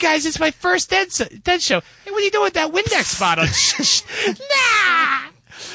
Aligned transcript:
guys, 0.00 0.26
it's 0.26 0.40
my 0.40 0.50
first 0.50 0.90
dead, 0.90 1.12
so- 1.12 1.26
dead 1.44 1.62
show. 1.62 1.80
Hey, 2.04 2.10
what 2.10 2.20
are 2.20 2.24
you 2.24 2.30
doing 2.30 2.44
with 2.44 2.54
that 2.54 2.72
Windex 2.72 3.18
bottle? 3.20 3.46
Shh, 3.46 4.02
nah! 4.26 5.28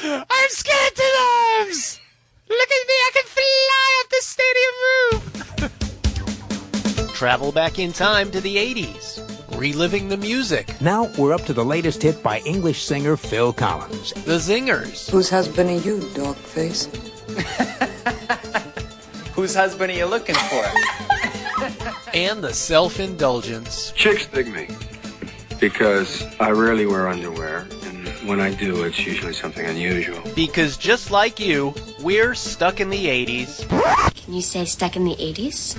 I'm 0.04 0.48
skeleton 0.48 1.04
arms! 1.60 2.00
Look 2.48 2.68
at 2.70 2.86
me, 2.86 2.94
I 2.94 3.10
can 3.12 3.24
fly 3.26 4.00
off 4.00 4.08
the 4.10 4.22
stadium 4.22 4.74
roof! 7.02 7.14
Travel 7.14 7.52
back 7.52 7.78
in 7.78 7.92
time 7.92 8.30
to 8.32 8.40
the 8.40 8.56
80s, 8.56 9.20
reliving 9.58 10.08
the 10.08 10.16
music, 10.16 10.80
Now 10.80 11.04
we're 11.16 11.32
up 11.32 11.44
to 11.46 11.52
the 11.54 11.64
latest 11.64 12.02
hit 12.02 12.20
by 12.22 12.40
English 12.40 12.82
singer 12.84 13.16
Phil 13.16 13.52
Collins. 13.52 14.12
the 14.24 14.38
zingers, 14.38 15.08
Whose 15.10 15.30
husband 15.30 15.70
are 15.70 15.78
you, 15.78 16.00
dog 16.14 16.34
face? 16.36 16.86
Whose 19.34 19.54
husband 19.54 19.92
are 19.92 19.94
you 19.94 20.06
looking 20.06 20.34
for? 20.34 20.64
And 22.16 22.42
the 22.42 22.52
self 22.52 22.98
indulgence. 22.98 23.92
Chicks 23.92 24.26
dig 24.26 24.48
me 24.48 24.68
because 25.60 26.24
I 26.40 26.50
rarely 26.50 26.86
wear 26.86 27.08
underwear, 27.08 27.66
and 27.84 28.08
when 28.26 28.40
I 28.40 28.54
do, 28.54 28.84
it's 28.84 29.06
usually 29.06 29.34
something 29.34 29.64
unusual. 29.66 30.22
Because 30.34 30.78
just 30.78 31.10
like 31.10 31.38
you, 31.38 31.74
we're 32.00 32.34
stuck 32.34 32.80
in 32.80 32.88
the 32.88 33.06
80s. 33.06 33.68
Can 34.14 34.32
you 34.32 34.40
say 34.40 34.64
stuck 34.64 34.96
in 34.96 35.04
the 35.04 35.14
80s? 35.16 35.76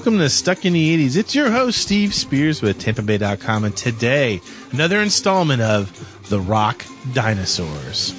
Welcome 0.00 0.16
to 0.16 0.30
Stuck 0.30 0.64
in 0.64 0.72
the 0.72 0.96
80s. 0.96 1.14
It's 1.14 1.34
your 1.34 1.50
host, 1.50 1.76
Steve 1.76 2.14
Spears 2.14 2.62
with 2.62 2.82
TampaBay.com, 2.82 3.64
and 3.64 3.76
today, 3.76 4.40
another 4.72 5.02
installment 5.02 5.60
of 5.60 5.92
The 6.30 6.40
Rock 6.40 6.86
Dinosaurs. 7.12 8.12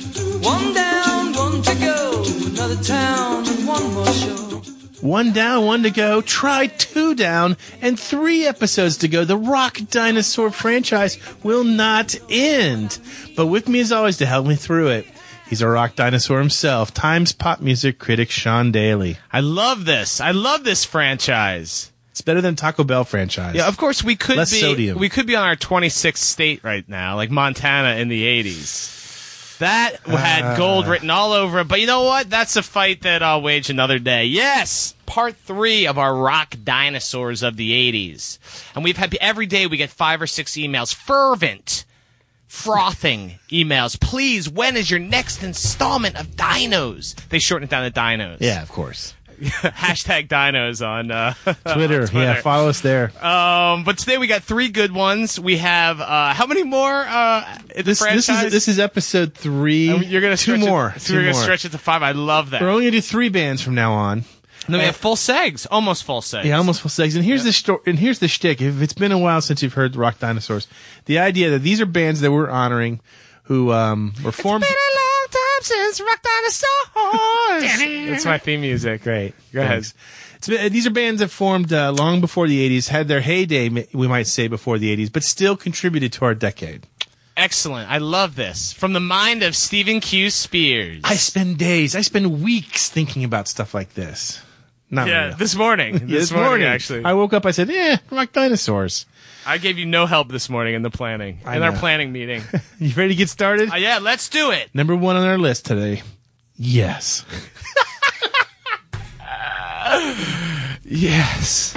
One 0.44 0.76
down, 0.76 1.34
one 1.34 1.64
to 1.64 1.76
go. 1.80 2.24
Another 2.52 2.84
town 2.84 3.48
and 3.48 3.68
one 3.68 3.94
more 3.96 4.06
show. 4.14 4.62
One 5.02 5.34
down, 5.34 5.66
one 5.66 5.82
to 5.82 5.90
go. 5.90 6.22
Try 6.22 6.68
two 6.68 7.16
down, 7.16 7.58
and 7.82 8.00
three 8.00 8.46
episodes 8.46 8.98
to 8.98 9.08
go. 9.08 9.26
The 9.26 9.36
Rock 9.36 9.80
Dinosaur 9.90 10.52
franchise 10.52 11.18
will 11.42 11.64
not 11.64 12.16
end. 12.30 13.00
But 13.36 13.48
with 13.48 13.68
me, 13.68 13.80
as 13.80 13.92
always, 13.92 14.18
to 14.18 14.28
help 14.28 14.46
me 14.46 14.54
through 14.54 14.90
it, 14.90 15.08
he's 15.52 15.62
a 15.62 15.68
rock 15.68 15.96
dinosaur 15.96 16.40
himself, 16.40 16.92
Times 16.94 17.32
pop 17.34 17.60
music 17.62 18.00
critic 18.00 18.32
Sean 18.32 18.72
Daly. 18.72 19.18
I 19.32 19.42
love 19.42 19.86
this. 19.86 20.20
I 20.20 20.32
love 20.32 20.64
this 20.64 20.84
franchise. 20.86 21.92
It's 22.10 22.22
better 22.22 22.42
than 22.42 22.56
Taco 22.56 22.84
Bell 22.84 23.04
franchise. 23.04 23.54
Yeah, 23.56 23.68
of 23.68 23.78
course 23.78 24.04
we 24.04 24.16
could 24.16 24.38
Less 24.38 24.52
be 24.52 24.60
sodium. 24.62 24.98
we 24.98 25.10
could 25.10 25.28
be 25.28 25.36
on 25.36 25.46
our 25.48 25.56
26th 25.56 26.18
state 26.18 26.64
right 26.64 26.88
now, 26.90 27.16
like 27.16 27.30
Montana 27.30 27.98
in 27.98 28.08
the 28.08 28.24
80s. 28.24 29.58
That 29.60 29.98
had 30.08 30.44
Ah. 30.44 30.56
gold 30.58 30.88
written 30.88 31.10
all 31.12 31.34
over 31.34 31.60
it, 31.60 31.68
but 31.68 31.80
you 31.80 31.86
know 31.88 32.02
what? 32.04 32.30
That's 32.30 32.56
a 32.56 32.64
fight 32.64 33.02
that 33.04 33.22
I'll 33.22 33.42
wage 33.44 33.70
another 33.70 34.00
day. 34.00 34.26
Yes, 34.26 34.96
part 35.06 35.36
3 35.46 35.86
of 35.86 35.98
our 36.00 36.16
rock 36.16 36.56
dinosaurs 36.64 37.44
of 37.44 37.58
the 37.58 37.72
80s. 37.72 38.40
And 38.74 38.84
we've 38.84 38.98
had 38.98 39.16
every 39.22 39.46
day 39.46 39.68
we 39.68 39.78
get 39.78 39.92
5 39.92 40.22
or 40.22 40.28
6 40.28 40.54
emails, 40.54 40.94
fervent 40.94 41.86
frothing 42.52 43.40
emails. 43.50 44.00
Please, 44.00 44.50
when 44.50 44.76
is 44.76 44.92
your 44.92 45.00
next 45.00 45.42
installment 45.42 46.20
of 46.20 46.28
Dinos? 46.36 47.16
They 47.30 47.40
shorten 47.40 47.64
it 47.64 47.72
down 47.72 47.90
to 47.90 47.98
Dinos. 47.98 48.38
Yeah, 48.42 48.62
of 48.62 48.70
course. 48.70 49.16
Hashtag 49.42 50.28
Dinos 50.28 50.86
on 50.86 51.10
uh, 51.10 51.34
Twitter. 51.34 51.58
on 51.66 52.08
Twitter. 52.08 52.20
Yeah, 52.20 52.42
follow 52.42 52.68
us 52.68 52.82
there. 52.82 53.06
Um, 53.26 53.84
but 53.86 53.98
today 53.98 54.18
we 54.18 54.28
got 54.28 54.44
three 54.44 54.68
good 54.68 54.92
ones. 54.92 55.40
We 55.40 55.58
have 55.58 56.02
uh, 56.02 56.34
how 56.34 56.46
many 56.46 56.64
more? 56.64 56.92
Uh, 57.08 57.58
this, 57.76 58.00
this 58.00 58.30
is 58.30 58.52
this 58.52 58.68
is 58.68 58.80
episode 58.80 59.34
three. 59.34 59.96
You're 59.96 60.22
gonna 60.22 60.38
two 60.38 60.58
more. 60.58 60.94
It, 60.96 61.02
two 61.02 61.16
we're 61.16 61.22
gonna 61.22 61.34
stretch 61.34 61.66
it 61.66 61.72
to 61.72 61.80
five. 61.80 62.04
I 62.04 62.12
love 62.12 62.52
that. 62.52 62.62
We're 62.62 62.70
only 62.70 62.84
gonna 62.84 62.92
do 62.92 63.02
three 63.02 63.30
bands 63.30 63.62
from 63.62 63.74
now 63.74 63.94
on. 63.94 64.26
And 64.66 64.74
then 64.76 64.80
we 64.82 64.86
have 64.86 64.96
full 64.96 65.16
segs, 65.16 65.66
almost 65.72 66.04
full 66.04 66.22
segs. 66.22 66.46
Yeah, 66.46 66.58
almost 66.58 66.82
full 66.82 66.90
segs. 66.90 67.16
And 67.16 67.26
here's 67.26 67.44
the 67.44 67.52
story. 67.52 67.80
And 67.88 67.98
here's 67.98 68.20
the 68.20 68.28
shtick. 68.28 68.62
If 68.62 68.82
it's 68.82 68.94
been 68.94 69.12
a 69.12 69.18
while 69.18 69.42
since 69.42 69.64
you've 69.64 69.74
heard 69.74 69.96
Rock 69.96 70.20
Dinosaurs, 70.20 70.68
the 71.06 71.20
idea 71.20 71.50
that 71.52 71.60
these 71.60 71.82
are 71.82 71.86
bands 71.86 72.22
that 72.22 72.32
we're 72.32 72.50
honoring, 72.50 73.00
who 73.44 73.72
um, 73.72 74.14
were 74.24 74.32
formed. 74.32 74.64
It's 74.64 74.72
been 74.72 74.80
a 74.80 74.98
long 74.98 75.28
time 75.32 75.64
since 75.64 76.02
rock 76.02 76.22
dinosaurs. 76.22 78.10
That's 78.12 78.26
my 78.26 78.38
theme 78.38 78.62
music. 78.62 79.04
Great. 79.04 79.34
Go 79.52 79.62
ahead. 79.62 79.72
Thanks. 79.84 79.94
It's 80.38 80.48
been- 80.48 80.72
these 80.72 80.88
are 80.88 80.92
bands 80.92 81.20
that 81.22 81.30
formed 81.30 81.74
uh, 81.74 81.92
long 81.92 82.22
before 82.22 82.48
the 82.48 82.70
'80s, 82.70 82.88
had 82.90 83.08
their 83.08 83.22
heyday, 83.22 83.66
m- 83.68 83.84
we 83.94 84.08
might 84.08 84.28
say, 84.28 84.48
before 84.48 84.78
the 84.80 84.96
'80s, 84.96 85.12
but 85.12 85.24
still 85.24 85.58
contributed 85.58 86.14
to 86.14 86.26
our 86.26 86.36
decade. 86.36 86.88
Excellent. 87.38 87.90
I 87.90 87.98
love 87.98 88.36
this. 88.36 88.74
From 88.74 88.94
the 88.94 89.00
mind 89.00 89.42
of 89.44 89.56
Stephen 89.56 90.00
Q. 90.00 90.30
Spears. 90.30 91.02
I 91.04 91.16
spend 91.16 91.58
days, 91.58 91.96
I 91.96 92.02
spend 92.02 92.42
weeks 92.44 92.90
thinking 92.90 93.24
about 93.24 93.48
stuff 93.48 93.74
like 93.74 93.94
this. 93.96 94.42
Not 94.92 95.08
yeah, 95.08 95.24
really. 95.26 95.36
this 95.38 95.56
morning. 95.56 95.94
Yeah, 95.94 96.00
This, 96.20 96.32
morning, 96.32 96.68
actually. 96.68 97.06
I 97.06 97.14
woke 97.14 97.32
up. 97.34 97.46
I 97.46 97.52
said, 97.52 97.70
"Yeah, 97.70 97.98
Rock 98.12 98.34
Dinosaurs." 98.34 99.06
I 99.46 99.58
gave 99.58 99.80
you 99.80 99.86
no 99.88 100.06
help 100.06 100.28
this 100.30 100.50
morning 100.50 100.76
in 100.76 100.84
the 100.84 100.92
planning, 100.92 101.40
I 101.46 101.56
in 101.56 101.64
our 101.64 101.72
planning 101.72 102.12
meeting. 102.12 102.44
You 102.80 102.94
ready 102.96 103.10
to 103.10 103.16
get 103.16 103.30
started? 103.30 103.72
uh, 103.72 103.76
yeah, 103.76 104.00
let's 104.00 104.28
do 104.30 104.52
it. 104.52 104.70
Number 104.74 104.96
one 104.96 105.16
on 105.16 105.24
our 105.26 105.38
list 105.38 105.66
today. 105.66 106.04
Yes. 106.58 107.26
Yes. 110.94 111.74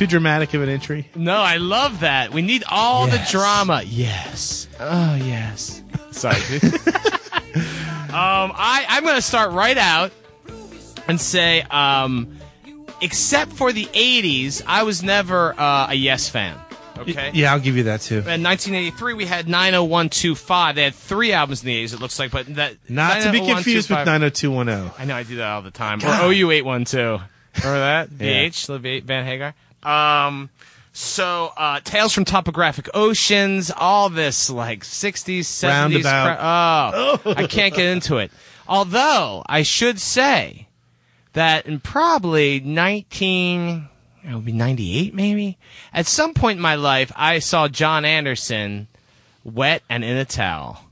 Too 0.00 0.06
dramatic 0.06 0.54
of 0.54 0.62
an 0.62 0.70
entry. 0.70 1.10
No, 1.14 1.36
I 1.36 1.58
love 1.58 2.00
that. 2.00 2.32
We 2.32 2.40
need 2.40 2.64
all 2.66 3.06
the 3.06 3.22
drama. 3.28 3.82
Yes. 3.84 4.66
Oh, 4.80 5.14
yes. 5.16 5.82
Sorry. 6.10 6.40
dude. 6.48 6.64
um, 6.74 8.50
I, 8.56 8.86
I'm 8.88 9.02
going 9.02 9.16
to 9.16 9.20
start 9.20 9.52
right 9.52 9.76
out 9.76 10.10
and 11.06 11.20
say, 11.20 11.60
um, 11.70 12.38
except 13.02 13.52
for 13.52 13.74
the 13.74 13.84
80s, 13.84 14.62
I 14.66 14.84
was 14.84 15.02
never 15.02 15.52
uh, 15.60 15.88
a 15.90 15.94
Yes 15.94 16.30
fan. 16.30 16.58
Okay. 17.00 17.30
Yeah, 17.34 17.52
I'll 17.52 17.60
give 17.60 17.76
you 17.76 17.84
that 17.84 18.00
too. 18.00 18.18
In 18.18 18.42
1983, 18.42 19.14
we 19.14 19.24
had 19.26 19.48
90125. 19.48 20.74
They 20.74 20.84
had 20.84 20.94
three 20.94 21.32
albums 21.32 21.62
in 21.62 21.66
the 21.68 21.84
80s, 21.84 21.94
it 21.94 22.00
looks 22.00 22.18
like, 22.18 22.30
but 22.30 22.46
that 22.56 22.76
Not 22.88 23.22
to 23.22 23.32
be 23.32 23.38
confused 23.38 23.90
with 23.90 24.04
90125 24.06 24.06
90210. 24.06 24.92
I 24.98 25.04
know 25.06 25.16
I 25.16 25.22
do 25.22 25.36
that 25.36 25.46
all 25.48 25.62
the 25.62 25.70
time. 25.70 26.00
Or 26.00 26.06
OU812. 26.06 27.22
Remember 27.56 27.78
that? 27.78 28.08
Yeah. 28.20 28.50
Liv 28.68 29.04
Van 29.04 29.24
Hagar. 29.24 29.54
Um, 29.82 30.50
so, 30.92 31.52
uh, 31.56 31.80
Tales 31.80 32.12
from 32.12 32.24
Topographic 32.24 32.88
Oceans, 32.94 33.70
all 33.74 34.10
this 34.10 34.50
like 34.50 34.84
60s, 34.84 35.40
70s. 35.40 35.68
Roundabout. 35.68 36.36
Cra- 37.22 37.30
oh, 37.32 37.34
I 37.36 37.46
can't 37.46 37.74
get 37.74 37.86
into 37.86 38.18
it. 38.18 38.30
Although, 38.68 39.42
I 39.46 39.62
should 39.62 40.00
say 40.00 40.68
that 41.32 41.66
in 41.66 41.80
probably 41.80 42.60
19, 42.60 43.88
it 44.28 44.34
would 44.34 44.44
be 44.44 44.52
98 44.52 45.14
maybe, 45.14 45.58
at 45.92 46.06
some 46.06 46.34
point 46.34 46.58
in 46.58 46.62
my 46.62 46.74
life, 46.74 47.12
I 47.16 47.38
saw 47.38 47.68
Jon 47.68 48.04
Anderson 48.04 48.88
wet 49.44 49.82
and 49.88 50.04
in 50.04 50.16
a 50.16 50.24
towel. 50.24 50.84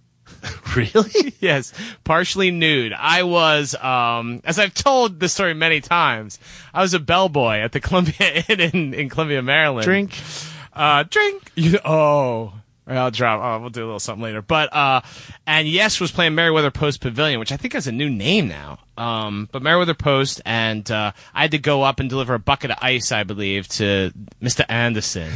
Really? 0.76 1.34
yes, 1.40 1.72
partially 2.04 2.50
nude. 2.50 2.92
I 2.92 3.22
was, 3.22 3.74
um, 3.76 4.42
as 4.44 4.58
I've 4.58 4.74
told 4.74 5.18
this 5.18 5.32
story 5.32 5.54
many 5.54 5.80
times, 5.80 6.38
I 6.74 6.82
was 6.82 6.94
a 6.94 7.00
bellboy 7.00 7.56
at 7.56 7.72
the 7.72 7.80
Columbia 7.88 8.44
Inn 8.48 8.60
in, 8.60 8.94
in 8.94 9.08
Columbia, 9.08 9.42
Maryland. 9.42 9.84
Drink. 9.84 10.16
Uh, 10.72 11.04
drink. 11.08 11.50
You, 11.56 11.78
oh. 11.84 12.52
I'll 12.96 13.10
drop. 13.10 13.40
Oh, 13.42 13.60
we'll 13.60 13.70
do 13.70 13.82
a 13.82 13.86
little 13.86 14.00
something 14.00 14.22
later. 14.22 14.40
But 14.40 14.72
uh, 14.72 15.02
and 15.46 15.68
Yes 15.68 16.00
was 16.00 16.10
playing 16.10 16.34
Merriweather 16.34 16.70
Post 16.70 17.00
Pavilion, 17.00 17.38
which 17.38 17.52
I 17.52 17.56
think 17.56 17.74
has 17.74 17.86
a 17.86 17.92
new 17.92 18.08
name 18.08 18.48
now. 18.48 18.78
Um, 18.96 19.48
but 19.52 19.62
Meriwether 19.62 19.94
Post, 19.94 20.40
and 20.44 20.90
uh, 20.90 21.12
I 21.34 21.42
had 21.42 21.50
to 21.52 21.58
go 21.58 21.82
up 21.82 22.00
and 22.00 22.08
deliver 22.08 22.34
a 22.34 22.38
bucket 22.38 22.70
of 22.70 22.78
ice, 22.80 23.12
I 23.12 23.24
believe, 23.24 23.68
to 23.68 24.12
Mr. 24.42 24.64
Anderson. 24.68 25.32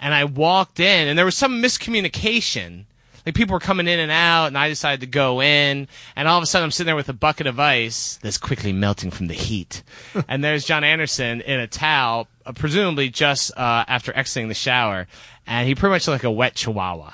And 0.00 0.12
I 0.14 0.24
walked 0.24 0.80
in, 0.80 1.08
and 1.08 1.18
there 1.18 1.24
was 1.24 1.36
some 1.36 1.62
miscommunication. 1.62 2.86
Like 3.26 3.34
people 3.34 3.54
were 3.54 3.60
coming 3.60 3.88
in 3.88 3.98
and 3.98 4.12
out, 4.12 4.46
and 4.46 4.56
I 4.56 4.68
decided 4.68 5.00
to 5.00 5.06
go 5.06 5.42
in, 5.42 5.88
and 6.14 6.28
all 6.28 6.38
of 6.38 6.44
a 6.44 6.46
sudden 6.46 6.64
I'm 6.64 6.70
sitting 6.70 6.86
there 6.86 6.96
with 6.96 7.08
a 7.08 7.12
bucket 7.12 7.48
of 7.48 7.58
ice 7.58 8.20
that's 8.22 8.38
quickly 8.38 8.72
melting 8.72 9.10
from 9.10 9.26
the 9.26 9.34
heat, 9.34 9.82
and 10.28 10.44
there's 10.44 10.64
Jon 10.64 10.84
Anderson 10.84 11.40
in 11.40 11.58
a 11.58 11.66
towel, 11.66 12.28
uh, 12.46 12.52
presumably 12.52 13.10
just 13.10 13.50
uh, 13.58 13.84
after 13.88 14.16
exiting 14.16 14.46
the 14.46 14.54
shower, 14.54 15.08
and 15.44 15.66
he 15.66 15.74
pretty 15.74 15.90
much 15.90 16.06
looked 16.06 16.22
like 16.22 16.24
a 16.24 16.30
wet 16.30 16.54
chihuahua. 16.54 17.12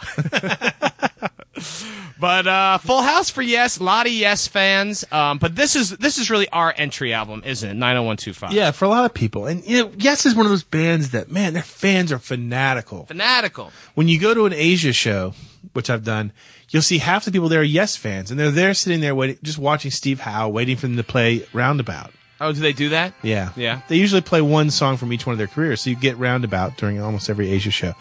but 2.20 2.46
uh, 2.46 2.78
full 2.78 3.02
house 3.02 3.30
for 3.30 3.42
Yes, 3.42 3.78
a 3.78 3.84
lot 3.84 4.06
of 4.06 4.12
Yes 4.12 4.46
fans. 4.46 5.04
Um, 5.12 5.38
but 5.38 5.56
this 5.56 5.76
is 5.76 5.90
this 5.90 6.18
is 6.18 6.30
really 6.30 6.48
our 6.50 6.74
entry 6.76 7.12
album, 7.12 7.42
isn't 7.44 7.68
it? 7.68 7.74
Nine 7.74 7.96
hundred 7.96 8.06
one 8.06 8.16
two 8.16 8.32
five. 8.32 8.52
Yeah, 8.52 8.70
for 8.70 8.84
a 8.84 8.88
lot 8.88 9.04
of 9.04 9.14
people. 9.14 9.46
And, 9.46 9.64
you 9.66 9.82
know, 9.82 9.92
Yes 9.96 10.26
is 10.26 10.34
one 10.34 10.46
of 10.46 10.50
those 10.50 10.62
bands 10.62 11.10
that, 11.10 11.30
man, 11.30 11.54
their 11.54 11.62
fans 11.62 12.12
are 12.12 12.18
fanatical. 12.18 13.06
fanatical. 13.06 13.72
When 13.94 14.08
you 14.08 14.18
go 14.18 14.34
to 14.34 14.46
an 14.46 14.52
Asia 14.52 14.92
show, 14.92 15.34
which 15.72 15.90
I've 15.90 16.04
done, 16.04 16.32
you'll 16.70 16.82
see 16.82 16.98
half 16.98 17.24
the 17.24 17.32
people 17.32 17.48
there 17.48 17.60
are 17.60 17.64
Yes 17.64 17.96
fans. 17.96 18.30
And 18.30 18.38
they're 18.38 18.50
there 18.50 18.74
sitting 18.74 19.00
there 19.00 19.14
waiting, 19.14 19.38
just 19.42 19.58
watching 19.58 19.90
Steve 19.90 20.20
Howe, 20.20 20.48
waiting 20.48 20.76
for 20.76 20.86
them 20.86 20.96
to 20.96 21.04
play 21.04 21.46
Roundabout. 21.52 22.12
Oh, 22.40 22.52
do 22.52 22.60
they 22.60 22.72
do 22.72 22.88
that? 22.88 23.14
Yeah. 23.22 23.50
Yeah. 23.56 23.82
They 23.88 23.96
usually 23.96 24.20
play 24.20 24.40
one 24.42 24.70
song 24.70 24.96
from 24.96 25.12
each 25.12 25.26
one 25.26 25.32
of 25.32 25.38
their 25.38 25.46
careers, 25.46 25.80
so 25.80 25.90
you 25.90 25.96
get 25.96 26.18
Roundabout 26.18 26.76
during 26.76 27.00
almost 27.00 27.30
every 27.30 27.50
Asia 27.50 27.70
show. 27.70 27.94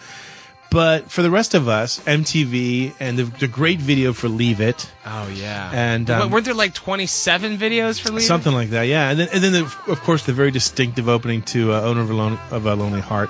But 0.71 1.11
for 1.11 1.21
the 1.21 1.29
rest 1.29 1.53
of 1.53 1.67
us, 1.67 1.99
MTV 2.05 2.93
and 2.99 3.19
the, 3.19 3.23
the 3.23 3.47
great 3.47 3.79
video 3.79 4.13
for 4.13 4.29
Leave 4.29 4.61
It, 4.61 4.89
Oh 5.05 5.29
yeah. 5.35 5.69
And, 5.73 6.09
um, 6.09 6.31
weren't 6.31 6.45
there 6.45 6.53
like 6.53 6.73
twenty 6.73 7.07
seven 7.07 7.57
videos 7.57 7.99
for 7.99 8.09
Leave 8.09 8.23
It? 8.23 8.27
something 8.27 8.53
like 8.53 8.69
that, 8.69 8.83
yeah. 8.83 9.09
And 9.09 9.19
then, 9.19 9.27
and 9.33 9.43
then 9.43 9.51
the, 9.51 9.63
of 9.89 9.99
course, 10.01 10.25
the 10.25 10.31
very 10.31 10.49
distinctive 10.49 11.09
opening 11.09 11.41
to 11.43 11.73
uh, 11.73 11.81
Owner 11.81 11.99
of 12.01 12.09
a, 12.09 12.13
Lone, 12.13 12.39
of 12.51 12.65
a 12.65 12.73
Lonely 12.73 13.01
Heart, 13.01 13.29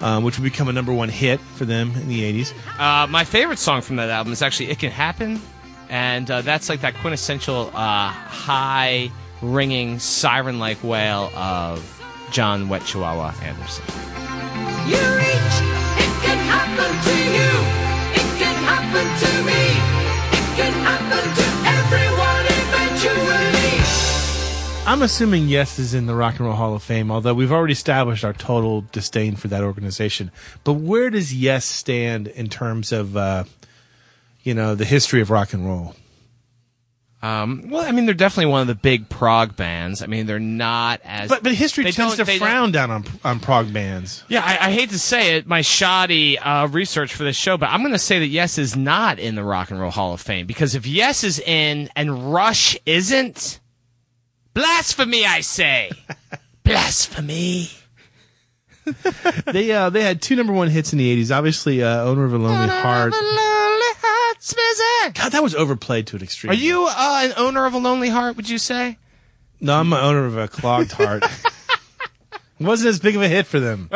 um, 0.00 0.24
which 0.24 0.38
would 0.38 0.44
become 0.44 0.68
a 0.68 0.72
number 0.72 0.92
one 0.92 1.08
hit 1.08 1.40
for 1.40 1.64
them 1.64 1.92
in 1.96 2.08
the 2.08 2.20
80s. 2.42 2.52
Uh, 2.78 3.06
my 3.06 3.24
favorite 3.24 3.58
song 3.58 3.80
from 3.80 3.96
that 3.96 4.10
album 4.10 4.32
is 4.32 4.42
actually 4.42 4.70
"It 4.70 4.78
Can 4.78 4.90
Happen," 4.90 5.40
and 5.88 6.30
uh, 6.30 6.42
that's 6.42 6.68
like 6.68 6.80
that 6.82 6.94
quintessential 6.96 7.70
uh, 7.74 8.08
high 8.08 9.10
ringing 9.42 9.98
siren 9.98 10.58
like 10.58 10.82
wail 10.82 11.30
of 11.36 11.82
Jon 12.30 12.68
Wet 12.68 12.84
Chihuahua 12.84 13.34
Anderson. 13.42 13.84
You 14.86 14.96
reach, 14.96 15.56
it 15.96 16.12
can 16.24 16.38
happen 16.48 16.90
to 17.08 17.16
you. 17.36 17.52
It 18.20 18.28
can 18.38 18.56
happen 18.64 19.06
to 19.24 19.32
me. 19.44 19.62
It 20.36 20.56
can 20.56 20.72
happen 20.84 21.34
to 21.36 21.53
I'm 24.86 25.00
assuming 25.02 25.48
Yes 25.48 25.78
is 25.78 25.94
in 25.94 26.04
the 26.06 26.14
Rock 26.14 26.36
and 26.38 26.46
Roll 26.46 26.54
Hall 26.56 26.74
of 26.74 26.82
Fame, 26.82 27.10
although 27.10 27.32
we've 27.32 27.50
already 27.50 27.72
established 27.72 28.22
our 28.22 28.34
total 28.34 28.82
disdain 28.92 29.34
for 29.34 29.48
that 29.48 29.62
organization. 29.62 30.30
But 30.62 30.74
where 30.74 31.08
does 31.08 31.32
Yes 31.34 31.64
stand 31.64 32.28
in 32.28 32.48
terms 32.50 32.92
of, 32.92 33.16
uh, 33.16 33.44
you 34.42 34.52
know, 34.52 34.74
the 34.74 34.84
history 34.84 35.22
of 35.22 35.30
rock 35.30 35.54
and 35.54 35.66
roll? 35.66 35.94
Um, 37.22 37.70
well, 37.70 37.82
I 37.82 37.92
mean, 37.92 38.04
they're 38.04 38.14
definitely 38.14 38.52
one 38.52 38.60
of 38.60 38.66
the 38.66 38.74
big 38.74 39.08
prog 39.08 39.56
bands. 39.56 40.02
I 40.02 40.06
mean, 40.06 40.26
they're 40.26 40.38
not 40.38 41.00
as 41.02 41.30
But 41.30 41.42
but 41.42 41.54
history 41.54 41.84
they 41.84 41.90
tends 41.92 42.16
don't- 42.16 42.26
to 42.26 42.30
they 42.32 42.38
frown 42.38 42.70
down 42.70 42.90
on 42.90 43.04
on 43.24 43.40
prog 43.40 43.72
bands. 43.72 44.22
Yeah, 44.28 44.42
I, 44.44 44.68
I 44.68 44.70
hate 44.70 44.90
to 44.90 44.98
say 44.98 45.36
it, 45.38 45.46
my 45.46 45.62
shoddy 45.62 46.38
uh, 46.38 46.66
research 46.68 47.14
for 47.14 47.24
this 47.24 47.36
show, 47.36 47.56
but 47.56 47.70
I'm 47.70 47.80
going 47.80 47.92
to 47.92 47.98
say 47.98 48.18
that 48.18 48.26
Yes 48.26 48.58
is 48.58 48.76
not 48.76 49.18
in 49.18 49.34
the 49.34 49.42
Rock 49.44 49.70
and 49.70 49.80
Roll 49.80 49.90
Hall 49.90 50.12
of 50.12 50.20
Fame 50.20 50.46
because 50.46 50.74
if 50.74 50.86
Yes 50.86 51.24
is 51.24 51.40
in 51.40 51.88
and 51.96 52.30
Rush 52.34 52.76
isn't, 52.84 53.60
blasphemy, 54.54 55.26
I 55.26 55.40
say, 55.40 55.90
blasphemy. 56.64 57.68
they 59.46 59.72
uh, 59.72 59.90
they 59.90 60.02
had 60.02 60.20
two 60.20 60.36
number 60.36 60.52
one 60.52 60.68
hits 60.68 60.92
in 60.92 60.98
the 60.98 61.16
'80s. 61.22 61.34
Obviously, 61.34 61.82
uh, 61.82 62.04
"Owner 62.04 62.24
of 62.24 62.34
a 62.34 62.38
Lonely 62.38 62.68
Heart." 62.68 63.14
God, 65.14 65.32
that 65.32 65.42
was 65.42 65.54
overplayed 65.54 66.06
to 66.08 66.16
an 66.16 66.22
extreme. 66.22 66.50
Are 66.50 66.54
you 66.54 66.86
uh, 66.88 67.20
an 67.24 67.32
owner 67.36 67.66
of 67.66 67.74
a 67.74 67.78
lonely 67.78 68.08
heart? 68.08 68.36
Would 68.36 68.48
you 68.48 68.58
say? 68.58 68.98
No, 69.60 69.78
I'm 69.78 69.92
an 69.92 69.98
owner 70.00 70.26
of 70.26 70.36
a 70.36 70.48
clogged 70.48 70.92
heart. 70.92 71.24
it 71.24 71.52
wasn't 72.60 72.88
as 72.88 72.98
big 72.98 73.16
of 73.16 73.22
a 73.22 73.28
hit 73.28 73.46
for 73.46 73.60
them. 73.60 73.88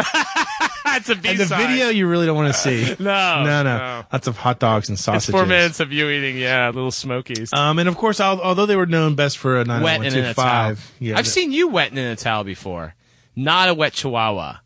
That's 1.06 1.08
a 1.10 1.14
B 1.16 1.28
And 1.30 1.38
the 1.38 1.44
video 1.46 1.88
you 1.88 2.06
really 2.08 2.26
don't 2.26 2.36
want 2.36 2.52
to 2.54 2.58
see. 2.58 2.94
No, 2.98 3.44
no, 3.44 3.62
no, 3.62 3.78
no. 3.78 4.04
Lots 4.12 4.26
of 4.26 4.36
hot 4.36 4.58
dogs 4.58 4.88
and 4.88 4.96
It's 4.96 5.04
sausages. 5.04 5.30
four 5.30 5.46
minutes 5.46 5.80
of 5.80 5.92
you 5.92 6.08
eating, 6.08 6.36
yeah, 6.36 6.66
little 6.68 6.90
smokies. 6.90 7.52
Um, 7.52 7.78
and 7.78 7.88
of 7.88 7.96
course, 7.96 8.20
al- 8.20 8.40
although 8.40 8.66
they 8.66 8.76
were 8.76 8.86
known 8.86 9.14
best 9.14 9.38
for 9.38 9.60
a 9.60 9.64
wet 9.64 10.02
and 10.02 10.14
in 10.14 10.24
a 10.24 10.34
towel. 10.34 10.76
yeah, 10.98 11.16
I've 11.18 11.24
the- 11.24 11.30
seen 11.30 11.52
you 11.52 11.68
wet 11.68 11.90
and 11.90 11.98
in 11.98 12.06
a 12.06 12.16
towel 12.16 12.44
before. 12.44 12.94
Not 13.36 13.68
a 13.68 13.74
wet 13.74 13.92
chihuahua. 13.92 14.56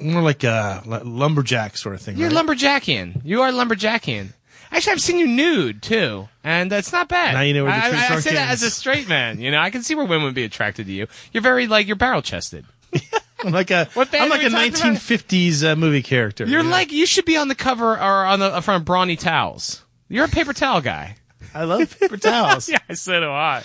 more 0.00 0.22
like 0.22 0.42
a 0.44 0.82
lumberjack 1.04 1.76
sort 1.76 1.94
of 1.94 2.00
thing. 2.02 2.16
You're 2.16 2.30
right? 2.30 2.36
lumberjackian. 2.46 3.20
You 3.24 3.42
are 3.42 3.50
lumberjackian. 3.52 4.32
Actually, 4.70 4.92
I've 4.92 5.00
seen 5.00 5.18
you 5.18 5.26
nude 5.26 5.80
too, 5.82 6.28
and 6.44 6.70
that's 6.70 6.92
not 6.92 7.08
bad. 7.08 7.32
Now 7.34 7.40
you 7.40 7.54
know 7.54 7.64
where 7.64 7.72
the 7.72 7.86
I, 7.86 7.88
true 7.88 7.98
I, 7.98 8.14
I 8.16 8.20
say 8.20 8.34
that 8.34 8.50
as 8.50 8.62
a 8.62 8.70
straight 8.70 9.08
man. 9.08 9.40
You 9.40 9.50
know, 9.50 9.58
I 9.60 9.70
can 9.70 9.82
see 9.82 9.94
where 9.94 10.04
women 10.04 10.24
would 10.24 10.34
be 10.34 10.44
attracted 10.44 10.86
to 10.86 10.92
you. 10.92 11.06
You're 11.32 11.42
very 11.42 11.66
like 11.66 11.86
you're 11.86 11.96
barrel 11.96 12.20
chested. 12.22 12.66
I'm 13.44 13.52
like 13.52 13.70
a 13.70 13.86
What 13.94 14.10
band 14.10 14.24
I'm 14.24 14.30
like 14.30 14.40
a 14.42 14.44
we 14.44 14.50
talking 14.50 14.70
about? 14.70 14.82
1950s 15.00 15.64
uh, 15.72 15.76
movie 15.76 16.02
character. 16.02 16.44
You're 16.44 16.60
you 16.60 16.64
know? 16.64 16.70
like 16.70 16.92
you 16.92 17.06
should 17.06 17.24
be 17.24 17.36
on 17.36 17.48
the 17.48 17.54
cover 17.54 17.92
or 17.92 18.24
on 18.26 18.40
the 18.40 18.60
front 18.62 18.82
of 18.82 18.86
Brawny 18.86 19.16
Towels. 19.18 19.84
You're 20.08 20.24
a 20.24 20.28
paper 20.28 20.52
towel 20.52 20.80
guy. 20.80 21.16
I 21.54 21.64
love 21.64 21.98
paper 21.98 22.16
towels. 22.18 22.68
yeah, 22.68 22.78
so 22.94 23.20
do 23.20 23.26
I. 23.30 23.62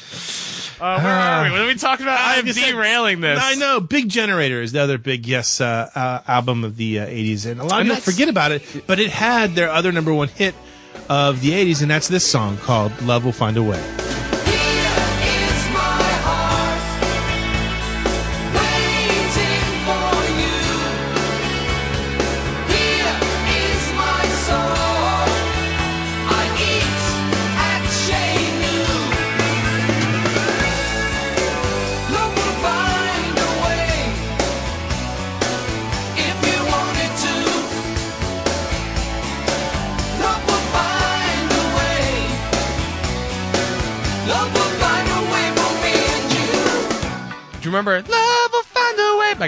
Uh, 0.79 0.99
where 1.01 1.13
are 1.15 1.43
we? 1.45 1.51
What 1.51 1.61
are 1.61 1.67
we 1.67 1.75
talking 1.75 2.05
about? 2.05 2.19
I 2.19 2.35
am 2.35 2.45
just 2.45 2.59
said- 2.59 2.71
derailing 2.71 3.21
this. 3.21 3.39
I 3.41 3.55
know. 3.55 3.79
Big 3.79 4.09
Generator 4.09 4.61
is 4.61 4.71
the 4.71 4.79
other 4.81 4.97
big 4.97 5.25
Yes 5.27 5.61
uh, 5.61 5.89
uh, 5.95 6.21
album 6.27 6.63
of 6.63 6.77
the 6.77 6.99
uh, 6.99 7.05
80s, 7.07 7.45
and 7.49 7.59
a 7.59 7.63
lot 7.63 7.81
of 7.81 7.87
And 7.87 7.89
people 7.95 8.01
forget 8.11 8.29
about 8.29 8.51
it. 8.51 8.63
But 8.87 8.99
it 8.99 9.09
had 9.11 9.55
their 9.55 9.69
other 9.69 9.91
number 9.91 10.13
one 10.13 10.27
hit 10.27 10.55
of 11.09 11.41
the 11.41 11.51
80s, 11.51 11.81
and 11.81 11.89
that's 11.91 12.07
this 12.07 12.29
song 12.29 12.57
called 12.57 12.99
"Love 13.01 13.25
Will 13.25 13.31
Find 13.31 13.55
a 13.57 13.63
Way." 13.63 14.12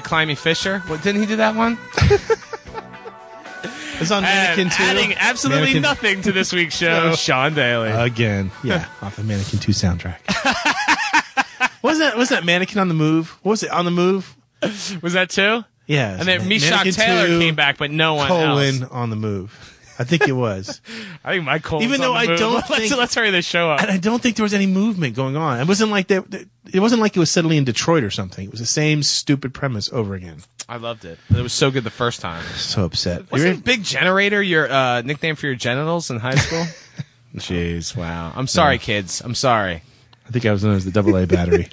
Climie 0.06 0.38
Fisher? 0.38 0.80
What 0.88 1.02
didn't 1.04 1.22
he 1.22 1.28
do 1.28 1.36
that 1.38 1.56
one? 1.56 1.78
It's 3.98 4.12
on 4.12 4.24
Mannequin 4.24 4.64
And 4.68 4.72
2. 4.74 4.84
adding 4.84 5.14
absolutely 5.18 5.68
Mannequin- 5.76 5.82
nothing 5.82 6.22
to 6.24 6.34
this 6.34 6.52
week's 6.52 6.76
show, 6.76 7.14
Sean 7.16 7.54
Daly. 7.54 7.92
Again, 7.92 8.52
yeah, 8.64 8.88
off 9.02 9.16
the 9.16 9.24
Mannequin 9.24 9.60
2 9.60 9.72
soundtrack. 9.72 10.20
wasn't 11.82 12.10
that 12.12 12.18
wasn't 12.18 12.42
that 12.42 12.46
Mannequin 12.46 12.78
on 12.80 12.90
the 12.90 12.94
Move? 12.94 13.38
What 13.42 13.52
was 13.52 13.64
it 13.64 13.72
on 13.72 13.86
the 13.86 13.92
Move? 13.92 14.36
was 15.02 15.14
that 15.14 15.30
two? 15.30 15.64
Yeah. 15.88 16.12
And 16.20 16.28
then 16.28 16.40
Man- 16.40 16.50
Meshach 16.50 16.94
Taylor 16.94 17.28
2, 17.28 17.40
came 17.40 17.56
back, 17.56 17.78
but 17.78 17.90
no 17.90 18.16
one 18.16 18.28
colon 18.28 18.82
else. 18.84 18.92
on 18.92 19.12
the 19.12 19.16
move. 19.16 19.75
I 19.98 20.04
think 20.04 20.28
it 20.28 20.34
was. 20.34 20.82
I 21.24 21.32
think 21.34 21.46
my 21.46 21.60
colon's 21.60 21.86
Even 21.86 22.02
though 22.02 22.14
on 22.14 22.20
the 22.26 22.26
I 22.26 22.28
move. 22.32 22.40
don't 22.40 22.54
let's, 22.56 22.68
think- 22.68 22.98
let's 22.98 23.16
hurry 23.16 23.32
this 23.32 23.46
show 23.46 23.72
up. 23.72 23.82
and 23.82 23.90
I 23.92 23.98
don't 23.98 24.22
think 24.22 24.36
there 24.36 24.44
was 24.44 24.54
any 24.54 24.68
movement 24.68 25.16
going 25.16 25.36
on. 25.38 25.60
It 25.60 25.68
wasn't 25.68 25.92
like 25.92 26.08
that. 26.08 26.48
It 26.72 26.80
wasn't 26.80 27.02
like 27.02 27.16
it 27.16 27.20
was 27.20 27.30
suddenly 27.32 27.58
in 27.58 27.64
Detroit 27.64 28.04
or 28.04 28.12
something. 28.12 28.46
It 28.46 28.52
was 28.52 28.60
the 28.60 28.66
same 28.66 29.04
stupid 29.04 29.54
premise 29.54 29.90
over 29.94 30.14
again. 30.16 30.40
I 30.68 30.78
loved 30.78 31.06
it. 31.06 31.20
It 31.30 31.42
was 31.42 31.54
so 31.54 31.70
good 31.72 31.84
the 31.84 31.92
first 31.92 32.22
time. 32.22 32.44
So 32.56 32.86
upset. 32.86 33.32
Wasn't 33.32 33.64
Big 33.64 33.84
Generator 33.84 34.42
your 34.42 34.70
uh, 34.72 35.02
nickname 35.02 35.36
for 35.36 35.46
your 35.46 35.56
genitals 35.56 36.10
in 36.10 36.20
high 36.20 36.36
school? 36.36 36.66
Jeez, 37.36 37.96
wow. 37.96 38.34
I'm 38.36 38.48
sorry, 38.48 38.78
kids. 38.80 39.22
I'm 39.22 39.36
sorry. 39.36 39.84
I 40.28 40.32
think 40.32 40.46
I 40.46 40.52
was 40.52 40.64
known 40.64 40.76
as 40.76 40.86
the 40.86 40.92
double 40.92 41.16
A 41.18 41.28
battery. 41.28 41.68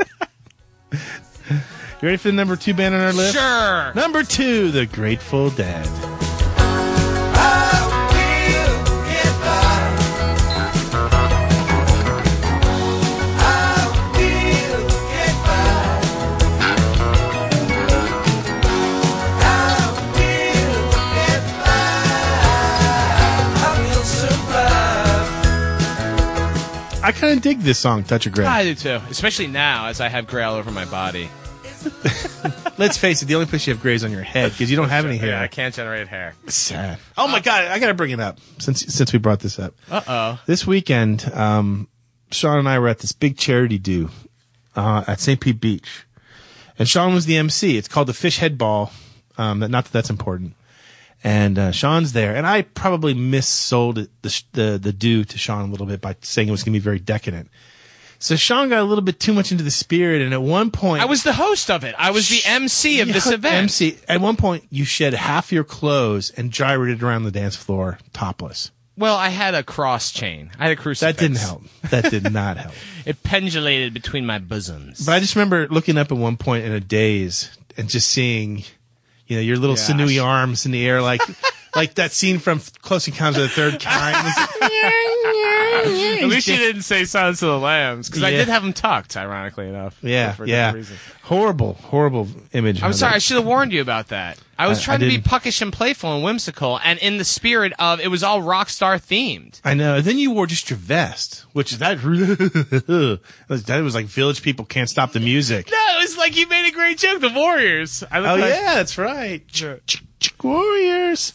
you 0.92 0.98
ready 2.02 2.16
for 2.18 2.28
the 2.28 2.32
number 2.34 2.54
two 2.56 2.74
band 2.74 2.94
on 2.94 3.00
our 3.00 3.12
list? 3.12 3.34
Sure. 3.34 3.94
Number 3.94 4.22
two, 4.24 4.70
The 4.70 4.84
Grateful 4.86 5.48
Dead. 5.50 5.86
Dig 27.42 27.60
this 27.60 27.78
song, 27.78 28.04
Touch 28.04 28.26
of 28.26 28.32
Grey. 28.32 28.46
I 28.46 28.62
do 28.64 28.74
too, 28.74 29.00
especially 29.10 29.48
now 29.48 29.86
as 29.86 30.00
I 30.00 30.08
have 30.08 30.26
gray 30.26 30.42
all 30.44 30.54
over 30.54 30.70
my 30.70 30.84
body. 30.86 31.28
Let's 32.78 32.96
face 32.96 33.22
it, 33.22 33.26
the 33.26 33.34
only 33.34 33.46
place 33.46 33.66
you 33.66 33.72
have 33.72 33.82
gray 33.82 33.94
is 33.94 34.04
on 34.04 34.10
your 34.12 34.22
head 34.22 34.52
because 34.52 34.70
you 34.70 34.76
don't 34.76 34.88
have 34.88 35.04
any 35.04 35.16
hair. 35.16 35.30
Yeah, 35.30 35.42
I 35.42 35.48
can't 35.48 35.74
generate 35.74 36.08
hair. 36.08 36.34
Sad. 36.46 36.98
Oh 37.18 37.28
my 37.28 37.40
god, 37.40 37.64
I 37.66 37.78
gotta 37.78 37.94
bring 37.94 38.10
it 38.12 38.20
up 38.20 38.38
since 38.58 38.80
since 38.80 39.12
we 39.12 39.18
brought 39.18 39.40
this 39.40 39.58
up. 39.58 39.74
Uh 39.90 40.00
oh. 40.06 40.40
This 40.46 40.66
weekend, 40.66 41.30
um, 41.34 41.88
Sean 42.30 42.58
and 42.58 42.68
I 42.68 42.78
were 42.78 42.88
at 42.88 43.00
this 43.00 43.12
big 43.12 43.36
charity 43.36 43.78
do 43.78 44.10
uh, 44.76 45.04
at 45.06 45.20
St. 45.20 45.40
Pete 45.40 45.60
Beach, 45.60 46.06
and 46.78 46.88
Sean 46.88 47.12
was 47.14 47.26
the 47.26 47.36
MC. 47.36 47.76
It's 47.76 47.88
called 47.88 48.06
the 48.06 48.14
Fish 48.14 48.38
Head 48.38 48.56
Ball. 48.56 48.92
Um, 49.36 49.58
that- 49.60 49.68
not 49.70 49.84
that 49.86 49.92
that's 49.92 50.10
important. 50.10 50.54
And 51.24 51.58
uh, 51.58 51.70
Sean's 51.70 52.12
there, 52.12 52.34
and 52.34 52.46
I 52.46 52.62
probably 52.62 53.14
missold 53.14 53.98
it, 53.98 54.10
the 54.22 54.42
the 54.52 54.78
the 54.82 54.92
do 54.92 55.22
to 55.24 55.38
Sean 55.38 55.68
a 55.68 55.70
little 55.70 55.86
bit 55.86 56.00
by 56.00 56.16
saying 56.20 56.48
it 56.48 56.50
was 56.50 56.64
going 56.64 56.72
to 56.72 56.80
be 56.80 56.82
very 56.82 56.98
decadent. 56.98 57.48
So 58.18 58.36
Sean 58.36 58.68
got 58.68 58.80
a 58.80 58.84
little 58.84 59.02
bit 59.02 59.18
too 59.18 59.32
much 59.32 59.50
into 59.50 59.64
the 59.64 59.70
spirit, 59.70 60.22
and 60.22 60.32
at 60.32 60.42
one 60.42 60.70
point, 60.70 61.02
I 61.02 61.06
was 61.06 61.22
the 61.22 61.32
host 61.32 61.70
of 61.70 61.82
it. 61.84 61.94
I 61.98 62.10
was 62.12 62.28
the 62.28 62.40
MC 62.44 63.00
of 63.00 63.08
this 63.08 63.28
event. 63.28 63.54
MC. 63.54 63.98
At 64.08 64.20
one 64.20 64.36
point, 64.36 64.64
you 64.70 64.84
shed 64.84 65.12
half 65.14 65.50
your 65.52 65.64
clothes 65.64 66.30
and 66.30 66.52
gyrated 66.52 67.02
around 67.02 67.24
the 67.24 67.32
dance 67.32 67.56
floor 67.56 67.98
topless. 68.12 68.70
Well, 68.96 69.16
I 69.16 69.30
had 69.30 69.54
a 69.54 69.62
cross 69.62 70.12
chain. 70.12 70.50
I 70.58 70.68
had 70.68 70.78
a 70.78 70.80
crucifix. 70.80 71.18
That 71.18 71.20
didn't 71.20 71.38
help. 71.38 71.62
That 71.90 72.10
did 72.10 72.32
not 72.32 72.56
help. 72.58 72.74
It 73.04 73.20
pendulated 73.24 73.92
between 73.92 74.24
my 74.24 74.38
bosoms. 74.38 75.04
But 75.04 75.14
I 75.14 75.18
just 75.18 75.34
remember 75.34 75.66
looking 75.66 75.98
up 75.98 76.12
at 76.12 76.16
one 76.18 76.36
point 76.36 76.64
in 76.64 76.70
a 76.70 76.78
daze 76.78 77.50
and 77.76 77.88
just 77.88 78.08
seeing, 78.08 78.62
you 79.32 79.38
know, 79.38 79.42
your 79.42 79.56
little 79.56 79.76
Gosh. 79.76 79.86
sinewy 79.86 80.18
arms 80.18 80.66
in 80.66 80.72
the 80.72 80.86
air, 80.86 81.00
like 81.02 81.22
like 81.76 81.94
that 81.94 82.12
scene 82.12 82.38
from 82.38 82.60
Close 82.82 83.08
Encounters 83.08 83.42
of 83.42 83.48
the 83.48 83.54
Third 83.54 83.80
Kind. 83.80 84.16
At 85.84 86.28
least 86.28 86.46
you 86.46 86.56
didn't 86.56 86.82
say 86.82 87.04
Silence 87.04 87.42
of 87.42 87.48
the 87.48 87.58
Lambs 87.58 88.08
because 88.08 88.22
I 88.22 88.30
did 88.30 88.48
have 88.48 88.62
them 88.62 88.72
tucked. 88.72 89.16
Ironically 89.16 89.68
enough. 89.68 89.98
yeah, 90.02 90.32
For 90.32 90.46
yeah. 90.46 90.72
reason. 90.72 90.96
Horrible, 91.22 91.74
horrible 91.74 92.28
image. 92.52 92.82
I'm 92.82 92.92
sorry. 92.92 93.14
I 93.14 93.18
should 93.18 93.36
have 93.36 93.46
warned 93.46 93.72
you 93.72 93.80
about 93.80 94.08
that. 94.08 94.38
I 94.62 94.68
was 94.68 94.78
I- 94.78 94.82
trying 94.82 95.02
I 95.02 95.04
to 95.04 95.10
be 95.10 95.18
puckish 95.18 95.60
and 95.60 95.72
playful 95.72 96.14
and 96.14 96.22
whimsical, 96.22 96.78
and 96.84 96.98
in 97.00 97.18
the 97.18 97.24
spirit 97.24 97.72
of 97.78 98.00
it 98.00 98.08
was 98.08 98.22
all 98.22 98.40
rock 98.42 98.68
star 98.68 98.96
themed. 98.96 99.60
I 99.64 99.74
know. 99.74 100.00
Then 100.00 100.18
you 100.18 100.30
wore 100.30 100.46
just 100.46 100.70
your 100.70 100.78
vest, 100.78 101.44
which 101.52 101.72
is 101.72 101.78
that. 101.78 101.98
that 103.48 103.80
was 103.82 103.94
like 103.94 104.06
Village 104.06 104.42
People 104.42 104.64
can't 104.64 104.88
stop 104.88 105.12
the 105.12 105.20
music. 105.20 105.68
No, 105.70 105.98
it 105.98 106.02
was 106.02 106.16
like 106.16 106.36
you 106.36 106.46
made 106.46 106.68
a 106.68 106.72
great 106.72 106.98
joke. 106.98 107.20
The 107.20 107.30
Warriors. 107.30 108.04
Oh 108.12 108.20
like, 108.20 108.38
yeah, 108.40 108.74
that's 108.74 108.96
right. 108.98 109.42
Warriors. 110.42 111.32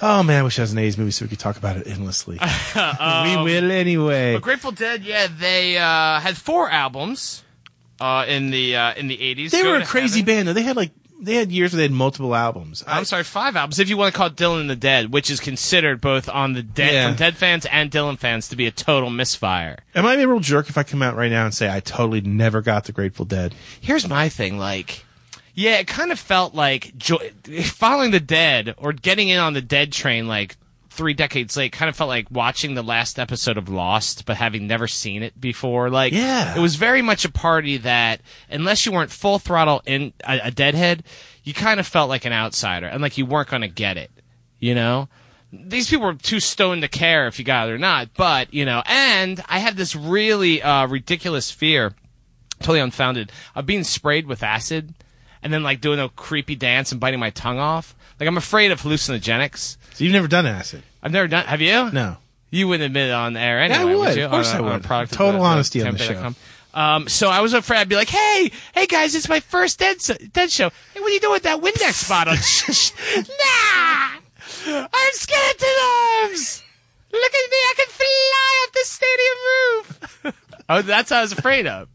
Oh 0.00 0.22
man, 0.22 0.40
I 0.40 0.42
wish 0.42 0.58
I 0.58 0.62
was 0.62 0.72
an 0.72 0.78
A's 0.78 0.96
movie 0.96 1.10
so 1.10 1.24
we 1.24 1.28
could 1.28 1.40
talk 1.40 1.56
about 1.56 1.76
it 1.76 1.86
endlessly. 1.86 2.38
we 2.74 3.36
will 3.36 3.70
anyway. 3.70 4.34
But 4.34 4.42
Grateful 4.42 4.70
Dead, 4.72 5.02
yeah, 5.02 5.26
they 5.26 5.76
uh, 5.76 6.20
had 6.20 6.36
four 6.36 6.70
albums 6.70 7.42
uh, 8.00 8.24
in 8.28 8.50
the 8.50 8.76
uh, 8.76 8.94
in 8.94 9.08
the 9.08 9.16
80s. 9.16 9.50
They 9.50 9.62
Go 9.62 9.70
were 9.70 9.76
a 9.78 9.84
crazy 9.86 10.20
Heaven. 10.20 10.34
band 10.34 10.48
though. 10.48 10.52
They 10.52 10.62
had 10.62 10.76
like 10.76 10.92
they 11.20 11.34
had 11.34 11.50
years 11.50 11.72
where 11.72 11.78
they 11.78 11.82
had 11.84 11.92
multiple 11.92 12.34
albums. 12.34 12.84
I- 12.86 12.98
I'm 12.98 13.04
sorry, 13.04 13.24
five 13.24 13.56
albums. 13.56 13.78
If 13.78 13.88
you 13.88 13.96
want 13.96 14.12
to 14.12 14.16
call 14.16 14.28
it 14.28 14.36
Dylan 14.36 14.68
the 14.68 14.76
Dead, 14.76 15.12
which 15.12 15.30
is 15.30 15.40
considered 15.40 16.00
both 16.00 16.28
on 16.28 16.52
the 16.52 16.62
Dead 16.62 16.92
Yeah. 16.94 17.08
from 17.08 17.16
Dead 17.16 17.36
fans 17.36 17.66
and 17.66 17.90
Dylan 17.90 18.18
fans 18.18 18.48
to 18.48 18.56
be 18.56 18.66
a 18.66 18.70
total 18.70 19.10
misfire. 19.10 19.78
Am 19.94 20.06
I 20.06 20.14
a 20.14 20.26
real 20.28 20.40
jerk 20.40 20.68
if 20.68 20.78
I 20.78 20.82
come 20.82 21.02
out 21.02 21.16
right 21.16 21.30
now 21.30 21.44
and 21.44 21.52
say 21.54 21.68
I 21.72 21.80
totally 21.80 22.20
never 22.20 22.62
got 22.62 22.84
the 22.84 22.92
Grateful 22.92 23.24
Dead? 23.24 23.54
Here's 23.80 24.08
my 24.08 24.28
thing, 24.28 24.58
like, 24.58 25.04
yeah, 25.54 25.78
it 25.78 25.88
kind 25.88 26.12
of 26.12 26.20
felt 26.20 26.54
like 26.54 26.96
jo- 26.96 27.18
following 27.64 28.12
the 28.12 28.20
Dead 28.20 28.74
or 28.78 28.92
getting 28.92 29.28
in 29.28 29.40
on 29.40 29.54
the 29.54 29.60
Dead 29.62 29.92
train, 29.92 30.28
like 30.28 30.56
three 30.98 31.14
decades 31.14 31.56
late, 31.56 31.72
kind 31.72 31.88
of 31.88 31.96
felt 31.96 32.08
like 32.08 32.26
watching 32.30 32.74
the 32.74 32.82
last 32.82 33.18
episode 33.18 33.56
of 33.56 33.70
Lost, 33.70 34.26
but 34.26 34.36
having 34.36 34.66
never 34.66 34.86
seen 34.86 35.22
it 35.22 35.40
before. 35.40 35.88
Like, 35.88 36.12
Yeah. 36.12 36.54
it 36.54 36.60
was 36.60 36.74
very 36.76 37.00
much 37.00 37.24
a 37.24 37.30
party 37.30 37.78
that, 37.78 38.20
unless 38.50 38.84
you 38.84 38.92
weren't 38.92 39.10
full 39.10 39.38
throttle 39.38 39.80
in 39.86 40.12
a, 40.26 40.40
a 40.44 40.50
Deadhead, 40.50 41.04
you 41.44 41.54
kind 41.54 41.80
of 41.80 41.86
felt 41.86 42.10
like 42.10 42.26
an 42.26 42.32
outsider 42.34 42.86
and 42.86 43.00
like 43.00 43.16
you 43.16 43.24
weren't 43.24 43.48
going 43.48 43.62
to 43.62 43.68
get 43.68 43.96
it. 43.96 44.10
You 44.58 44.74
know. 44.74 45.08
These 45.50 45.88
people 45.88 46.04
were 46.04 46.12
too 46.14 46.40
stoned 46.40 46.82
to 46.82 46.88
care 46.88 47.26
if 47.26 47.38
you 47.38 47.44
got 47.46 47.70
it 47.70 47.72
or 47.72 47.78
not, 47.78 48.10
but 48.14 48.52
you 48.52 48.66
know, 48.66 48.82
and 48.84 49.42
I 49.48 49.60
had 49.60 49.78
this 49.78 49.96
really 49.96 50.62
uh, 50.62 50.86
ridiculous 50.86 51.50
fear 51.50 51.94
totally 52.60 52.80
unfounded 52.80 53.32
of 53.54 53.64
being 53.64 53.82
sprayed 53.84 54.26
with 54.26 54.42
acid 54.42 54.92
and 55.42 55.50
then 55.52 55.62
like 55.62 55.80
doing 55.80 56.00
a 56.00 56.10
creepy 56.10 56.54
dance 56.54 56.92
and 56.92 57.00
biting 57.00 57.18
my 57.20 57.30
tongue 57.30 57.58
off. 57.58 57.94
Like 58.20 58.26
I'm 58.28 58.36
afraid 58.36 58.72
of 58.72 58.82
hallucinogenics. 58.82 59.78
So 59.94 60.04
you've 60.04 60.12
never 60.12 60.28
done 60.28 60.44
acid? 60.44 60.82
I've 61.02 61.12
never 61.12 61.28
done. 61.28 61.46
Have 61.46 61.60
you? 61.60 61.90
No. 61.92 62.16
You 62.50 62.66
wouldn't 62.68 62.86
admit 62.86 63.08
it 63.08 63.12
on 63.12 63.34
the 63.34 63.40
air 63.40 63.60
anyway. 63.60 63.78
I 63.80 63.84
would. 63.94 64.16
you? 64.16 64.24
Of 64.24 64.30
course 64.30 64.50
On 64.54 64.56
I 64.56 64.58
on 64.66 64.72
would. 64.74 64.84
product 64.84 65.12
of 65.12 65.18
Total 65.18 65.40
the- 65.40 65.46
honesty 65.46 65.82
on 65.82 65.92
the 65.92 65.98
campaign.com. 65.98 66.36
Um, 66.74 67.08
so 67.08 67.28
I 67.28 67.40
was 67.40 67.54
afraid 67.54 67.78
I'd 67.80 67.88
be 67.88 67.96
like, 67.96 68.08
"Hey, 68.10 68.50
hey 68.74 68.86
guys, 68.86 69.14
it's 69.14 69.28
my 69.28 69.40
first 69.40 69.78
dead 69.78 70.00
so- 70.00 70.14
dead 70.32 70.50
show. 70.50 70.70
Hey, 70.94 71.00
what 71.00 71.10
are 71.10 71.14
you 71.14 71.20
doing 71.20 71.32
with 71.32 71.42
that 71.44 71.60
Windex 71.60 72.08
bottle?" 72.08 72.34
Nah, 73.26 74.78
I'm 74.92 75.12
skeleton 75.12 75.68
arms. 76.22 76.62
Look 77.12 77.32
at 77.34 77.50
me, 77.50 77.56
I 77.56 77.74
can 77.76 77.88
fly 77.88 78.64
off 78.64 78.72
the 78.72 78.84
stadium 78.84 80.34
roof. 80.34 80.34
oh, 80.68 80.82
that's 80.82 81.10
what 81.10 81.16
I 81.18 81.22
was 81.22 81.32
afraid 81.32 81.66
of. 81.66 81.88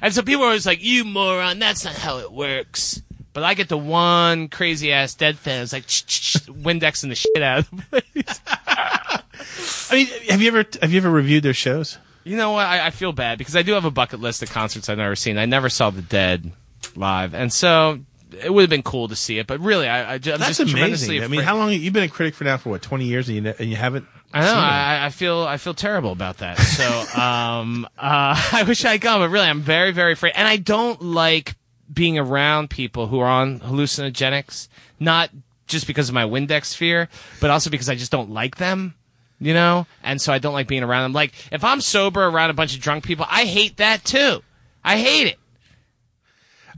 And 0.00 0.14
so 0.14 0.22
people 0.22 0.40
were 0.42 0.46
always 0.46 0.66
like, 0.66 0.82
"You 0.82 1.04
moron, 1.04 1.58
that's 1.58 1.84
not 1.84 1.94
how 1.94 2.18
it 2.18 2.32
works." 2.32 3.02
But 3.32 3.44
I 3.44 3.54
get 3.54 3.68
the 3.68 3.78
one 3.78 4.48
crazy 4.48 4.92
ass 4.92 5.14
dead 5.14 5.38
fan. 5.38 5.62
It's 5.62 5.72
like 5.72 5.86
Windexing 5.86 7.08
the 7.08 7.14
shit 7.14 7.42
out 7.42 7.60
of 7.60 7.70
the 7.70 7.82
place. 7.82 8.40
I 9.90 9.94
mean, 9.94 10.06
have 10.28 10.42
you 10.42 10.48
ever 10.48 10.64
have 10.80 10.92
you 10.92 10.98
ever 10.98 11.10
reviewed 11.10 11.42
their 11.42 11.54
shows? 11.54 11.98
You 12.24 12.36
know 12.36 12.52
what? 12.52 12.66
I, 12.66 12.86
I 12.86 12.90
feel 12.90 13.12
bad 13.12 13.38
because 13.38 13.56
I 13.56 13.62
do 13.62 13.72
have 13.72 13.84
a 13.84 13.90
bucket 13.90 14.20
list 14.20 14.42
of 14.42 14.50
concerts 14.50 14.88
I've 14.88 14.98
never 14.98 15.16
seen. 15.16 15.38
I 15.38 15.46
never 15.46 15.68
saw 15.68 15.90
the 15.90 16.02
Dead 16.02 16.52
live, 16.94 17.34
and 17.34 17.52
so 17.52 18.00
it 18.40 18.52
would 18.52 18.62
have 18.62 18.70
been 18.70 18.82
cool 18.82 19.08
to 19.08 19.16
see 19.16 19.38
it. 19.38 19.46
But 19.46 19.60
really, 19.60 19.88
I, 19.88 20.14
I 20.14 20.18
That's 20.18 20.58
just 20.58 20.70
tremendously 20.70 21.18
amazing. 21.18 21.22
I 21.24 21.28
mean, 21.28 21.40
how 21.42 21.56
long 21.56 21.72
you've 21.72 21.92
been 21.92 22.04
a 22.04 22.08
critic 22.08 22.34
for 22.34 22.44
now 22.44 22.58
for 22.58 22.70
what 22.70 22.82
twenty 22.82 23.06
years 23.06 23.28
and 23.28 23.36
you 23.36 23.42
ne- 23.42 23.54
and 23.58 23.70
you 23.70 23.76
haven't? 23.76 24.06
I 24.34 24.40
know. 24.40 24.54
I, 24.54 25.06
I 25.06 25.10
feel 25.10 25.40
I 25.40 25.56
feel 25.56 25.74
terrible 25.74 26.12
about 26.12 26.38
that. 26.38 26.58
So 26.58 26.84
um, 27.20 27.86
uh, 27.98 28.48
I 28.52 28.64
wish 28.66 28.84
I'd 28.84 29.00
gone, 29.00 29.20
but 29.20 29.30
really, 29.30 29.46
I'm 29.46 29.60
very 29.60 29.92
very 29.92 30.12
afraid, 30.12 30.34
and 30.36 30.46
I 30.46 30.56
don't 30.56 31.02
like 31.02 31.54
being 31.92 32.18
around 32.18 32.70
people 32.70 33.06
who 33.08 33.20
are 33.20 33.28
on 33.28 33.60
hallucinogenics. 33.60 34.68
Not 35.00 35.30
just 35.66 35.86
because 35.86 36.08
of 36.08 36.14
my 36.14 36.24
Windex 36.24 36.74
fear, 36.76 37.08
but 37.40 37.50
also 37.50 37.70
because 37.70 37.88
I 37.88 37.94
just 37.94 38.12
don't 38.12 38.30
like 38.30 38.56
them. 38.56 38.94
You 39.38 39.54
know, 39.54 39.88
and 40.04 40.20
so 40.20 40.32
I 40.32 40.38
don't 40.38 40.52
like 40.52 40.68
being 40.68 40.84
around 40.84 41.02
them. 41.02 41.12
Like 41.14 41.32
if 41.50 41.64
I'm 41.64 41.80
sober 41.80 42.24
around 42.24 42.50
a 42.50 42.54
bunch 42.54 42.76
of 42.76 42.80
drunk 42.80 43.02
people, 43.04 43.26
I 43.28 43.44
hate 43.44 43.78
that 43.78 44.04
too. 44.04 44.40
I 44.84 44.98
hate 44.98 45.26
it. 45.26 45.38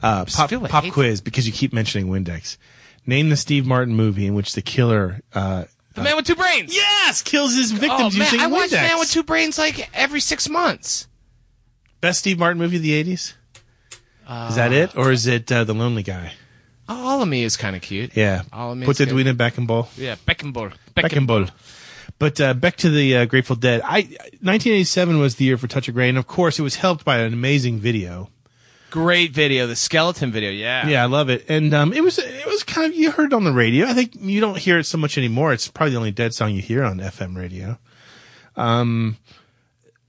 Uh, 0.02 0.24
pop 0.24 0.50
like 0.50 0.70
pop 0.70 0.84
quiz 0.90 1.20
because 1.20 1.46
you 1.46 1.52
keep 1.52 1.72
mentioning 1.72 2.08
Windex. 2.08 2.56
Name 3.06 3.28
the 3.28 3.36
Steve 3.36 3.66
Martin 3.66 3.94
movie 3.94 4.26
in 4.26 4.34
which 4.34 4.54
the 4.54 4.62
killer 4.62 5.20
uh, 5.34 5.64
The 5.92 6.02
man 6.02 6.16
with 6.16 6.26
two 6.26 6.34
brains. 6.34 6.74
yes 6.74 7.20
kills 7.20 7.54
his 7.54 7.70
victims 7.70 8.14
oh, 8.14 8.18
man, 8.18 8.32
using 8.32 8.40
I 8.40 8.46
watch 8.46 8.70
Windex. 8.70 8.72
Man 8.72 8.98
with 8.98 9.10
Two 9.10 9.22
Brains 9.22 9.58
like 9.58 9.90
every 9.92 10.20
six 10.20 10.48
months. 10.48 11.06
Best 12.00 12.20
Steve 12.20 12.38
Martin 12.38 12.58
movie 12.58 12.76
of 12.76 12.82
the 12.82 12.94
eighties. 12.94 13.34
Is 14.48 14.56
that 14.56 14.72
it, 14.72 14.96
or 14.96 15.12
is 15.12 15.26
it 15.26 15.50
uh, 15.50 15.64
the 15.64 15.74
Lonely 15.74 16.02
Guy? 16.02 16.32
All 16.88 17.22
of 17.22 17.28
me 17.28 17.44
is 17.44 17.56
kind 17.56 17.74
of 17.74 17.82
cute. 17.82 18.14
Yeah, 18.16 18.42
All 18.52 18.72
of 18.72 18.78
me 18.78 18.84
put 18.84 18.98
the. 18.98 19.06
Dwayne 19.06 19.32
Beckenball. 19.36 19.88
Yeah, 19.96 20.16
Beckenbauer. 20.26 20.74
Beckenbauer. 20.94 21.50
But 22.18 22.40
uh, 22.40 22.54
back 22.54 22.76
to 22.76 22.90
the 22.90 23.16
uh, 23.16 23.24
Grateful 23.24 23.56
Dead. 23.56 23.80
I 23.82 24.02
1987 24.42 25.18
was 25.18 25.36
the 25.36 25.44
year 25.46 25.56
for 25.56 25.66
Touch 25.66 25.88
of 25.88 25.94
Grey, 25.94 26.08
and 26.08 26.18
of 26.18 26.26
course, 26.26 26.58
it 26.58 26.62
was 26.62 26.76
helped 26.76 27.04
by 27.04 27.18
an 27.18 27.32
amazing 27.32 27.78
video. 27.78 28.30
Great 28.90 29.32
video, 29.32 29.66
the 29.66 29.74
skeleton 29.74 30.30
video. 30.30 30.50
Yeah. 30.50 30.86
Yeah, 30.86 31.02
I 31.02 31.06
love 31.06 31.28
it. 31.28 31.46
And 31.48 31.74
um, 31.74 31.92
it 31.92 32.02
was 32.04 32.18
it 32.18 32.46
was 32.46 32.62
kind 32.62 32.92
of 32.92 32.96
you 32.96 33.10
heard 33.10 33.32
it 33.32 33.34
on 33.34 33.42
the 33.42 33.52
radio. 33.52 33.86
I 33.86 33.92
think 33.92 34.12
you 34.14 34.40
don't 34.40 34.56
hear 34.56 34.78
it 34.78 34.84
so 34.84 34.98
much 34.98 35.18
anymore. 35.18 35.52
It's 35.52 35.66
probably 35.66 35.92
the 35.92 35.96
only 35.98 36.12
Dead 36.12 36.32
song 36.32 36.52
you 36.52 36.62
hear 36.62 36.84
on 36.84 36.98
FM 36.98 37.36
radio. 37.36 37.78
Um, 38.56 39.16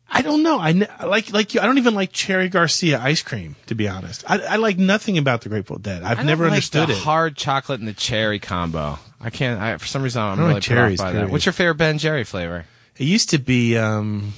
I 0.10 0.22
don't 0.22 0.44
know. 0.44 0.60
I 0.60 0.72
like 1.06 1.34
like 1.34 1.54
you. 1.54 1.62
I 1.62 1.66
don't 1.66 1.78
even 1.78 1.96
like 1.96 2.12
Cherry 2.12 2.48
Garcia 2.48 3.00
ice 3.00 3.22
cream. 3.22 3.56
To 3.68 3.76
be 3.76 3.88
honest, 3.88 4.24
I, 4.30 4.40
I 4.40 4.56
like 4.58 4.78
nothing 4.78 5.18
about 5.18 5.42
the 5.42 5.50
Grateful 5.50 5.78
Dead. 5.78 6.04
I've 6.04 6.24
never 6.24 6.44
like 6.46 6.54
understood 6.54 6.90
the 6.90 6.94
it. 6.94 7.00
Hard 7.00 7.36
chocolate 7.36 7.80
and 7.80 7.88
the 7.88 7.94
cherry 7.94 8.40
combo. 8.40 9.00
I 9.20 9.30
can't. 9.30 9.60
I, 9.60 9.78
for 9.78 9.88
some 9.88 10.04
reason, 10.04 10.22
I'm 10.22 10.38
don't 10.38 10.46
really 10.46 10.54
like 10.56 10.64
put 10.64 10.72
off 10.72 10.78
cherries, 10.78 11.02
by 11.02 11.12
that. 11.14 11.30
What's 11.30 11.46
your 11.46 11.54
favorite 11.54 11.76
Ben 11.76 11.98
Jerry 11.98 12.24
flavor? 12.24 12.66
It 12.98 13.06
used 13.06 13.32
to 13.32 13.40
be 13.40 13.78
um, 13.78 14.34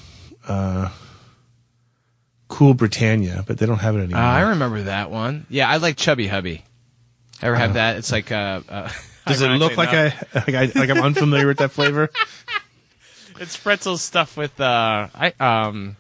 uh, 0.48 0.90
Cool 2.48 2.74
Britannia, 2.74 3.44
but 3.46 3.58
they 3.58 3.66
don't 3.66 3.80
have 3.80 3.96
it 3.96 4.00
Uh, 4.00 4.04
anymore. 4.04 4.22
I 4.22 4.42
remember 4.50 4.82
that 4.84 5.12
one. 5.12 5.46
Yeah, 5.50 5.70
I 5.70 5.78
like 5.78 5.98
Chubby 5.98 6.28
Hubby. 6.28 6.64
Ever 7.42 7.56
have 7.56 7.74
that? 7.76 7.98
It's 7.98 8.12
like 8.12 8.32
uh, 8.32 8.62
uh 8.68 8.90
Does 9.28 9.42
it 9.42 9.50
look 9.50 9.76
like 9.78 9.90
ironically 9.90 10.28
I, 10.34 10.40
like 10.40 10.76
I 10.76 10.80
like 10.80 10.90
I'm 10.90 11.04
unfamiliar 11.04 11.46
with 11.48 11.58
that 11.58 11.72
flavor? 11.72 12.10
it's 13.40 13.58
pretzel 13.58 13.98
stuff 13.98 14.38
with 14.38 14.60
uh, 14.60 15.08
I 15.14 15.34
um, 15.40 15.96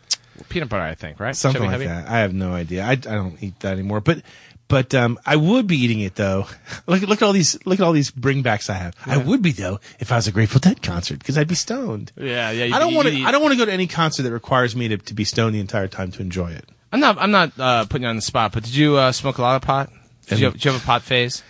peanut 0.49 0.69
butter. 0.69 0.83
I 0.83 0.95
think 0.95 1.19
right. 1.19 1.35
Something 1.35 1.61
Chubby 1.63 1.67
like 1.85 1.87
Hubby? 1.89 2.01
that. 2.03 2.09
I 2.11 2.19
have 2.19 2.33
no 2.33 2.53
idea. 2.53 2.83
I, 2.85 2.91
I 2.91 2.95
don't 2.95 3.41
eat 3.41 3.59
that 3.61 3.73
anymore. 3.73 4.01
But 4.01 4.21
But 4.67 4.93
um, 4.93 5.17
I 5.25 5.35
would 5.37 5.65
be 5.67 5.77
eating 5.77 6.01
it 6.01 6.15
though. 6.15 6.45
Look, 6.87 7.01
look 7.01 7.21
at 7.21 7.25
all 7.25 7.33
these, 7.33 7.57
look 7.65 7.79
at 7.79 7.83
all 7.85 7.93
these 7.93 8.11
bringbacks 8.11 8.69
I 8.69 8.73
have. 8.75 8.95
I 9.05 9.17
would 9.17 9.41
be 9.41 9.51
though 9.51 9.79
if 9.99 10.11
I 10.11 10.15
was 10.17 10.27
a 10.27 10.31
Grateful 10.31 10.59
Dead 10.59 10.81
concert 10.81 11.19
because 11.19 11.37
I'd 11.37 11.47
be 11.47 11.55
stoned. 11.55 12.11
Yeah, 12.17 12.51
yeah. 12.51 12.75
I 12.75 12.79
don't 12.79 12.93
want 12.93 13.07
to. 13.07 13.23
I 13.23 13.31
don't 13.31 13.41
want 13.41 13.53
to 13.53 13.57
go 13.57 13.65
to 13.65 13.71
any 13.71 13.87
concert 13.87 14.23
that 14.23 14.31
requires 14.31 14.75
me 14.75 14.87
to, 14.89 14.97
to 14.97 15.13
be 15.13 15.23
stoned 15.23 15.55
the 15.55 15.59
entire 15.59 15.87
time 15.87 16.11
to 16.11 16.21
enjoy 16.21 16.51
it. 16.51 16.65
I'm 16.91 16.99
not. 16.99 17.17
I'm 17.19 17.31
not 17.31 17.51
uh, 17.59 17.85
putting 17.85 18.03
you 18.03 18.09
on 18.09 18.15
the 18.17 18.21
spot. 18.21 18.51
But 18.53 18.63
did 18.63 18.75
you 18.75 18.95
uh, 18.97 19.11
smoke 19.11 19.37
a 19.37 19.41
lot 19.41 19.55
of 19.55 19.61
pot? 19.61 19.89
Did 20.27 20.39
you, 20.39 20.45
have, 20.45 20.53
did 20.55 20.65
you 20.65 20.71
have 20.71 20.81
a 20.81 20.85
pot 20.85 21.01
phase? 21.03 21.41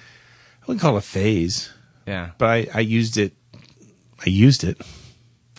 I 0.61 0.65
wouldn't 0.67 0.81
call 0.81 0.95
it 0.95 0.99
a 0.99 1.01
phase, 1.01 1.71
Yeah. 2.05 2.31
but 2.37 2.49
I, 2.49 2.67
I 2.73 2.79
used 2.81 3.17
it. 3.17 3.33
I 4.23 4.29
used 4.29 4.63
it. 4.63 4.79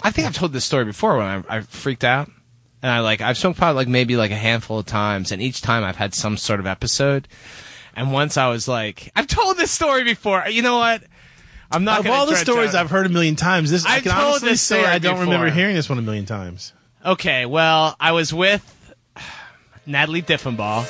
I 0.02 0.10
think 0.10 0.26
I've 0.28 0.34
told 0.36 0.52
this 0.52 0.64
story 0.64 0.84
before 0.84 1.16
when 1.18 1.26
I, 1.26 1.56
I 1.56 1.60
freaked 1.60 2.04
out. 2.04 2.30
And 2.80 2.92
I 2.92 3.00
like 3.00 3.20
I've 3.20 3.36
smoked 3.36 3.58
pot 3.58 3.74
like 3.74 3.88
maybe 3.88 4.16
like 4.16 4.30
a 4.30 4.36
handful 4.36 4.78
of 4.78 4.86
times, 4.86 5.32
and 5.32 5.42
each 5.42 5.62
time 5.62 5.82
I've 5.82 5.96
had 5.96 6.14
some 6.14 6.36
sort 6.36 6.60
of 6.60 6.66
episode. 6.66 7.26
And 7.96 8.12
once 8.12 8.36
I 8.36 8.48
was 8.48 8.68
like, 8.68 9.10
I've 9.16 9.26
told 9.26 9.56
this 9.56 9.72
story 9.72 10.04
before. 10.04 10.44
You 10.48 10.62
know 10.62 10.76
what? 10.78 11.02
I'm 11.72 11.82
not 11.82 11.98
of 11.98 12.04
gonna 12.04 12.16
all 12.16 12.26
the 12.26 12.36
stories 12.36 12.70
try- 12.70 12.80
I've 12.80 12.90
heard 12.90 13.06
a 13.06 13.08
million 13.08 13.34
times, 13.34 13.72
this 13.72 13.84
I 13.84 13.96
I've 13.96 14.02
can 14.04 14.12
told 14.12 14.24
honestly 14.26 14.50
this 14.50 14.62
say 14.62 14.78
story 14.80 14.94
I 14.94 14.98
don't 15.00 15.18
remember 15.20 15.50
hearing 15.50 15.74
this 15.74 15.88
one 15.88 15.98
a 15.98 16.02
million 16.02 16.24
times. 16.24 16.72
Okay, 17.04 17.44
well, 17.44 17.96
I 17.98 18.12
was 18.12 18.32
with 18.32 18.94
Natalie 19.84 20.22
Diffenbaugh. 20.22 20.86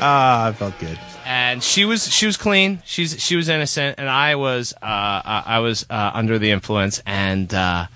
Ah, 0.00 0.46
I 0.48 0.52
felt 0.52 0.78
good. 0.78 0.98
and 1.24 1.62
she 1.62 1.84
was 1.84 2.10
she 2.12 2.26
was 2.26 2.36
clean. 2.36 2.82
She's 2.84 3.20
she 3.22 3.36
was 3.36 3.48
innocent, 3.48 3.96
and 3.98 4.08
I 4.08 4.36
was 4.36 4.72
uh, 4.82 4.84
uh, 4.86 5.42
I 5.46 5.58
was 5.60 5.84
uh, 5.90 6.10
under 6.14 6.38
the 6.38 6.50
influence. 6.50 7.02
And 7.06 7.52
uh, 7.52 7.86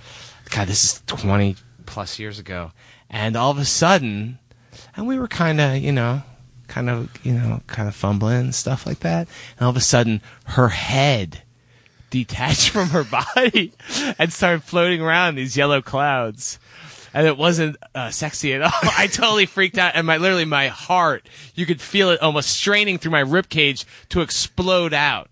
God, 0.50 0.68
this 0.68 0.84
is 0.84 1.02
twenty 1.06 1.56
plus 1.86 2.18
years 2.18 2.38
ago. 2.38 2.72
And 3.08 3.36
all 3.36 3.50
of 3.50 3.58
a 3.58 3.64
sudden, 3.64 4.38
and 4.96 5.06
we 5.06 5.18
were 5.18 5.28
kind 5.28 5.60
of 5.60 5.76
you 5.78 5.92
know, 5.92 6.22
kind 6.68 6.90
of 6.90 7.08
you 7.24 7.34
know, 7.34 7.60
kind 7.66 7.88
of 7.88 7.94
fumbling 7.94 8.40
and 8.40 8.54
stuff 8.54 8.86
like 8.86 9.00
that. 9.00 9.28
And 9.58 9.64
all 9.64 9.70
of 9.70 9.76
a 9.76 9.80
sudden, 9.80 10.20
her 10.46 10.68
head 10.70 11.42
detached 12.10 12.70
from 12.74 12.88
her 12.90 13.04
body 13.04 13.72
and 14.18 14.32
started 14.32 14.62
floating 14.64 15.00
around 15.00 15.36
these 15.36 15.56
yellow 15.56 15.80
clouds. 15.80 16.58
And 17.14 17.26
it 17.26 17.36
wasn't 17.36 17.76
uh, 17.94 18.10
sexy 18.10 18.54
at 18.54 18.62
all. 18.62 18.70
I 18.82 19.06
totally 19.06 19.46
freaked 19.46 19.78
out, 19.78 19.92
and 19.94 20.06
my 20.06 20.16
literally 20.16 20.44
my 20.44 20.68
heart, 20.68 21.28
you 21.54 21.66
could 21.66 21.80
feel 21.80 22.10
it 22.10 22.22
almost 22.22 22.50
straining 22.50 22.98
through 22.98 23.12
my 23.12 23.20
rib 23.20 23.48
cage 23.48 23.84
to 24.10 24.20
explode 24.20 24.94
out, 24.94 25.28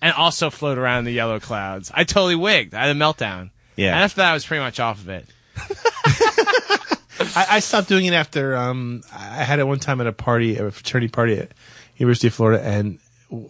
and 0.00 0.12
also 0.14 0.50
float 0.50 0.78
around 0.78 1.00
in 1.00 1.04
the 1.06 1.12
yellow 1.12 1.40
clouds. 1.40 1.90
I 1.92 2.04
totally 2.04 2.36
wigged. 2.36 2.74
I 2.74 2.86
had 2.86 2.96
a 2.96 2.98
meltdown. 2.98 3.50
Yeah. 3.76 3.94
And 3.94 4.04
after 4.04 4.16
that, 4.16 4.30
I 4.30 4.34
was 4.34 4.46
pretty 4.46 4.62
much 4.62 4.78
off 4.78 5.00
of 5.00 5.08
it. 5.08 5.26
I, 7.36 7.46
I 7.50 7.60
stopped 7.60 7.88
doing 7.88 8.06
it 8.06 8.14
after 8.14 8.56
um, 8.56 9.02
I 9.12 9.44
had 9.44 9.58
it 9.58 9.66
one 9.66 9.78
time 9.78 10.00
at 10.00 10.06
a 10.06 10.12
party, 10.12 10.56
a 10.56 10.70
fraternity 10.70 11.08
party 11.08 11.38
at 11.38 11.52
University 11.96 12.28
of 12.28 12.34
Florida, 12.34 12.62
and 12.62 12.98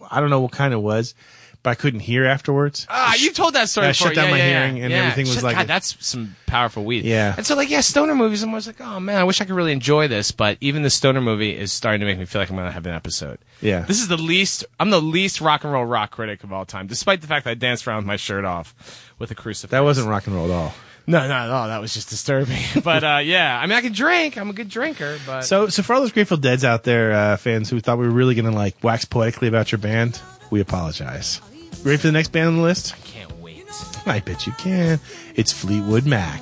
I 0.09 0.19
don't 0.19 0.29
know 0.29 0.41
what 0.41 0.51
kind 0.51 0.73
it 0.73 0.77
was, 0.77 1.15
but 1.63 1.69
I 1.71 1.75
couldn't 1.75 1.99
hear 2.01 2.25
afterwards. 2.25 2.87
Ah, 2.89 3.15
you 3.15 3.31
told 3.31 3.53
that 3.53 3.69
story 3.69 3.87
I 3.87 3.91
before. 3.91 4.07
shut 4.07 4.15
down 4.15 4.25
yeah, 4.25 4.31
my 4.31 4.37
yeah, 4.37 4.49
hearing 4.59 4.77
yeah. 4.77 4.83
and 4.83 4.91
Yeah. 4.91 4.99
everything 4.99 5.25
was 5.27 5.35
Shut- 5.35 5.43
like 5.43 5.55
God, 5.57 5.65
a- 5.65 5.67
that's 5.67 5.95
some 6.05 6.35
powerful 6.47 6.83
weed. 6.83 7.05
Yeah. 7.05 7.33
And 7.37 7.45
so, 7.45 7.55
like, 7.55 7.69
yeah, 7.69 7.81
stoner 7.81 8.15
movies. 8.15 8.41
I'm 8.43 8.49
always 8.49 8.67
like, 8.67 8.81
oh 8.81 8.99
man, 8.99 9.17
I 9.17 9.23
wish 9.23 9.41
I 9.41 9.45
could 9.45 9.55
really 9.55 9.71
enjoy 9.71 10.07
this, 10.07 10.31
but 10.31 10.57
even 10.61 10.81
the 10.81 10.89
stoner 10.89 11.21
movie 11.21 11.55
is 11.57 11.71
starting 11.71 11.99
to 11.99 12.05
make 12.05 12.17
me 12.17 12.25
feel 12.25 12.41
like 12.41 12.49
I'm 12.49 12.55
going 12.55 12.67
to 12.67 12.71
have 12.73 12.85
an 12.85 12.93
episode. 12.93 13.37
Yeah. 13.61 13.81
This 13.81 13.99
is 14.01 14.07
the 14.07 14.17
least. 14.17 14.65
I'm 14.79 14.89
the 14.89 15.01
least 15.01 15.39
rock 15.41 15.63
and 15.63 15.71
roll 15.71 15.85
rock 15.85 16.11
critic 16.11 16.43
of 16.43 16.51
all 16.51 16.65
time, 16.65 16.87
despite 16.87 17.21
the 17.21 17.27
fact 17.27 17.45
that 17.45 17.51
I 17.51 17.53
danced 17.55 17.87
around 17.87 17.97
with 17.97 18.05
my 18.07 18.15
shirt 18.17 18.43
off 18.45 19.13
with 19.19 19.29
a 19.31 19.35
crucifix. 19.35 19.71
That 19.71 19.83
wasn't 19.83 20.07
rock 20.07 20.25
and 20.27 20.35
roll 20.35 20.45
at 20.45 20.51
all. 20.51 20.73
No, 21.07 21.17
not 21.27 21.45
at 21.45 21.49
all. 21.49 21.67
That 21.67 21.81
was 21.81 21.93
just 21.93 22.09
disturbing. 22.09 22.61
but 22.83 23.03
uh, 23.03 23.19
yeah, 23.23 23.59
I 23.59 23.65
mean, 23.65 23.77
I 23.77 23.81
can 23.81 23.91
drink. 23.91 24.37
I'm 24.37 24.49
a 24.49 24.53
good 24.53 24.69
drinker, 24.69 25.17
but 25.25 25.41
So, 25.41 25.67
so 25.67 25.81
for 25.83 25.93
all 25.93 26.01
those 26.01 26.11
Grateful 26.11 26.37
Dead's 26.37 26.63
out 26.63 26.83
there, 26.83 27.11
uh, 27.11 27.37
fans 27.37 27.69
who 27.69 27.79
thought 27.79 27.97
we 27.97 28.05
were 28.05 28.13
really 28.13 28.35
to 28.35 28.51
like 28.51 28.83
wax 28.83 29.03
poetically 29.05 29.47
about 29.47 29.71
your 29.71 29.79
band, 29.79 30.21
we 30.51 30.59
apologize. 30.61 31.41
Ready 31.83 31.97
for 31.97 32.07
the 32.07 32.11
next 32.11 32.31
band 32.31 32.47
on 32.47 32.55
the 32.57 32.61
list? 32.61 32.93
I 32.93 32.97
can't 33.07 33.31
wait. 33.39 33.65
I 34.05 34.19
bet 34.19 34.45
you 34.45 34.53
can. 34.53 34.99
It's 35.35 35.51
Fleetwood 35.51 36.05
Mac. 36.05 36.41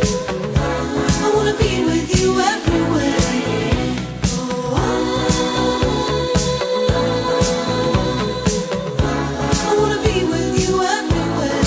I 0.00 1.32
wanna 1.34 1.54
be 1.56 1.84
with 1.84 2.20
you 2.20 2.38
everywhere. 2.40 3.14
I 9.60 9.74
wanna 9.78 10.02
be 10.02 10.24
with 10.24 10.64
you 10.68 10.82
everywhere. 10.82 11.62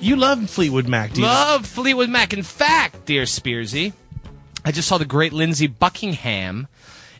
You 0.00 0.16
love 0.16 0.48
Fleetwood 0.50 0.88
Mac, 0.88 1.12
do 1.12 1.20
you? 1.20 1.26
Love 1.26 1.66
Fleetwood 1.66 2.10
Mac. 2.10 2.32
In 2.32 2.42
fact, 2.42 3.06
dear 3.06 3.22
Spearsy, 3.24 3.92
I 4.66 4.72
just 4.72 4.88
saw 4.88 4.98
the 4.98 5.04
great 5.04 5.32
Lindsey 5.32 5.68
Buckingham 5.68 6.66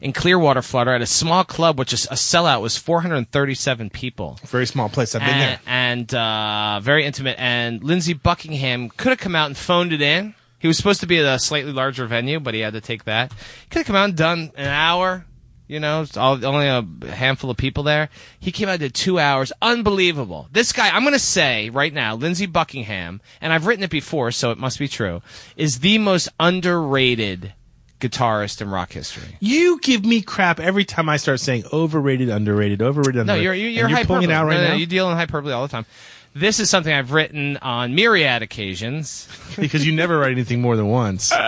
in 0.00 0.12
Clearwater, 0.12 0.62
Florida, 0.62 0.96
at 0.96 1.00
a 1.00 1.06
small 1.06 1.44
club, 1.44 1.78
which 1.78 1.92
is 1.92 2.06
a 2.06 2.14
sellout 2.14 2.60
was 2.60 2.76
437 2.76 3.88
people. 3.90 4.40
Very 4.42 4.66
small 4.66 4.88
place. 4.88 5.14
I've 5.14 5.20
been 5.20 5.28
and, 5.28 5.40
there. 5.40 5.60
and 5.64 6.12
uh, 6.12 6.80
very 6.82 7.04
intimate. 7.04 7.36
And 7.38 7.84
Lindsey 7.84 8.14
Buckingham 8.14 8.88
could 8.88 9.10
have 9.10 9.18
come 9.18 9.36
out 9.36 9.46
and 9.46 9.56
phoned 9.56 9.92
it 9.92 10.02
in. 10.02 10.34
He 10.58 10.66
was 10.66 10.76
supposed 10.76 10.98
to 11.02 11.06
be 11.06 11.20
at 11.20 11.24
a 11.24 11.38
slightly 11.38 11.70
larger 11.70 12.06
venue, 12.06 12.40
but 12.40 12.54
he 12.54 12.60
had 12.60 12.72
to 12.72 12.80
take 12.80 13.04
that. 13.04 13.32
Could 13.70 13.78
have 13.78 13.86
come 13.86 13.96
out 13.96 14.08
and 14.08 14.16
done 14.16 14.50
an 14.56 14.66
hour. 14.66 15.24
You 15.68 15.80
know, 15.80 16.02
it's 16.02 16.16
all, 16.16 16.44
only 16.44 16.68
a 16.68 16.84
handful 17.12 17.50
of 17.50 17.56
people 17.56 17.82
there. 17.82 18.08
He 18.38 18.52
came 18.52 18.68
out 18.68 18.78
did 18.78 18.94
two 18.94 19.18
hours. 19.18 19.52
Unbelievable. 19.60 20.48
This 20.52 20.72
guy, 20.72 20.90
I'm 20.90 21.02
going 21.02 21.12
to 21.12 21.18
say 21.18 21.70
right 21.70 21.92
now, 21.92 22.14
Lindsey 22.14 22.46
Buckingham, 22.46 23.20
and 23.40 23.52
I've 23.52 23.66
written 23.66 23.82
it 23.82 23.90
before, 23.90 24.30
so 24.30 24.52
it 24.52 24.58
must 24.58 24.78
be 24.78 24.86
true, 24.86 25.22
is 25.56 25.80
the 25.80 25.98
most 25.98 26.28
underrated 26.38 27.52
guitarist 27.98 28.60
in 28.60 28.70
rock 28.70 28.92
history. 28.92 29.38
You 29.40 29.80
give 29.80 30.04
me 30.04 30.22
crap 30.22 30.60
every 30.60 30.84
time 30.84 31.08
I 31.08 31.16
start 31.16 31.40
saying 31.40 31.64
overrated, 31.72 32.28
underrated, 32.28 32.80
overrated, 32.80 33.14
No, 33.26 33.34
underrated. 33.34 33.44
you're 33.44 33.54
you're, 33.54 33.70
you're, 33.70 33.88
you're 33.88 34.04
pulling 34.04 34.24
it 34.24 34.30
out 34.30 34.46
right 34.46 34.56
no, 34.56 34.62
no, 34.62 34.68
now 34.68 34.74
You 34.74 34.86
deal 34.86 35.10
in 35.10 35.16
hyperbole 35.16 35.52
all 35.52 35.62
the 35.66 35.72
time. 35.72 35.86
This 36.34 36.60
is 36.60 36.68
something 36.68 36.92
I've 36.92 37.12
written 37.12 37.56
on 37.56 37.94
myriad 37.94 38.42
occasions. 38.42 39.26
because 39.58 39.86
you 39.86 39.92
never 39.92 40.18
write 40.18 40.32
anything 40.32 40.60
more 40.60 40.76
than 40.76 40.86
once. 40.86 41.32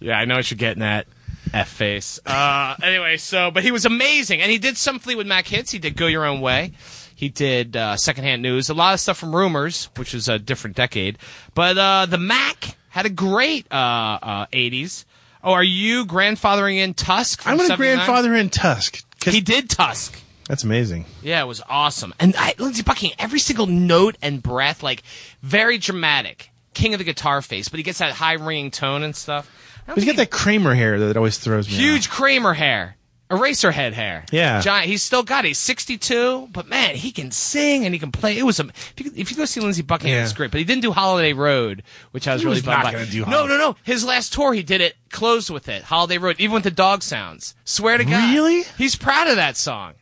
Yeah, 0.00 0.16
I 0.16 0.26
know 0.26 0.36
what 0.36 0.48
you're 0.48 0.58
getting 0.58 0.82
at. 0.84 1.08
F 1.52 1.68
face. 1.68 2.20
Uh, 2.24 2.76
anyway, 2.82 3.16
so 3.16 3.50
but 3.50 3.62
he 3.62 3.70
was 3.70 3.84
amazing, 3.84 4.40
and 4.40 4.50
he 4.50 4.58
did 4.58 4.76
some 4.76 4.98
Fleetwood 4.98 5.26
Mac 5.26 5.46
hits. 5.46 5.70
He 5.70 5.78
did 5.78 5.96
"Go 5.96 6.06
Your 6.06 6.24
Own 6.24 6.40
Way." 6.40 6.72
He 7.14 7.28
did 7.28 7.76
uh, 7.76 7.96
secondhand 7.96 8.42
news, 8.42 8.70
a 8.70 8.74
lot 8.74 8.94
of 8.94 9.00
stuff 9.00 9.18
from 9.18 9.34
Rumors, 9.34 9.90
which 9.96 10.14
was 10.14 10.28
a 10.28 10.38
different 10.38 10.76
decade. 10.76 11.18
But 11.52 11.76
uh, 11.76 12.06
the 12.06 12.16
Mac 12.16 12.76
had 12.90 13.06
a 13.06 13.10
great 13.10 13.66
uh, 13.72 13.74
uh, 14.22 14.46
80s. 14.46 15.04
Oh, 15.42 15.52
are 15.52 15.64
you 15.64 16.04
grandfathering 16.06 16.76
in 16.76 16.94
Tusk? 16.94 17.44
I'm 17.44 17.56
going 17.56 17.70
to 17.70 17.76
grandfather 17.76 18.36
in 18.36 18.50
Tusk. 18.50 19.04
He 19.24 19.40
did 19.40 19.68
Tusk. 19.68 20.20
That's 20.48 20.64
amazing. 20.64 21.06
Yeah, 21.22 21.42
it 21.42 21.46
was 21.46 21.60
awesome. 21.68 22.14
And 22.18 22.34
I, 22.38 22.54
Lindsey 22.58 22.82
Buckingham, 22.82 23.16
every 23.18 23.38
single 23.38 23.66
note 23.66 24.16
and 24.22 24.42
breath, 24.42 24.82
like 24.82 25.02
very 25.42 25.76
dramatic. 25.76 26.50
King 26.72 26.94
of 26.94 26.98
the 26.98 27.04
guitar 27.04 27.42
face, 27.42 27.68
but 27.68 27.78
he 27.78 27.82
gets 27.82 27.98
that 27.98 28.12
high 28.12 28.34
ringing 28.34 28.70
tone 28.70 29.02
and 29.02 29.16
stuff. 29.16 29.50
He's 29.94 30.04
got 30.04 30.16
that 30.16 30.30
Kramer 30.30 30.74
hair 30.74 30.98
that 31.00 31.16
always 31.16 31.38
throws 31.38 31.68
me. 31.68 31.74
huge 31.74 32.10
Kramer 32.10 32.54
hair. 32.54 32.94
Eraser 33.30 33.70
head 33.70 33.92
hair. 33.92 34.24
Yeah. 34.32 34.62
Giant. 34.62 34.86
He's 34.88 35.02
still 35.02 35.22
got 35.22 35.44
it. 35.44 35.48
He's 35.48 35.58
62, 35.58 36.48
but 36.50 36.66
man, 36.66 36.94
he 36.94 37.10
can 37.12 37.30
sing 37.30 37.84
and 37.84 37.92
he 37.94 37.98
can 37.98 38.10
play. 38.10 38.38
It 38.38 38.42
was 38.44 38.58
a, 38.58 38.64
if 38.68 38.94
you, 39.04 39.12
if 39.16 39.30
you 39.30 39.36
go 39.36 39.44
see 39.44 39.60
Lindsey 39.60 39.82
Buckingham, 39.82 40.16
Yeah. 40.16 40.22
it's 40.24 40.32
great, 40.32 40.50
but 40.50 40.58
he 40.58 40.64
didn't 40.64 40.80
do 40.80 40.92
Holiday 40.92 41.34
Road, 41.34 41.82
which 42.12 42.26
I 42.26 42.32
was 42.32 42.40
He 42.40 42.46
really 42.46 42.56
was 42.56 42.64
bummed 42.64 42.84
not 42.84 42.92
by. 42.94 43.04
do 43.04 43.26
No, 43.26 43.46
no, 43.46 43.58
no. 43.58 43.76
His 43.82 44.02
last 44.02 44.32
tour, 44.32 44.54
he 44.54 44.62
did 44.62 44.80
it, 44.80 44.96
closed 45.10 45.50
with 45.50 45.68
it. 45.68 45.82
Holiday 45.82 46.16
Road, 46.16 46.36
even 46.38 46.54
with 46.54 46.64
the 46.64 46.70
dog 46.70 47.02
sounds. 47.02 47.54
Swear 47.64 47.98
to 47.98 48.04
God. 48.06 48.32
Really? 48.32 48.62
He's 48.78 48.96
proud 48.96 49.28
of 49.28 49.36
that 49.36 49.58
song. 49.58 49.92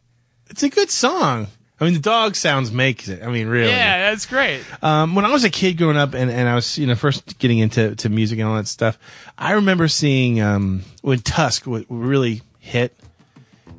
It's 0.49 0.63
a 0.63 0.69
good 0.69 0.91
song. 0.93 1.49
I 1.79 1.85
mean, 1.85 1.95
the 1.95 2.01
dog 2.01 2.37
sounds 2.37 2.73
makes 2.73 3.09
it. 3.09 3.23
I 3.23 3.29
mean, 3.29 3.49
really. 3.49 3.71
Yeah, 3.71 4.11
that's 4.11 4.25
great. 4.25 4.63
Um, 4.83 5.15
when 5.15 5.25
I 5.27 5.31
was 5.31 5.45
a 5.45 5.51
kid 5.51 5.77
growing 5.77 5.97
up 5.99 6.15
and, 6.15 6.31
and 6.31 6.49
I 6.49 6.55
was, 6.55 6.79
you 6.79 6.87
know, 6.87 6.95
first 6.95 7.39
getting 7.39 7.59
into 7.59 7.95
to 7.97 8.09
music 8.09 8.39
and 8.39 8.49
all 8.49 8.57
that 8.57 8.67
stuff, 8.67 8.99
I 9.37 9.53
remember 9.53 9.87
seeing, 9.87 10.41
um, 10.41 10.83
when 11.03 11.19
Tusk 11.19 11.65
w- 11.65 11.85
really 11.91 12.41
hit. 12.61 12.97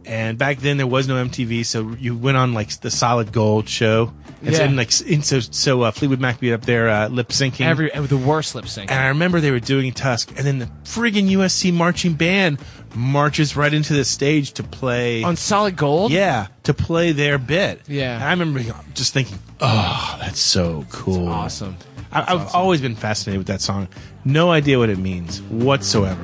And 0.08 0.38
back 0.38 0.60
then 0.60 0.78
there 0.78 0.88
was 0.88 1.08
no 1.08 1.16
MTV, 1.24 1.66
so 1.66 1.90
you 2.00 2.16
went 2.18 2.38
on 2.38 2.54
like 2.54 2.70
the 2.80 2.90
solid 2.90 3.32
gold 3.34 3.68
show. 3.68 4.14
And 4.42 4.56
so, 4.56 4.62
Yeah. 4.62 4.68
and, 4.70 4.78
like, 4.78 4.92
and 5.10 5.26
so, 5.26 5.40
so, 5.42 5.82
uh, 5.82 5.92
Fleetwood 5.92 6.22
Mac 6.22 6.40
be 6.40 6.54
up 6.54 6.62
there, 6.62 6.90
uh, 6.90 7.08
lip 7.10 7.30
syncing. 7.30 7.66
Every, 7.66 7.90
the 7.90 8.16
worst 8.18 8.56
lip 8.56 8.68
sync. 8.68 8.90
and 8.92 9.00
I 9.00 9.08
remember 9.08 9.42
they 9.42 9.52
were 9.52 9.60
doing 9.60 9.92
Tusk, 9.92 10.30
and 10.38 10.46
then 10.46 10.60
the 10.60 10.68
friggin' 10.86 11.30
USC 11.32 11.74
marching 11.74 12.14
band 12.14 12.60
marches 12.96 13.56
right 13.58 13.74
into 13.74 13.94
the 13.94 14.06
stage 14.06 14.54
to 14.54 14.64
play. 14.64 15.24
On 15.24 15.36
Solid 15.36 15.76
Gold? 15.76 16.12
Yeah, 16.12 16.48
to 16.64 16.74
play 16.74 17.12
their 17.12 17.38
bit. 17.38 17.82
Yeah. 17.88 18.16
And 18.16 18.24
I 18.24 18.30
remember 18.32 18.62
just 18.94 19.14
thinking, 19.14 19.40
oh, 19.60 20.18
that's 20.22 20.40
so 20.40 20.86
cool. 20.92 21.28
Awesome. 21.28 21.76
I, 22.12 22.34
I've 22.34 22.56
always 22.56 22.80
been 22.80 22.96
fascinated 22.96 23.40
with 23.40 23.48
that 23.48 23.60
song. 23.62 23.88
No 24.24 24.52
idea 24.52 24.80
what 24.80 24.90
it 24.90 25.00
means 25.00 25.42
whatsoever. 25.44 26.24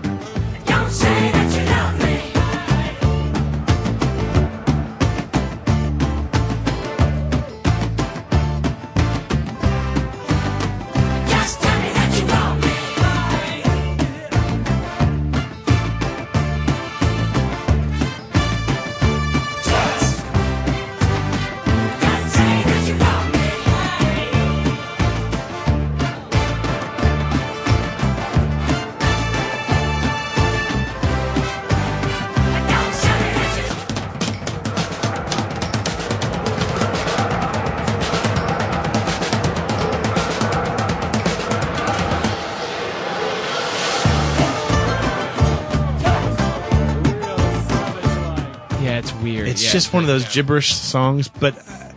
Just 49.71 49.93
one 49.93 50.03
of 50.03 50.07
those 50.07 50.33
gibberish 50.33 50.73
songs. 50.73 51.27
But 51.27 51.57
uh, 51.57 51.91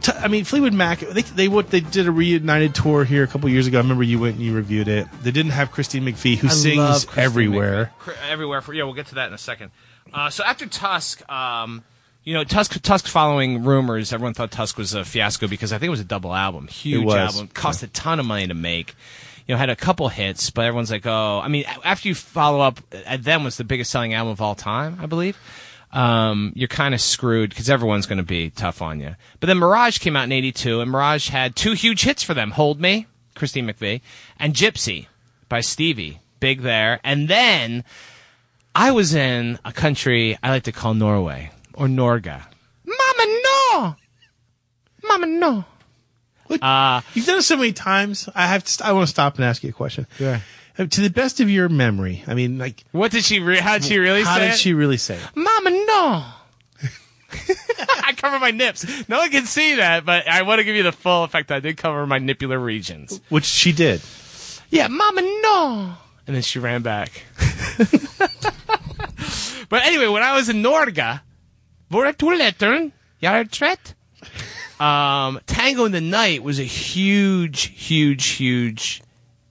t- 0.00 0.12
I 0.12 0.28
mean, 0.28 0.44
Fleetwood 0.44 0.74
Mac. 0.74 1.00
They 1.00 1.22
they 1.22 1.48
what 1.48 1.70
they 1.70 1.80
did 1.80 2.06
a 2.06 2.12
reunited 2.12 2.74
tour 2.74 3.04
here 3.04 3.24
a 3.24 3.26
couple 3.26 3.48
years 3.48 3.66
ago. 3.66 3.78
I 3.78 3.82
remember 3.82 4.02
you 4.02 4.18
went 4.18 4.36
and 4.36 4.44
you 4.44 4.54
reviewed 4.54 4.88
it. 4.88 5.06
They 5.22 5.30
didn't 5.30 5.52
have 5.52 5.70
Christine 5.70 6.04
McVie, 6.04 6.36
who 6.36 6.48
I 6.48 6.50
sings 6.50 7.06
everywhere. 7.16 7.92
McVie. 8.00 8.30
Everywhere. 8.30 8.60
For, 8.60 8.74
yeah, 8.74 8.84
we'll 8.84 8.94
get 8.94 9.06
to 9.08 9.16
that 9.16 9.28
in 9.28 9.34
a 9.34 9.38
second. 9.38 9.70
Uh, 10.12 10.30
so 10.30 10.44
after 10.44 10.66
Tusk, 10.66 11.28
um, 11.30 11.82
you 12.22 12.34
know, 12.34 12.44
Tusk, 12.44 12.80
Tusk 12.82 13.06
following 13.06 13.64
rumors, 13.64 14.12
everyone 14.12 14.34
thought 14.34 14.50
Tusk 14.50 14.78
was 14.78 14.94
a 14.94 15.04
fiasco 15.04 15.48
because 15.48 15.72
I 15.72 15.78
think 15.78 15.88
it 15.88 15.90
was 15.90 16.00
a 16.00 16.04
double 16.04 16.34
album, 16.34 16.68
huge 16.68 17.06
album, 17.10 17.48
cost 17.48 17.82
a 17.82 17.88
ton 17.88 18.20
of 18.20 18.26
money 18.26 18.46
to 18.46 18.54
make. 18.54 18.94
You 19.46 19.54
know, 19.54 19.58
had 19.58 19.68
a 19.68 19.76
couple 19.76 20.08
hits, 20.08 20.48
but 20.48 20.64
everyone's 20.64 20.90
like, 20.90 21.04
oh, 21.04 21.40
I 21.44 21.48
mean, 21.48 21.66
after 21.84 22.08
you 22.08 22.14
follow 22.14 22.60
up, 22.60 22.80
at 23.04 23.24
them 23.24 23.44
was 23.44 23.58
the 23.58 23.64
biggest 23.64 23.90
selling 23.90 24.14
album 24.14 24.32
of 24.32 24.40
all 24.40 24.54
time, 24.54 24.96
I 25.02 25.06
believe. 25.06 25.36
Um, 25.94 26.52
you're 26.56 26.68
kind 26.68 26.92
of 26.92 27.00
screwed 27.00 27.50
because 27.50 27.70
everyone's 27.70 28.06
going 28.06 28.18
to 28.18 28.24
be 28.24 28.50
tough 28.50 28.82
on 28.82 28.98
you. 29.00 29.14
But 29.38 29.46
then 29.46 29.58
Mirage 29.58 29.98
came 29.98 30.16
out 30.16 30.24
in 30.24 30.32
'82, 30.32 30.80
and 30.80 30.90
Mirage 30.90 31.28
had 31.28 31.54
two 31.54 31.72
huge 31.72 32.02
hits 32.02 32.22
for 32.22 32.34
them: 32.34 32.50
"Hold 32.50 32.80
Me," 32.80 33.06
Christine 33.34 33.66
McVie, 33.68 34.00
and 34.38 34.54
"Gypsy" 34.54 35.06
by 35.48 35.60
Stevie, 35.60 36.20
big 36.40 36.62
there. 36.62 37.00
And 37.04 37.28
then 37.28 37.84
I 38.74 38.90
was 38.90 39.14
in 39.14 39.58
a 39.64 39.72
country 39.72 40.36
I 40.42 40.50
like 40.50 40.64
to 40.64 40.72
call 40.72 40.94
Norway 40.94 41.50
or 41.74 41.86
Norga. 41.86 42.42
Mama 42.84 43.40
no, 43.72 43.96
Mama 45.04 45.26
no. 45.26 45.64
Uh, 46.60 47.00
You've 47.14 47.26
done 47.26 47.38
it 47.38 47.42
so 47.42 47.56
many 47.56 47.72
times. 47.72 48.28
I 48.34 48.46
have. 48.46 48.64
To, 48.64 48.70
st- 48.70 48.88
I 48.88 48.92
want 48.92 49.06
to 49.06 49.10
stop 49.10 49.36
and 49.36 49.44
ask 49.44 49.62
you 49.62 49.70
a 49.70 49.72
question. 49.72 50.06
Yeah. 50.18 50.40
Uh, 50.78 50.86
To 50.86 51.00
the 51.00 51.10
best 51.10 51.40
of 51.40 51.48
your 51.48 51.68
memory, 51.68 52.24
I 52.26 52.34
mean, 52.34 52.58
like, 52.58 52.84
what 52.92 53.12
did 53.12 53.24
she? 53.24 53.40
Re- 53.40 53.58
how 53.60 53.74
did 53.78 53.84
she 53.84 53.98
really 53.98 54.24
say? 54.24 54.28
how 54.28 54.36
say? 54.36 54.40
did 54.46 54.54
it? 54.54 54.58
she 54.58 54.74
really 54.74 54.96
say 54.96 55.16
it? 55.16 55.22
Mama 55.34 55.70
no. 55.70 56.24
I 58.04 58.12
cover 58.16 58.38
my 58.38 58.50
nips. 58.50 58.84
No 59.08 59.18
one 59.18 59.30
can 59.30 59.46
see 59.46 59.76
that, 59.76 60.04
but 60.04 60.28
I 60.28 60.42
want 60.42 60.58
to 60.58 60.64
give 60.64 60.76
you 60.76 60.82
the 60.82 60.92
full 60.92 61.24
effect. 61.24 61.50
I 61.50 61.60
did 61.60 61.76
cover 61.76 62.06
my 62.06 62.18
nipular 62.18 62.62
regions. 62.62 63.20
Which 63.28 63.44
she 63.44 63.72
did. 63.72 64.00
Yeah, 64.70 64.88
Mama, 64.88 65.22
no. 65.22 65.94
And 66.26 66.34
then 66.34 66.42
she 66.42 66.58
ran 66.58 66.82
back. 66.82 67.22
but 69.68 69.84
anyway, 69.84 70.06
when 70.08 70.22
I 70.22 70.34
was 70.34 70.48
in 70.48 70.62
Norge, 70.62 71.20
våra 71.90 72.12
toaletter, 72.12 72.90
jag 73.18 73.38
är 73.38 73.44
trött. 73.44 73.94
Um, 74.80 75.38
Tango 75.46 75.84
in 75.84 75.92
the 75.92 76.00
Night 76.00 76.42
was 76.42 76.58
a 76.58 76.64
huge, 76.64 77.72
huge, 77.76 78.26
huge 78.26 79.03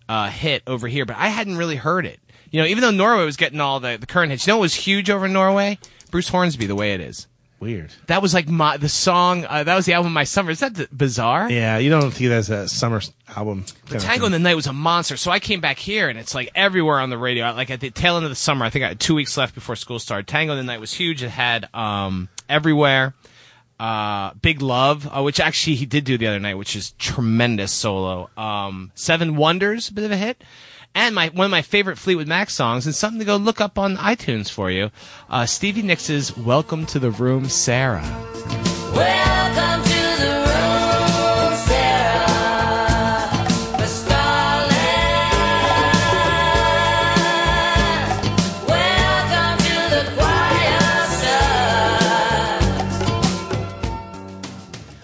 uh, 0.10 0.30
hit 0.30 0.64
over 0.68 0.88
here, 0.88 1.06
but 1.06 1.16
I 1.18 1.28
hadn't 1.28 1.58
really 1.58 1.76
heard 1.76 2.06
it. 2.06 2.20
You 2.52 2.62
know, 2.62 2.68
even 2.68 2.82
though 2.82 2.92
Norway 2.92 3.26
was 3.26 3.38
getting 3.38 3.60
all 3.60 3.80
the, 3.80 3.98
the 4.00 4.06
current 4.06 4.32
hits, 4.32 4.46
you 4.46 4.54
know 4.54 4.58
it 4.58 4.62
was 4.62 4.76
huge 4.76 5.10
over 5.10 5.26
in 5.26 5.34
Norway? 5.34 5.80
Bruce 6.12 6.30
Hornsby, 6.30 6.68
The 6.68 6.76
Way 6.76 6.94
It 6.94 7.02
Is. 7.02 7.28
Weird. 7.60 7.92
That 8.08 8.22
was 8.22 8.34
like 8.34 8.50
my 8.50 8.76
the 8.76 8.90
song. 8.90 9.46
Uh, 9.46 9.64
that 9.64 9.74
was 9.74 9.86
the 9.86 9.94
album 9.94 10.12
my 10.12 10.26
summer. 10.26 10.52
Is 10.52 10.60
that 10.60 10.76
th- 10.76 10.90
bizarre? 10.92 11.50
Yeah, 11.50 11.78
you 11.78 11.90
don't 11.90 12.12
think 12.12 12.30
that's 12.30 12.50
a 12.50 12.68
summer 12.68 13.02
album. 13.34 13.64
But 13.90 14.02
Tango 14.02 14.26
in 14.26 14.34
the 14.34 14.40
Night 14.40 14.56
was 14.56 14.68
a 14.68 14.74
monster. 14.74 15.16
So 15.16 15.32
I 15.32 15.40
came 15.40 15.62
back 15.62 15.80
here 15.80 16.10
and 16.10 16.20
it's 16.20 16.36
like 16.36 16.52
everywhere 16.56 17.00
on 17.00 17.10
the 17.10 17.18
radio. 17.18 17.46
Like 17.54 17.72
at 17.72 17.80
the 17.80 17.90
tail 17.90 18.18
end 18.18 18.26
of 18.26 18.32
the 18.32 18.36
summer, 18.36 18.66
I 18.66 18.70
think 18.70 18.84
I 18.84 18.90
had 18.90 19.00
two 19.00 19.16
weeks 19.16 19.38
left 19.38 19.56
before 19.56 19.78
school 19.78 19.98
started. 19.98 20.28
Tango 20.28 20.52
in 20.52 20.58
the 20.58 20.64
Night 20.66 20.82
was 20.82 20.94
huge. 20.94 21.24
It 21.24 21.30
had 21.30 21.70
um, 21.74 22.28
everywhere. 22.50 23.14
Uh, 23.80 24.34
Big 24.42 24.62
Love, 24.62 25.08
uh, 25.08 25.22
which 25.22 25.40
actually 25.40 25.76
he 25.76 25.86
did 25.86 26.04
do 26.04 26.18
the 26.18 26.28
other 26.28 26.40
night, 26.40 26.56
which 26.56 26.76
is 26.76 26.92
tremendous 26.94 27.72
solo. 27.72 28.30
Um, 28.38 28.92
Seven 28.96 29.36
Wonders, 29.36 29.90
a 29.90 29.94
bit 29.94 30.06
of 30.06 30.12
a 30.12 30.18
hit. 30.18 30.44
And 30.96 31.16
my 31.16 31.30
one 31.30 31.46
of 31.46 31.52
my 31.52 31.64
favorite 31.64 31.98
Fleetwood 31.98 32.28
Mac 32.28 32.52
songs, 32.52 32.86
and 32.86 32.94
something 32.94 33.20
to 33.20 33.26
go 33.26 33.36
look 33.36 33.60
up 33.60 33.80
on 33.80 33.98
iTunes 33.98 34.52
for 34.52 34.70
you. 34.70 34.92
Uh, 35.28 35.48
Stevie 35.48 35.82
Nicks' 35.82 36.38
"Welcome 36.38 36.86
to 36.86 37.00
the 37.00 37.10
Room, 37.10 37.50
Sarah." 37.50 38.04
Welcome 38.94 39.43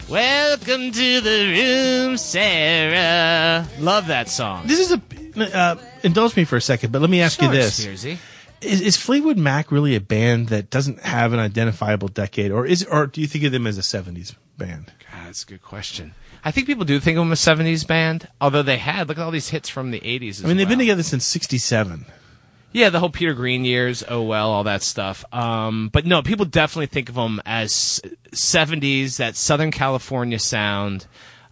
Welcome 0.09 0.91
to 0.91 1.21
the 1.21 2.07
room, 2.07 2.17
Sarah. 2.17 3.67
Love 3.77 4.07
that 4.07 4.27
song. 4.27 4.65
This 4.65 4.79
is 4.79 4.91
a. 4.91 5.01
Uh, 5.55 5.75
indulge 6.01 6.35
me 6.35 6.45
for 6.45 6.57
a 6.57 6.61
second, 6.61 6.91
but 6.91 6.99
let 6.99 7.11
me 7.11 7.21
ask 7.21 7.39
you 7.39 7.51
this: 7.51 7.85
Spearsy. 7.85 8.17
is, 8.59 8.81
is 8.81 8.97
Fleetwood 8.97 9.37
Mac 9.37 9.71
really 9.71 9.95
a 9.95 10.01
band 10.01 10.47
that 10.47 10.71
doesn't 10.71 11.01
have 11.01 11.31
an 11.31 11.37
identifiable 11.37 12.07
decade, 12.07 12.51
or 12.51 12.65
is, 12.65 12.83
or 12.85 13.05
do 13.05 13.21
you 13.21 13.27
think 13.27 13.43
of 13.43 13.51
them 13.51 13.67
as 13.67 13.77
a 13.77 13.81
'70s 13.81 14.33
band? 14.57 14.87
God, 15.11 15.27
that's 15.27 15.43
a 15.43 15.45
good 15.45 15.61
question. 15.61 16.15
I 16.43 16.49
think 16.49 16.65
people 16.65 16.85
do 16.85 16.99
think 16.99 17.15
of 17.19 17.21
them 17.21 17.31
as 17.31 17.45
a 17.45 17.51
70s 17.51 17.85
band, 17.85 18.29
although 18.41 18.63
they 18.63 18.77
had, 18.77 19.09
look 19.09 19.17
at 19.17 19.23
all 19.23 19.29
these 19.29 19.49
hits 19.49 19.67
from 19.67 19.91
the 19.91 19.99
80s. 19.99 20.29
As 20.29 20.45
I 20.45 20.47
mean, 20.47 20.57
they've 20.57 20.69
been 20.69 20.79
together 20.79 21.03
since 21.03 21.23
'67. 21.23 22.05
Yeah, 22.71 22.89
the 22.89 22.99
whole 22.99 23.09
Peter 23.09 23.33
Green 23.33 23.65
years, 23.65 24.03
oh 24.07 24.21
well, 24.23 24.51
all 24.51 24.63
that 24.63 24.81
stuff. 24.83 25.25
Um, 25.33 25.89
but 25.91 26.05
no, 26.05 26.21
people 26.21 26.45
definitely 26.45 26.87
think 26.87 27.09
of 27.09 27.15
them 27.15 27.41
as 27.45 28.01
70s, 28.31 29.17
that 29.17 29.35
Southern 29.35 29.71
California 29.71 30.39
sound. 30.39 31.05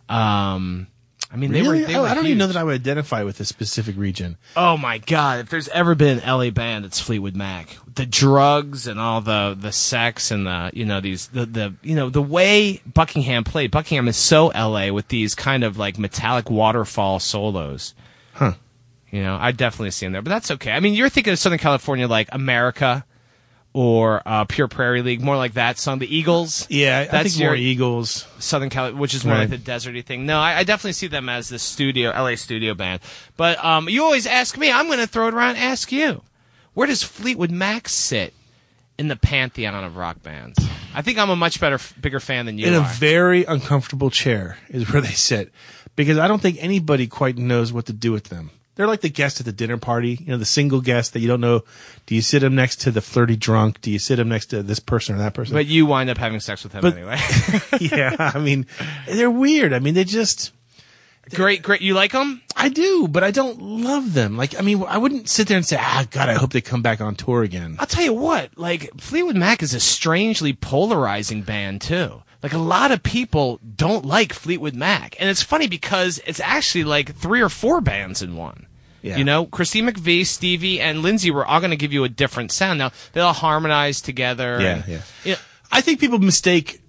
Um, 0.09 0.87
I 1.31 1.35
mean, 1.35 1.51
they 1.51 1.61
Really? 1.61 1.81
were. 1.81 1.87
They 1.87 1.95
I, 1.95 1.99
were 2.01 2.07
I 2.07 2.13
don't 2.13 2.25
even 2.25 2.37
know 2.37 2.47
that 2.47 2.55
I 2.55 2.63
would 2.63 2.75
identify 2.75 3.23
with 3.23 3.39
a 3.41 3.45
specific 3.45 3.97
region. 3.97 4.37
Oh 4.55 4.77
my 4.77 4.97
god! 4.97 5.39
If 5.41 5.49
there's 5.49 5.67
ever 5.69 5.93
been 5.93 6.19
an 6.19 6.29
LA 6.37 6.51
band, 6.51 6.85
it's 6.85 7.01
Fleetwood 7.01 7.35
Mac. 7.35 7.75
The 7.93 8.05
drugs 8.05 8.87
and 8.87 8.97
all 8.99 9.19
the 9.19 9.57
the 9.59 9.73
sex 9.73 10.31
and 10.31 10.47
the 10.47 10.71
you 10.73 10.85
know 10.85 11.01
these 11.01 11.27
the 11.27 11.45
the 11.45 11.73
you 11.83 11.95
know 11.95 12.09
the 12.09 12.21
way 12.21 12.81
Buckingham 12.85 13.43
played. 13.43 13.71
Buckingham 13.71 14.07
is 14.07 14.15
so 14.15 14.47
LA 14.55 14.91
with 14.93 15.09
these 15.09 15.35
kind 15.35 15.65
of 15.65 15.77
like 15.77 15.99
metallic 15.99 16.49
waterfall 16.49 17.19
solos. 17.19 17.93
Huh. 18.33 18.53
You 19.11 19.23
know, 19.23 19.37
I 19.39 19.51
definitely 19.51 19.91
see 19.91 20.05
them 20.05 20.13
there, 20.13 20.21
but 20.21 20.29
that's 20.29 20.51
okay. 20.51 20.71
I 20.71 20.79
mean, 20.79 20.93
you're 20.93 21.09
thinking 21.09 21.33
of 21.33 21.39
Southern 21.39 21.59
California 21.59 22.07
like 22.07 22.29
America 22.31 23.03
or 23.79 24.23
uh, 24.25 24.43
Pure 24.45 24.69
Prairie 24.69 25.03
League, 25.03 25.21
more 25.21 25.37
like 25.37 25.53
that 25.53 25.77
song. 25.77 25.99
The 25.99 26.15
Eagles. 26.15 26.65
Yeah, 26.67 27.01
I 27.07 27.11
That's 27.11 27.35
think 27.35 27.45
more 27.45 27.55
Eagles. 27.55 28.25
Southern 28.39 28.71
Cali, 28.71 28.93
which 28.93 29.13
is 29.13 29.23
more 29.23 29.35
Right. 29.35 29.47
like 29.47 29.63
the 29.63 29.71
deserty 29.71 30.03
thing. 30.03 30.25
No, 30.25 30.39
I, 30.39 30.57
I 30.57 30.63
definitely 30.63 30.93
see 30.93 31.05
them 31.05 31.29
as 31.29 31.49
the 31.49 31.59
studio, 31.59 32.09
LA 32.09 32.33
studio 32.37 32.73
band. 32.73 33.01
But 33.35 33.63
um, 33.63 33.87
you 33.87 34.03
always 34.03 34.25
ask 34.25 34.57
me. 34.57 34.71
I'm 34.71 34.87
going 34.87 34.97
to 34.97 35.05
throw 35.05 35.27
it 35.27 35.35
around. 35.35 35.57
and 35.57 35.59
Ask 35.59 35.91
you, 35.91 36.23
where 36.73 36.87
does 36.87 37.03
Fleetwood 37.03 37.51
Mac 37.51 37.87
sit 37.87 38.33
in 38.97 39.09
the 39.09 39.15
pantheon 39.15 39.75
of 39.83 39.95
rock 39.95 40.23
bands? 40.23 40.57
I 40.95 41.03
think 41.03 41.19
I'm 41.19 41.29
a 41.29 41.35
much 41.35 41.59
better, 41.59 41.77
bigger 42.01 42.19
fan 42.19 42.47
than 42.47 42.57
you 42.57 42.65
in 42.65 42.73
a 42.73 42.79
are. 42.79 42.93
very 42.95 43.43
uncomfortable 43.45 44.09
chair 44.09 44.57
is 44.69 44.91
where 44.91 45.03
they 45.03 45.09
sit 45.09 45.51
because 45.95 46.17
I 46.17 46.27
don't 46.27 46.41
think 46.41 46.57
anybody 46.59 47.05
quite 47.05 47.37
knows 47.37 47.71
what 47.71 47.85
to 47.85 47.93
do 47.93 48.11
with 48.11 48.29
them. 48.29 48.49
They're 48.77 48.87
like 48.87 49.01
the 49.01 49.09
guest 49.09 49.39
at 49.39 49.45
the 49.47 49.51
dinner 49.51 49.77
party, 49.77 50.19
you 50.21 50.27
know, 50.27 50.37
the 50.37 50.45
single 50.45 50.81
guest 50.81 51.13
that 51.13 51.19
you 51.19 51.27
don't 51.27 51.41
know. 51.41 51.63
Do 52.05 52.13
you 52.15 52.21
sit 52.21 52.39
them 52.39 52.53
next 52.55 52.77
to 52.81 52.91
the 52.91 53.01
flirty 53.01 53.35
drunk? 53.35 53.81
Do 53.81 53.89
you 53.91 53.97
sit 53.97 54.17
them 54.17 54.29
next 54.29 54.45
to 54.47 54.61
this 54.61 54.79
person 54.79 55.15
or 55.15 55.17
that 55.17 55.33
person? 55.33 55.55
but 55.55 55.65
you 55.65 55.85
wind 55.87 56.09
up 56.11 56.17
having 56.17 56.39
sex 56.39 56.63
with 56.63 56.73
him 56.73 56.81
But- 56.81 56.93
anyway. 56.93 57.17
yeah, 57.81 58.15
I 58.33 58.39
mean, 58.39 58.67
they're 59.07 59.31
weird. 59.31 59.73
I 59.73 59.79
mean, 59.79 59.95
they 59.95 60.03
just, 60.03 60.51
great, 61.33 61.63
great. 61.63 61.81
You 61.81 61.95
like 61.95 62.11
them? 62.11 62.43
I 62.55 62.69
do, 62.69 63.07
but 63.07 63.23
I 63.23 63.31
don't 63.31 63.59
love 63.61 64.13
them. 64.13 64.37
Like, 64.37 64.57
I 64.57 64.61
mean, 64.61 64.83
I 64.87 64.97
wouldn't 64.99 65.27
sit 65.27 65.47
there 65.47 65.57
and 65.57 65.65
say, 65.65 65.77
ah, 65.79 66.05
God, 66.11 66.29
I 66.29 66.33
hope 66.33 66.51
they 66.53 66.61
come 66.61 66.81
back 66.83 67.01
on 67.01 67.15
tour 67.15 67.41
again. 67.43 67.77
I'll 67.79 67.87
tell 67.87 68.03
you 68.03 68.13
what, 68.13 68.57
like 68.57 68.91
Fleetwood 68.99 69.35
Mac 69.35 69.63
is 69.63 69.73
a 69.73 69.79
strangely 69.79 70.53
polarizing 70.53 71.41
band 71.41 71.81
too. 71.81 72.21
Like 72.43 72.53
a 72.53 72.59
lot 72.59 72.91
of 72.91 73.01
people 73.01 73.59
don't 73.75 74.05
like 74.05 74.31
Fleetwood 74.31 74.75
Mac, 74.75 75.15
and 75.19 75.27
it's 75.27 75.41
funny 75.41 75.67
because 75.67 76.21
it's 76.27 76.39
actually 76.39 76.83
like 76.83 77.15
three 77.15 77.41
or 77.41 77.49
four 77.49 77.81
bands 77.81 78.21
in 78.21 78.35
one. 78.35 78.66
Yeah. 79.01 79.17
You 79.17 79.23
know, 79.23 79.45
Christine 79.45 79.87
McVie, 79.87 80.25
Stevie, 80.25 80.81
and 80.81 81.01
Lindsey 81.01 81.31
were 81.31 81.45
all 81.45 81.59
going 81.59 81.69
to 81.71 81.77
give 81.77 81.93
you 81.93 82.03
a 82.03 82.09
different 82.09 82.51
sound. 82.51 82.79
Now 82.79 82.91
they 83.13 83.21
all 83.21 83.33
harmonize 83.33 84.01
together. 84.01 84.57
Yeah, 84.61 84.75
and- 84.77 84.87
yeah. 84.87 85.01
You 85.23 85.31
know, 85.33 85.37
I 85.71 85.81
think 85.81 85.99
people 85.99 86.19
mistake 86.19 86.81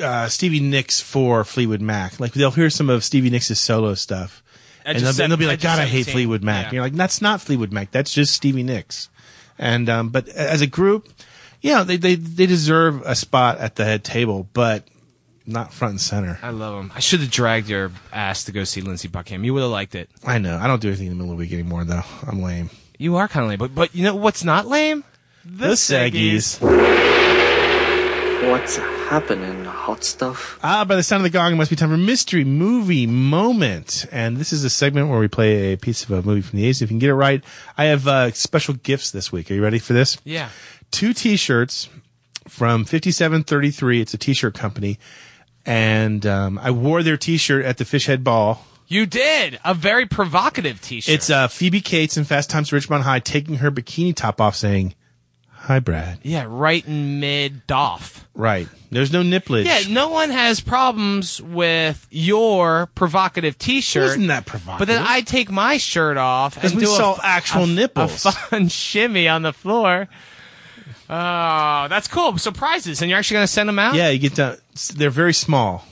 uh, 0.00 0.28
Stevie 0.28 0.60
Nicks 0.60 1.00
for 1.00 1.44
Fleetwood 1.44 1.80
Mac. 1.80 2.20
Like 2.20 2.32
they'll 2.32 2.50
hear 2.50 2.70
some 2.70 2.90
of 2.90 3.02
Stevie 3.04 3.30
Nicks' 3.30 3.58
solo 3.58 3.94
stuff, 3.94 4.42
and 4.84 4.98
they'll, 4.98 5.12
Sev- 5.12 5.24
and 5.24 5.32
they'll 5.32 5.38
be 5.38 5.46
like, 5.46 5.54
Edge 5.54 5.64
of 5.64 5.76
"God, 5.76 5.78
I 5.80 5.84
hate 5.86 6.04
17." 6.06 6.12
Fleetwood 6.12 6.42
Mac." 6.42 6.56
Yeah. 6.56 6.64
And 6.64 6.72
you're 6.74 6.82
like, 6.82 6.92
"That's 6.94 7.22
not 7.22 7.40
Fleetwood 7.40 7.72
Mac. 7.72 7.90
That's 7.90 8.12
just 8.12 8.34
Stevie 8.34 8.62
Nicks." 8.62 9.08
And 9.58 9.88
um, 9.88 10.08
but 10.10 10.28
as 10.28 10.60
a 10.60 10.66
group, 10.66 11.08
yeah, 11.60 11.82
they 11.84 11.96
they 11.96 12.14
they 12.16 12.46
deserve 12.46 13.02
a 13.06 13.14
spot 13.14 13.58
at 13.58 13.76
the 13.76 13.84
head 13.84 14.02
table, 14.04 14.48
but 14.52 14.84
not 15.46 15.72
front 15.72 15.92
and 15.92 16.00
center. 16.00 16.38
I 16.42 16.50
love 16.50 16.82
him. 16.82 16.92
I 16.94 17.00
should 17.00 17.20
have 17.20 17.30
dragged 17.30 17.68
your 17.68 17.90
ass 18.12 18.44
to 18.44 18.52
go 18.52 18.64
see 18.64 18.80
Lindsey 18.80 19.08
Buckingham. 19.08 19.44
You 19.44 19.54
would 19.54 19.62
have 19.62 19.70
liked 19.70 19.94
it. 19.94 20.08
I 20.24 20.38
know. 20.38 20.56
I 20.56 20.66
don't 20.66 20.80
do 20.80 20.88
anything 20.88 21.06
in 21.06 21.12
the 21.12 21.16
middle 21.16 21.32
of 21.32 21.38
the 21.38 21.44
week 21.44 21.52
anymore, 21.52 21.84
though. 21.84 22.02
I'm 22.26 22.42
lame. 22.42 22.70
You 22.98 23.16
are 23.16 23.28
kind 23.28 23.44
of 23.44 23.50
lame, 23.50 23.58
but 23.58 23.74
but 23.74 23.94
you 23.94 24.04
know 24.04 24.14
what's 24.14 24.44
not 24.44 24.66
lame? 24.66 25.04
The 25.44 25.68
Saggies. 25.68 26.60
What's 28.48 28.76
happening, 28.76 29.64
hot 29.64 30.02
stuff? 30.04 30.58
Ah, 30.62 30.84
by 30.84 30.96
the 30.96 31.02
sound 31.02 31.20
of 31.20 31.24
the 31.24 31.30
gong, 31.30 31.52
it 31.52 31.56
must 31.56 31.70
be 31.70 31.76
time 31.76 31.90
for 31.90 31.96
Mystery 31.96 32.44
Movie 32.44 33.06
Moment. 33.06 34.04
And 34.10 34.36
this 34.36 34.52
is 34.52 34.64
a 34.64 34.70
segment 34.70 35.08
where 35.08 35.20
we 35.20 35.28
play 35.28 35.72
a 35.72 35.76
piece 35.76 36.02
of 36.02 36.10
a 36.10 36.22
movie 36.22 36.40
from 36.42 36.58
the 36.58 36.68
80s. 36.68 36.76
If 36.76 36.80
you 36.82 36.86
can 36.88 36.98
get 36.98 37.10
it 37.10 37.14
right, 37.14 37.42
I 37.78 37.84
have 37.84 38.08
uh, 38.08 38.32
special 38.32 38.74
gifts 38.74 39.10
this 39.12 39.30
week. 39.30 39.50
Are 39.50 39.54
you 39.54 39.62
ready 39.62 39.78
for 39.78 39.92
this? 39.92 40.18
Yeah. 40.24 40.48
Two 40.90 41.12
t-shirts 41.12 41.88
from 42.48 42.84
5733. 42.84 44.00
It's 44.00 44.14
a 44.14 44.18
t-shirt 44.18 44.54
company. 44.54 44.98
And 45.64 46.26
um, 46.26 46.58
I 46.58 46.70
wore 46.70 47.02
their 47.02 47.16
t-shirt 47.16 47.64
at 47.64 47.78
the 47.78 47.84
Fishhead 47.84 48.24
Ball. 48.24 48.64
You 48.88 49.06
did 49.06 49.58
a 49.64 49.72
very 49.72 50.04
provocative 50.06 50.80
T-shirt. 50.82 51.14
It's 51.14 51.30
uh, 51.30 51.48
Phoebe 51.48 51.80
Cates 51.80 52.16
in 52.18 52.24
Fast 52.24 52.50
Times 52.50 52.70
at 52.72 52.78
Ridgemont 52.82 53.02
High 53.02 53.20
taking 53.20 53.56
her 53.56 53.70
bikini 53.70 54.14
top 54.14 54.38
off 54.40 54.54
saying, 54.54 54.94
Hi, 55.50 55.78
Brad. 55.78 56.18
yeah, 56.24 56.44
right 56.48 56.84
in 56.86 57.20
mid 57.20 57.66
doff. 57.66 58.28
Right. 58.34 58.68
There's 58.90 59.12
no 59.12 59.22
nipplage. 59.22 59.64
Yeah, 59.64 59.80
no 59.88 60.08
one 60.08 60.28
has 60.30 60.60
problems 60.60 61.40
with 61.40 62.06
your 62.10 62.86
provocative 62.94 63.56
T-shirt. 63.58 64.02
Wasn't 64.02 64.26
that 64.28 64.44
provocative? 64.44 64.78
But 64.80 64.92
then 64.92 65.02
I 65.06 65.20
take 65.22 65.50
my 65.50 65.78
shirt 65.78 66.16
off 66.18 66.62
and 66.62 66.74
we 66.74 66.82
do 66.84 66.92
a 66.92 66.96
saw 66.96 67.12
f- 67.14 67.20
actual 67.22 67.62
a 67.64 67.66
nipples. 67.68 68.26
a 68.26 68.32
fun 68.32 68.68
shimmy 68.68 69.28
on 69.28 69.42
the 69.42 69.52
floor. 69.52 70.08
Oh, 71.10 71.86
that's 71.88 72.08
cool. 72.08 72.36
Surprises, 72.38 73.02
and 73.02 73.10
you're 73.10 73.18
actually 73.18 73.36
going 73.36 73.46
to 73.46 73.52
send 73.52 73.68
them 73.68 73.78
out. 73.78 73.94
Yeah, 73.94 74.08
you 74.10 74.18
get 74.18 74.34
to, 74.36 74.58
they're 74.94 75.10
very 75.10 75.34
small. 75.34 75.84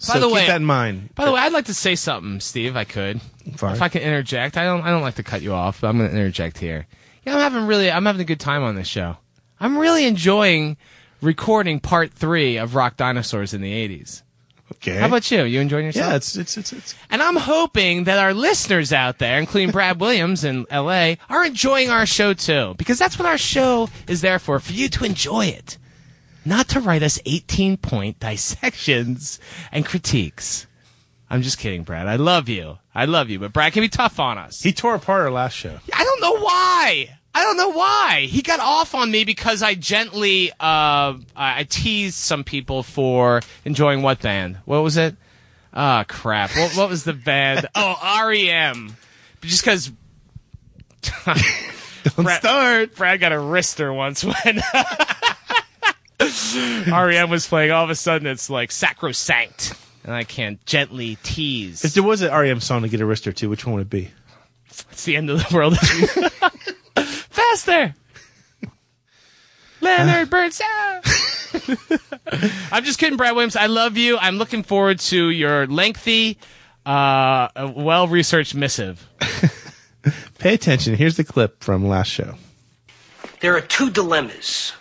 By 0.00 0.04
so 0.14 0.20
the 0.20 0.26
keep 0.26 0.34
way- 0.34 0.46
that 0.46 0.56
in 0.56 0.64
mind. 0.64 1.14
By 1.14 1.24
the 1.24 1.32
way, 1.32 1.40
I'd 1.40 1.52
like 1.52 1.64
to 1.66 1.74
say 1.74 1.96
something, 1.96 2.38
Steve. 2.40 2.70
If 2.70 2.76
I 2.76 2.84
could, 2.84 3.20
Fine. 3.56 3.74
if 3.74 3.82
I 3.82 3.88
can 3.88 4.02
interject, 4.02 4.56
I 4.56 4.64
don't. 4.64 4.82
I 4.82 4.90
don't 4.90 5.02
like 5.02 5.16
to 5.16 5.24
cut 5.24 5.42
you 5.42 5.52
off, 5.52 5.80
but 5.80 5.88
I'm 5.88 5.98
going 5.98 6.10
to 6.10 6.16
interject 6.16 6.58
here. 6.58 6.86
Yeah, 7.26 7.34
I'm 7.34 7.40
having 7.40 7.66
really. 7.66 7.90
I'm 7.90 8.06
having 8.06 8.20
a 8.20 8.24
good 8.24 8.38
time 8.40 8.62
on 8.62 8.76
this 8.76 8.86
show. 8.86 9.16
I'm 9.58 9.76
really 9.76 10.04
enjoying 10.06 10.76
recording 11.20 11.80
part 11.80 12.12
three 12.12 12.58
of 12.58 12.76
Rock 12.76 12.96
Dinosaurs 12.96 13.52
in 13.52 13.60
the 13.60 13.72
'80s. 13.72 14.22
Okay. 14.74 14.96
How 14.96 15.06
about 15.06 15.30
you? 15.30 15.44
You 15.44 15.60
enjoying 15.60 15.86
yourself? 15.86 16.10
Yeah, 16.10 16.16
it's, 16.16 16.36
it's, 16.36 16.56
it's, 16.56 16.72
it's, 16.72 16.94
And 17.10 17.22
I'm 17.22 17.36
hoping 17.36 18.04
that 18.04 18.18
our 18.18 18.34
listeners 18.34 18.92
out 18.92 19.18
there, 19.18 19.38
including 19.38 19.70
Brad 19.70 20.00
Williams 20.00 20.44
in 20.44 20.66
LA, 20.70 21.14
are 21.28 21.44
enjoying 21.44 21.90
our 21.90 22.06
show 22.06 22.34
too. 22.34 22.74
Because 22.76 22.98
that's 22.98 23.18
what 23.18 23.26
our 23.26 23.38
show 23.38 23.88
is 24.06 24.20
there 24.20 24.38
for, 24.38 24.60
for 24.60 24.72
you 24.72 24.88
to 24.90 25.04
enjoy 25.04 25.46
it. 25.46 25.78
Not 26.44 26.68
to 26.68 26.80
write 26.80 27.02
us 27.02 27.18
18 27.26 27.78
point 27.78 28.20
dissections 28.20 29.40
and 29.72 29.84
critiques. 29.84 30.66
I'm 31.30 31.42
just 31.42 31.58
kidding, 31.58 31.82
Brad. 31.82 32.06
I 32.06 32.16
love 32.16 32.48
you. 32.48 32.78
I 32.94 33.04
love 33.04 33.28
you. 33.28 33.38
But 33.38 33.52
Brad 33.52 33.72
can 33.72 33.82
be 33.82 33.88
tough 33.88 34.18
on 34.18 34.38
us. 34.38 34.62
he 34.62 34.72
tore 34.72 34.94
apart 34.94 35.22
our 35.22 35.30
last 35.30 35.54
show. 35.54 35.78
I 35.94 36.04
don't 36.04 36.20
know 36.22 36.38
why. 36.42 37.17
I 37.34 37.42
don't 37.44 37.56
know 37.56 37.70
why. 37.70 38.26
He 38.28 38.42
got 38.42 38.58
off 38.60 38.94
on 38.94 39.10
me 39.10 39.24
because 39.24 39.62
I 39.62 39.74
gently, 39.74 40.50
uh, 40.58 41.14
I 41.36 41.66
teased 41.68 42.16
some 42.16 42.42
people 42.44 42.82
for 42.82 43.40
enjoying 43.64 44.02
what 44.02 44.20
band? 44.20 44.56
What 44.64 44.82
was 44.82 44.96
it? 44.96 45.14
Ah, 45.72 46.04
crap. 46.08 46.50
What, 46.56 46.76
what 46.76 46.88
was 46.88 47.04
the 47.04 47.12
band? 47.12 47.68
Oh, 47.74 48.26
REM. 48.28 48.96
Just 49.42 49.62
because 49.62 49.92
Don't 51.24 52.24
Brad- 52.24 52.40
start. 52.40 52.96
Brad 52.96 53.20
got 53.20 53.32
a 53.32 53.36
wrister 53.36 53.94
once 53.94 54.24
when 54.24 54.60
REM 56.90 57.30
was 57.30 57.46
playing. 57.46 57.70
All 57.70 57.84
of 57.84 57.90
a 57.90 57.94
sudden, 57.94 58.26
it's 58.26 58.50
like 58.50 58.72
sacrosanct. 58.72 59.74
And 60.04 60.14
I 60.14 60.24
can't 60.24 60.64
gently 60.66 61.18
tease. 61.22 61.84
If 61.84 61.94
there 61.94 62.02
was 62.02 62.22
an 62.22 62.32
REM 62.32 62.60
song 62.60 62.82
to 62.82 62.88
get 62.88 63.00
a 63.00 63.06
wrist 63.06 63.26
or 63.26 63.32
two, 63.32 63.48
which 63.50 63.64
one 63.66 63.74
would 63.76 63.82
it 63.82 63.90
be? 63.90 64.10
It's 64.90 65.04
the 65.04 65.16
end 65.16 65.28
of 65.30 65.38
the 65.38 65.54
world. 65.54 65.76
Faster! 67.50 67.94
Leonard 69.80 70.28
Bernstein! 70.28 71.00
I'm 72.70 72.84
just 72.84 72.98
kidding, 72.98 73.16
Brad 73.16 73.34
Williams. 73.34 73.56
I 73.56 73.66
love 73.66 73.96
you. 73.96 74.18
I'm 74.18 74.36
looking 74.36 74.62
forward 74.62 74.98
to 75.00 75.30
your 75.30 75.66
lengthy, 75.66 76.38
uh, 76.84 77.48
well 77.74 78.06
researched 78.06 78.54
missive. 78.54 79.08
Pay 80.38 80.52
attention. 80.52 80.94
Here's 80.94 81.16
the 81.16 81.24
clip 81.24 81.64
from 81.64 81.88
last 81.88 82.08
show. 82.08 82.34
There 83.40 83.56
are 83.56 83.62
two 83.62 83.88
dilemmas 83.88 84.74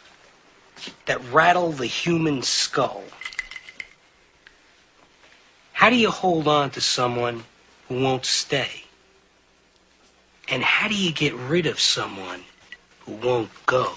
that 1.06 1.24
rattle 1.32 1.72
the 1.72 1.86
human 1.86 2.42
skull. 2.42 3.04
How 5.72 5.90
do 5.90 5.96
you 5.96 6.12
hold 6.12 6.50
on 6.50 6.72
to 6.72 6.82
someone 6.82 7.46
who 7.88 8.02
won't 8.02 8.26
stay? 8.26 8.84
And 10.50 10.62
how 10.64 10.90
do 10.90 10.96
you 10.96 11.14
get 11.14 11.34
rid 11.34 11.66
of 11.66 11.80
someone 11.80 12.42
who 13.08 13.14
won't 13.14 13.50
go? 13.66 13.94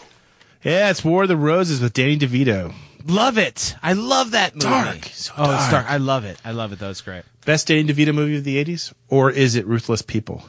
Yeah, 0.63 0.91
it's 0.91 1.05
War 1.05 1.23
of 1.23 1.29
the 1.29 1.37
Roses 1.37 1.81
with 1.81 1.93
Danny 1.93 2.19
DeVito. 2.19 2.73
Love 3.07 3.39
it. 3.39 3.75
I 3.83 3.93
love 3.95 4.31
that 4.33 4.55
movie. 4.55 4.67
Dark. 4.67 5.05
So 5.13 5.33
oh, 5.37 5.45
it's 5.55 5.71
dark. 5.71 5.73
dark. 5.73 5.91
I 5.91 5.97
love 5.99 6.25
it. 6.25 6.39
I 6.45 6.53
love 6.53 6.73
it. 6.73 6.79
That 6.79 6.89
was 6.89 7.01
great. 7.01 7.25
Best 7.45 7.67
Danny 7.69 7.85
DeVito 7.85 8.15
movie 8.15 8.37
of 8.37 8.45
the 8.45 8.63
80s? 8.63 8.93
Or 9.09 9.31
is 9.31 9.55
it 9.57 9.67
Ruthless 9.67 10.03
People? 10.03 10.45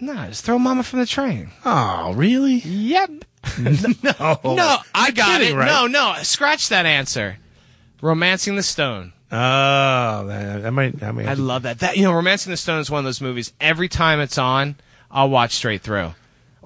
No, 0.00 0.14
just 0.28 0.44
throw 0.44 0.58
Mama 0.58 0.82
from 0.84 1.00
the 1.00 1.06
train. 1.06 1.50
Oh, 1.64 2.12
really? 2.14 2.56
Yep. 2.56 3.10
No. 4.02 4.40
No, 4.44 4.76
I 4.94 5.10
got 5.12 5.40
kidding, 5.40 5.54
it. 5.54 5.58
right? 5.58 5.66
No, 5.66 5.86
no, 5.86 6.14
scratch 6.22 6.68
that 6.68 6.86
answer. 6.86 7.38
Romancing 8.02 8.56
the 8.56 8.62
Stone. 8.62 9.12
Oh, 9.30 10.26
that, 10.26 10.62
that 10.62 10.72
might, 10.72 10.98
that 11.00 11.14
might 11.14 11.26
I 11.26 11.34
love 11.34 11.62
that. 11.62 11.80
That 11.80 11.96
you 11.96 12.02
know, 12.04 12.12
Romancing 12.12 12.50
the 12.50 12.56
Stone 12.56 12.80
is 12.80 12.90
one 12.90 12.98
of 13.00 13.04
those 13.04 13.20
movies. 13.20 13.52
Every 13.60 13.88
time 13.88 14.20
it's 14.20 14.38
on, 14.38 14.76
I'll 15.10 15.30
watch 15.30 15.52
straight 15.52 15.82
through, 15.82 16.14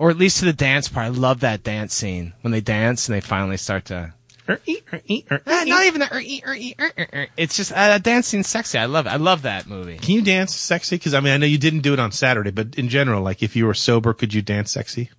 or 0.03 0.11
at 0.11 0.19
least 0.19 0.41
to 0.41 0.45
the 0.45 0.53
dance 0.53 0.89
part. 0.89 1.07
I 1.07 1.11
love 1.11 1.39
that 1.41 1.63
dance 1.63 1.95
scene 1.95 2.33
when 2.41 2.51
they 2.51 2.61
dance 2.61 3.09
and 3.09 3.15
they 3.15 3.21
finally 3.21 3.57
start 3.57 3.85
to. 3.85 4.13
Not 4.49 4.59
even 4.67 6.01
the. 6.01 6.09
er-ee, 6.13 6.43
er-ee, 6.45 6.75
er, 6.81 6.91
er, 6.99 7.07
er. 7.15 7.27
It's 7.37 7.57
just 7.57 7.71
uh, 7.71 7.99
dance 7.99 8.27
scene 8.27 8.43
sexy. 8.43 8.79
I 8.79 8.87
love 8.87 9.07
it. 9.07 9.11
I 9.11 9.17
love 9.17 9.43
that 9.43 9.69
movie. 9.69 9.99
Can 9.99 10.17
you 10.17 10.23
dance 10.23 10.57
sexy? 10.57 10.97
Because 10.97 11.15
I 11.15 11.21
mean, 11.21 11.33
I 11.33 11.37
know 11.37 11.47
you 11.47 11.57
didn't 11.57 11.83
do 11.83 11.93
it 11.93 12.01
on 12.01 12.11
Saturday, 12.11 12.51
but 12.51 12.75
in 12.75 12.89
general, 12.89 13.23
like 13.23 13.45
if 13.45 13.55
you 13.55 13.65
were 13.65 13.75
sober, 13.75 14.13
could 14.13 14.35
you 14.35 14.43
dance 14.43 14.73
sexy? 14.73 15.11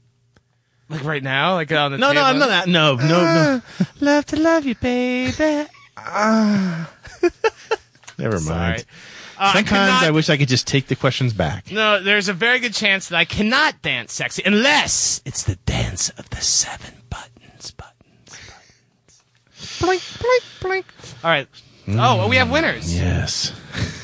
Like 0.89 1.05
right 1.05 1.23
now, 1.23 1.53
like 1.53 1.71
on 1.71 1.93
the 1.93 1.97
No, 1.97 2.11
no, 2.11 2.25
table. 2.25 2.39
no, 2.39 2.65
no, 2.65 2.67
no, 2.95 2.95
no, 3.07 3.07
no. 3.07 3.61
Love 4.01 4.25
to 4.25 4.35
love 4.35 4.65
you, 4.65 4.75
baby. 4.75 5.69
Never 8.17 8.37
Sorry. 8.37 8.83
Mind. 9.37 9.47
Uh, 9.47 9.51
I 9.51 9.53
Sometimes 9.53 9.69
cannot- 9.89 10.03
I 10.03 10.11
wish 10.11 10.29
I 10.29 10.37
could 10.37 10.47
just 10.49 10.67
take 10.67 10.87
the 10.87 10.95
questions 10.95 11.33
back. 11.33 11.71
No, 11.71 12.01
there's 12.01 12.27
a 12.29 12.33
very 12.33 12.59
good 12.59 12.73
chance 12.73 13.07
that 13.09 13.17
I 13.17 13.25
cannot 13.25 13.81
dance 13.81 14.13
sexy 14.13 14.43
unless 14.45 15.21
it's 15.25 15.43
the 15.43 15.55
dance 15.65 16.09
of 16.09 16.29
the 16.29 16.41
seven 16.41 16.93
buttons, 17.09 17.71
buttons, 17.71 18.39
buttons. 18.47 19.79
Blink, 19.79 20.01
blink, 20.19 20.43
blink. 20.61 20.85
All 21.23 21.29
right. 21.31 21.47
Oh, 21.85 21.93
well, 22.17 22.29
we 22.29 22.37
have 22.37 22.49
winners. 22.49 22.95
Yes. 22.95 23.51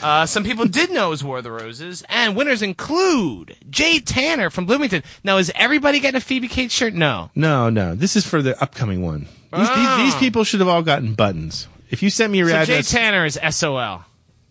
Uh, 0.03 0.25
some 0.25 0.43
people 0.43 0.65
did 0.65 0.91
know 0.91 1.07
it 1.07 1.09
was 1.11 1.23
War 1.23 1.37
of 1.37 1.45
the 1.45 1.51
Roses, 1.51 2.03
and 2.09 2.35
winners 2.35 2.61
include 2.61 3.55
Jay 3.69 3.99
Tanner 4.01 4.49
from 4.49 4.65
Bloomington. 4.65 5.01
Now, 5.23 5.37
is 5.37 5.49
everybody 5.55 6.01
getting 6.01 6.17
a 6.17 6.21
Phoebe 6.21 6.49
Cates 6.49 6.73
shirt? 6.73 6.93
No. 6.93 7.31
No, 7.35 7.69
no. 7.69 7.95
This 7.95 8.17
is 8.17 8.25
for 8.25 8.41
the 8.41 8.61
upcoming 8.61 9.01
one. 9.01 9.21
These, 9.21 9.67
Ah. 9.69 9.95
these, 9.97 10.11
these 10.13 10.19
people 10.19 10.43
should 10.43 10.59
have 10.59 10.67
all 10.67 10.81
gotten 10.81 11.13
buttons. 11.13 11.67
If 11.89 12.03
you 12.03 12.09
sent 12.09 12.33
me 12.33 12.39
your 12.39 12.49
So 12.49 12.65
Jay 12.65 12.81
Tanner 12.81 13.23
is 13.25 13.39
SOL. 13.49 14.03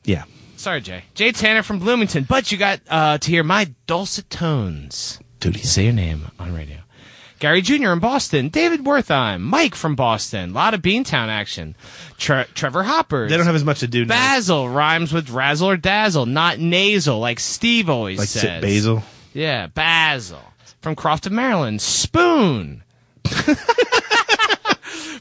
yeah. 0.05 0.25
Sorry, 0.59 0.81
Jay. 0.81 1.05
Jay 1.15 1.31
Tanner 1.31 1.63
from 1.63 1.79
Bloomington, 1.79 2.25
but 2.25 2.51
you 2.51 2.59
got 2.59 2.81
uh, 2.91 3.19
to 3.19 3.31
hear 3.31 3.45
my 3.45 3.73
dulcet 3.87 4.29
tones. 4.29 5.21
Duty. 5.39 5.61
Say 5.61 5.85
your 5.85 5.93
name 5.93 6.33
on 6.37 6.53
radio. 6.53 6.79
Gary 7.39 7.63
Jr. 7.63 7.91
in 7.93 8.01
Boston, 8.01 8.49
David 8.49 8.81
Wertheim, 8.81 9.41
Mike 9.41 9.77
from 9.77 9.95
Boston, 9.95 10.51
a 10.51 10.53
lot 10.53 10.75
of 10.75 10.83
Beantown 10.83 11.29
action. 11.29 11.77
Tre- 12.17 12.47
Trevor 12.55 12.83
Hopper. 12.83 13.29
They 13.29 13.37
don't 13.37 13.47
have 13.47 13.55
as 13.55 13.63
much 13.63 13.79
to 13.81 13.87
do 13.87 14.05
now. 14.05 14.15
Basil 14.17 14.69
rhymes 14.69 15.13
with 15.13 15.31
razzle 15.31 15.71
or 15.71 15.77
dazzle, 15.77 16.27
not 16.27 16.59
nasal, 16.59 17.21
like 17.21 17.39
Steve 17.39 17.89
always 17.89 18.19
like 18.19 18.27
says. 18.27 18.43
sit 18.43 18.61
basil. 18.61 19.05
Yeah, 19.33 19.69
Basil 19.69 20.43
from 20.81 20.97
Crofton, 20.97 21.33
Maryland. 21.33 21.81
Spoon. 21.81 22.83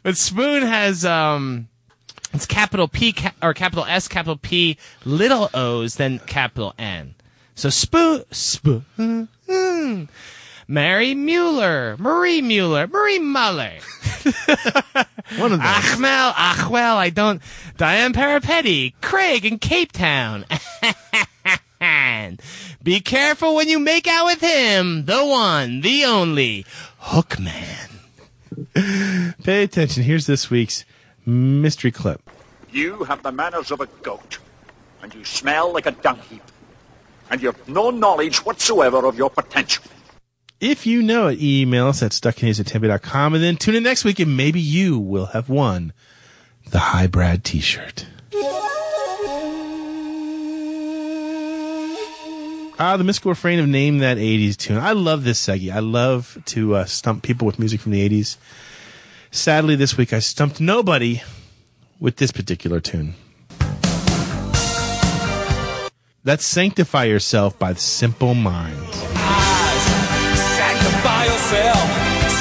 but 0.01 0.17
Spoon 0.17 0.63
has 0.63 1.05
um, 1.05 1.67
it's 2.33 2.45
capital 2.45 2.87
P 2.87 3.13
ca- 3.13 3.33
or 3.41 3.53
capital 3.53 3.85
S, 3.85 4.07
capital 4.07 4.37
P, 4.37 4.77
little 5.05 5.49
O's, 5.53 5.95
then 5.95 6.19
capital 6.19 6.73
N. 6.77 7.15
So 7.55 7.69
Spoon, 7.69 8.23
Spoon. 8.31 9.27
Hmm, 9.49 10.03
Mary 10.67 11.15
Mueller, 11.15 11.95
Marie 11.97 12.41
Mueller, 12.41 12.87
Marie 12.87 13.19
Muller. 13.19 13.77
One 15.37 15.53
of 15.53 15.59
them. 15.59 15.61
Achmel, 15.61 16.33
ach 16.37 16.69
well, 16.69 16.97
I 16.97 17.09
don't. 17.09 17.41
Diane 17.77 18.13
Parapetti, 18.13 18.93
Craig 19.01 19.45
in 19.45 19.59
Cape 19.59 19.91
Town. 19.91 20.45
Be 22.83 22.99
careful 23.01 23.55
when 23.55 23.67
you 23.67 23.79
make 23.79 24.07
out 24.07 24.25
with 24.25 24.41
him, 24.41 25.05
the 25.05 25.25
one, 25.25 25.81
the 25.81 26.05
only, 26.05 26.65
Hookman. 27.01 27.89
Pay 29.43 29.63
attention. 29.63 30.03
Here's 30.03 30.25
this 30.25 30.49
week's 30.49 30.85
mystery 31.27 31.91
clip. 31.91 32.21
You 32.71 33.03
have 33.03 33.21
the 33.21 33.31
manners 33.31 33.71
of 33.71 33.81
a 33.81 33.87
goat, 34.01 34.39
and 35.01 35.13
you 35.13 35.23
smell 35.23 35.71
like 35.73 35.85
a 35.85 35.91
dung 35.91 36.19
heap, 36.29 36.41
and 37.29 37.41
you 37.41 37.51
have 37.51 37.69
no 37.69 37.89
knowledge 37.91 38.45
whatsoever 38.45 39.05
of 39.05 39.17
your 39.17 39.29
potential. 39.29 39.83
If 40.59 40.87
you 40.87 41.03
know 41.03 41.27
it, 41.27 41.39
email 41.39 41.87
us 41.87 42.01
at 42.01 42.13
stuckinace@tempe.com 42.13 43.35
and 43.35 43.43
then 43.43 43.57
tune 43.57 43.75
in 43.75 43.83
next 43.83 44.03
week 44.03 44.19
and 44.19 44.35
maybe 44.35 44.59
you 44.59 44.97
will 44.97 45.27
have 45.27 45.49
won 45.49 45.93
the 46.71 46.79
High 46.79 47.05
Brad 47.05 47.43
t-shirt. 47.43 48.07
Ah, 52.79 52.95
the 52.95 53.03
mystical 53.03 53.31
refrain 53.31 53.59
of 53.59 53.67
Name 53.67 53.99
That 53.99 54.17
80s 54.17 54.55
Tune. 54.55 54.77
I 54.77 54.91
love 54.91 55.23
this 55.23 55.43
seggy. 55.43 55.73
I 55.73 55.79
love 55.79 56.37
to 56.45 56.75
uh, 56.75 56.85
stump 56.85 57.23
people 57.23 57.45
with 57.45 57.57
music 57.57 57.81
from 57.81 57.91
the 57.91 58.07
80s. 58.07 58.37
Sadly, 59.31 59.75
this 59.75 59.97
week 59.97 60.13
I 60.13 60.19
stumped 60.19 60.59
nobody 60.61 61.21
with 61.99 62.15
this 62.17 62.31
particular 62.31 62.79
tune. 62.79 63.15
That's 66.23 66.45
Sanctify 66.45 67.05
Yourself 67.05 67.57
by 67.57 67.73
the 67.73 67.79
Simple 67.79 68.33
Minds. 68.35 68.95
Sanctify 70.57 71.23
yourself. 71.25 71.87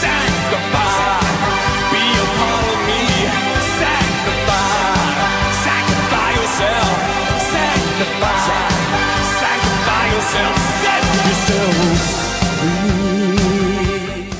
Sanctify. 0.03 1.21
Be 1.93 2.03
a 2.03 2.27
part 2.35 2.67
of 2.67 2.81
me. 2.87 3.03
Sanctify. 3.79 5.07
Sanctify 5.63 6.31
yourself. 6.35 6.95
Sanctify. 7.55 8.67
Sanctify 9.43 10.05
yourself. 10.15 10.57
Set 10.83 11.03
yourself 11.29 11.87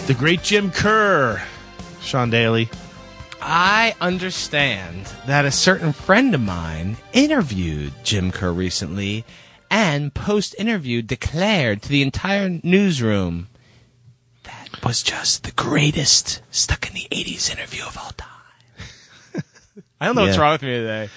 The 0.09 0.15
great 0.15 0.43
Jim 0.43 0.71
Kerr. 0.73 1.41
Sean 2.07 2.31
Daly. 2.31 2.69
I 3.41 3.95
understand 4.01 5.07
that 5.27 5.45
a 5.45 5.51
certain 5.51 5.93
friend 5.93 6.35
of 6.35 6.41
mine 6.41 6.97
interviewed 7.13 7.93
Jim 8.03 8.31
Kerr 8.33 8.53
recently 8.53 9.25
and 9.71 10.15
post 10.15 10.55
interview 10.59 11.03
declared 11.03 11.83
to 11.83 11.89
the 11.89 12.03
entire 12.03 12.61
newsroom 12.63 13.49
that 14.45 14.69
was 14.85 15.03
just 15.03 15.45
the 15.45 15.53
greatest 15.53 16.41
stuck 16.51 16.89
in 16.89 16.95
the 16.95 17.07
80s 17.11 17.51
interview 17.51 17.83
of 17.85 17.99
all 17.99 18.13
time. 18.17 18.29
I 20.01 20.07
don't 20.07 20.17
know 20.17 20.23
what's 20.23 20.39
wrong 20.39 20.53
with 20.53 20.63
me 20.63 20.69
today. 20.71 21.09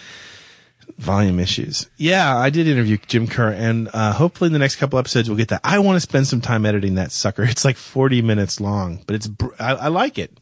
volume 0.98 1.40
issues. 1.40 1.88
Yeah, 1.98 2.36
I 2.38 2.50
did 2.50 2.68
interview 2.68 2.98
Jim 3.08 3.28
Kerr, 3.28 3.52
and 3.52 3.90
uh, 3.94 4.14
hopefully 4.14 4.48
in 4.48 4.54
the 4.54 4.60
next 4.60 4.76
couple 4.76 5.00
episodes 5.00 5.30
we'll 5.30 5.38
get 5.38 5.48
that. 5.50 5.62
I 5.64 5.80
want 5.80 5.96
to 5.96 6.02
spend 6.02 6.28
some 6.28 6.42
time 6.42 6.66
editing 6.66 6.96
that 6.96 7.12
sucker. 7.12 7.44
It's 7.44 7.64
like 7.64 7.78
40 7.78 8.22
minutes 8.22 8.60
long, 8.60 9.04
but 9.08 9.16
it's 9.16 9.28
br- 9.28 9.54
I, 9.60 9.74
I 9.76 9.88
like 9.88 10.18
it. 10.18 10.38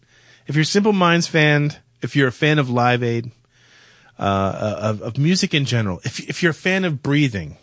If 0.47 0.55
you're 0.55 0.63
Simple 0.63 0.93
Minds 0.93 1.27
fan, 1.27 1.73
if 2.01 2.15
you're 2.15 2.27
a 2.27 2.31
fan 2.31 2.59
of 2.59 2.69
Live 2.69 3.03
Aid, 3.03 3.31
uh, 4.17 4.77
of, 4.81 5.01
of 5.01 5.17
music 5.17 5.53
in 5.53 5.65
general, 5.65 5.99
if 6.03 6.19
if 6.27 6.41
you're 6.41 6.51
a 6.51 6.55
fan 6.55 6.85
of 6.85 7.03
breathing, 7.03 7.57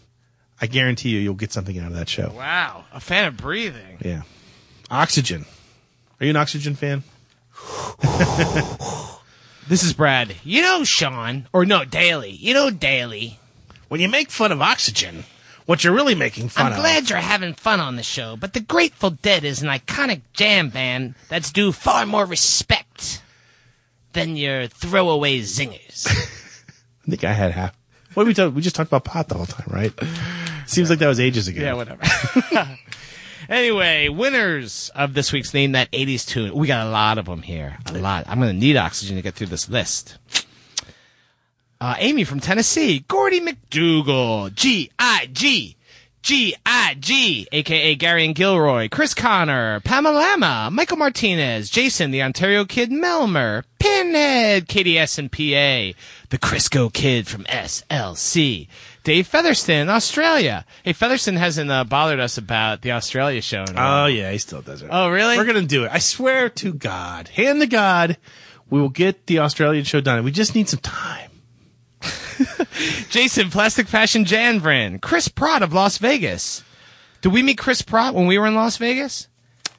I 0.61 0.67
guarantee 0.67 1.09
you 1.11 1.19
you'll 1.19 1.35
get 1.35 1.53
something 1.53 1.79
out 1.79 1.89
of 1.89 1.97
that 1.97 2.09
show. 2.09 2.33
Wow, 2.37 2.85
a 2.93 3.01
fan 3.01 3.27
of 3.27 3.37
breathing. 3.37 3.99
Yeah, 4.01 4.23
Oxygen. 4.91 5.47
Are 6.21 6.25
you 6.25 6.31
an 6.31 6.37
Oxygen 6.37 6.75
fan? 6.75 7.03
This 9.67 9.83
is 9.83 9.95
Brad. 9.95 10.37
You 10.45 10.61
know 10.61 10.85
Sean, 10.85 11.49
or 11.51 11.65
no, 11.65 11.87
Daly. 11.87 12.31
You 12.31 12.53
know 12.53 12.69
Daly. 12.69 13.39
When 13.89 13.99
you 13.99 14.11
make 14.11 14.31
fun 14.31 14.53
of 14.53 14.61
Oxygen, 14.61 15.25
what 15.67 15.83
you're 15.85 15.95
really 15.95 16.15
making 16.15 16.49
fun 16.49 16.67
of. 16.67 16.73
I'm 16.75 16.81
glad 16.81 17.09
you're 17.11 17.19
having 17.19 17.55
fun 17.55 17.81
on 17.81 17.97
the 17.97 18.03
show, 18.03 18.37
but 18.37 18.53
the 18.53 18.61
Grateful 18.61 19.11
Dead 19.11 19.45
is 19.45 19.63
an 19.63 19.69
iconic 19.69 20.23
jam 20.33 20.69
band 20.71 21.15
that's 21.29 21.51
due 21.53 21.73
far 21.73 22.07
more 22.07 22.25
respect 22.27 23.23
than 24.13 24.37
your 24.37 24.67
throwaway 24.67 25.41
zingers. 25.41 26.07
I 27.07 27.11
think 27.11 27.25
I 27.25 27.33
had 27.33 27.53
half. 27.53 27.77
What 28.15 28.27
we 28.27 28.35
talk? 28.35 28.55
We 28.55 28.63
just 28.63 28.77
talked 28.77 28.89
about 28.89 29.05
pot 29.05 29.29
the 29.29 29.35
whole 29.35 29.47
time, 29.47 29.67
right? 29.69 29.93
Seems 30.67 30.89
like 30.89 31.01
that 31.01 31.09
was 31.09 31.21
ages 31.21 31.49
ago. 31.49 31.61
yeah, 31.61 31.75
whatever. 31.75 32.03
anyway, 33.49 34.09
winners 34.09 34.91
of 34.95 35.15
this 35.15 35.33
week's 35.33 35.53
Name 35.53 35.73
That 35.73 35.91
80s 35.91 36.27
Tune. 36.27 36.55
We 36.55 36.67
got 36.69 36.87
a 36.87 36.91
lot 36.91 37.19
of 37.19 37.27
them 37.27 37.43
here. 37.43 37.77
A 37.87 37.93
lot. 37.99 38.25
I'm 38.29 38.39
going 38.39 38.53
to 38.53 38.59
need 38.59 38.77
oxygen 38.77 39.17
to 39.17 39.23
get 39.23 39.35
through 39.35 39.49
this 39.49 39.69
list. 39.69 40.17
Uh, 41.81 41.95
Amy 41.99 42.25
from 42.25 42.41
Tennessee, 42.41 43.05
Gordy 43.09 43.41
McDougal, 43.41 44.55
G-I-G, 44.55 45.77
G-I-G, 46.23 47.49
aka 47.53 47.95
Gary 47.97 48.25
and 48.25 48.35
Gilroy, 48.35 48.89
Chris 48.89 49.13
Connor, 49.13 49.81
Pamela 49.81 50.15
Lama, 50.15 50.71
Michael 50.73 50.97
Martinez, 50.97 51.69
Jason, 51.69 52.13
the 52.13 52.23
Ontario 52.23 52.65
Kid 52.65 52.91
Melmer, 52.91 53.65
Pinhead, 53.79 54.67
KDS 54.67 55.19
and 55.19 55.31
PA, 55.31 55.99
the 56.31 56.39
Crisco 56.39 56.91
Kid 56.91 57.27
from 57.27 57.45
SLC, 57.45 58.69
Dave 59.03 59.27
Featherston, 59.29 59.91
Australia. 59.91 60.65
Hey, 60.83 60.95
Featherston 60.95 61.37
hasn't 61.37 61.71
uh, 61.71 61.85
bothered 61.85 62.21
us 62.21 62.39
about 62.39 62.81
the 62.81 62.93
Australia 62.93 63.43
show. 63.43 63.67
Oh 63.77 64.07
yeah, 64.07 64.31
he 64.33 64.39
still 64.39 64.63
does 64.63 64.81
it. 64.81 64.89
Oh, 64.91 65.11
really? 65.11 65.37
We're 65.37 65.45
gonna 65.45 65.61
do 65.63 65.85
it. 65.85 65.91
I 65.93 65.99
swear 65.99 66.49
to 66.49 66.73
God, 66.73 67.29
hand 67.29 67.61
to 67.61 67.67
God, 67.67 68.17
we 68.71 68.81
will 68.81 68.89
get 68.89 69.27
the 69.27 69.41
Australian 69.41 69.85
show 69.85 70.01
done. 70.01 70.25
We 70.25 70.31
just 70.31 70.55
need 70.55 70.71
some 70.71 70.81
time. 70.81 71.29
Jason, 73.11 73.51
Plastic 73.51 73.89
Fashion 73.89 74.25
Janvrin, 74.25 75.01
Chris 75.01 75.29
Pratt 75.29 75.63
of 75.63 75.73
Las 75.73 75.99
Vegas. 75.99 76.63
Did 77.21 77.33
we 77.33 77.43
meet 77.43 77.59
Chris 77.59 77.83
Pratt 77.83 78.15
when 78.15 78.27
we 78.27 78.39
were 78.39 78.47
in 78.47 78.55
Las 78.55 78.77
Vegas? 78.77 79.29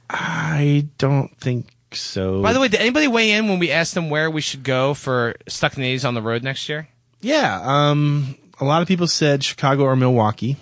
I 0.09 0.87
don't 0.97 1.35
think 1.37 1.67
so. 1.91 2.41
By 2.41 2.53
the 2.53 2.59
way, 2.59 2.67
did 2.67 2.79
anybody 2.79 3.07
weigh 3.07 3.31
in 3.31 3.47
when 3.47 3.59
we 3.59 3.71
asked 3.71 3.93
them 3.93 4.09
where 4.09 4.29
we 4.29 4.41
should 4.41 4.63
go 4.63 4.93
for 4.93 5.35
Stuck 5.47 5.75
in 5.75 5.83
the 5.83 5.95
80s 5.95 6.07
on 6.07 6.13
the 6.13 6.21
road 6.21 6.43
next 6.43 6.67
year? 6.69 6.87
yeah, 7.21 7.59
um, 7.63 8.35
a 8.59 8.65
lot 8.65 8.81
of 8.83 8.87
people 8.87 9.07
said 9.07 9.43
Chicago 9.43 9.83
or 9.83 9.95
Milwaukee, 9.95 10.57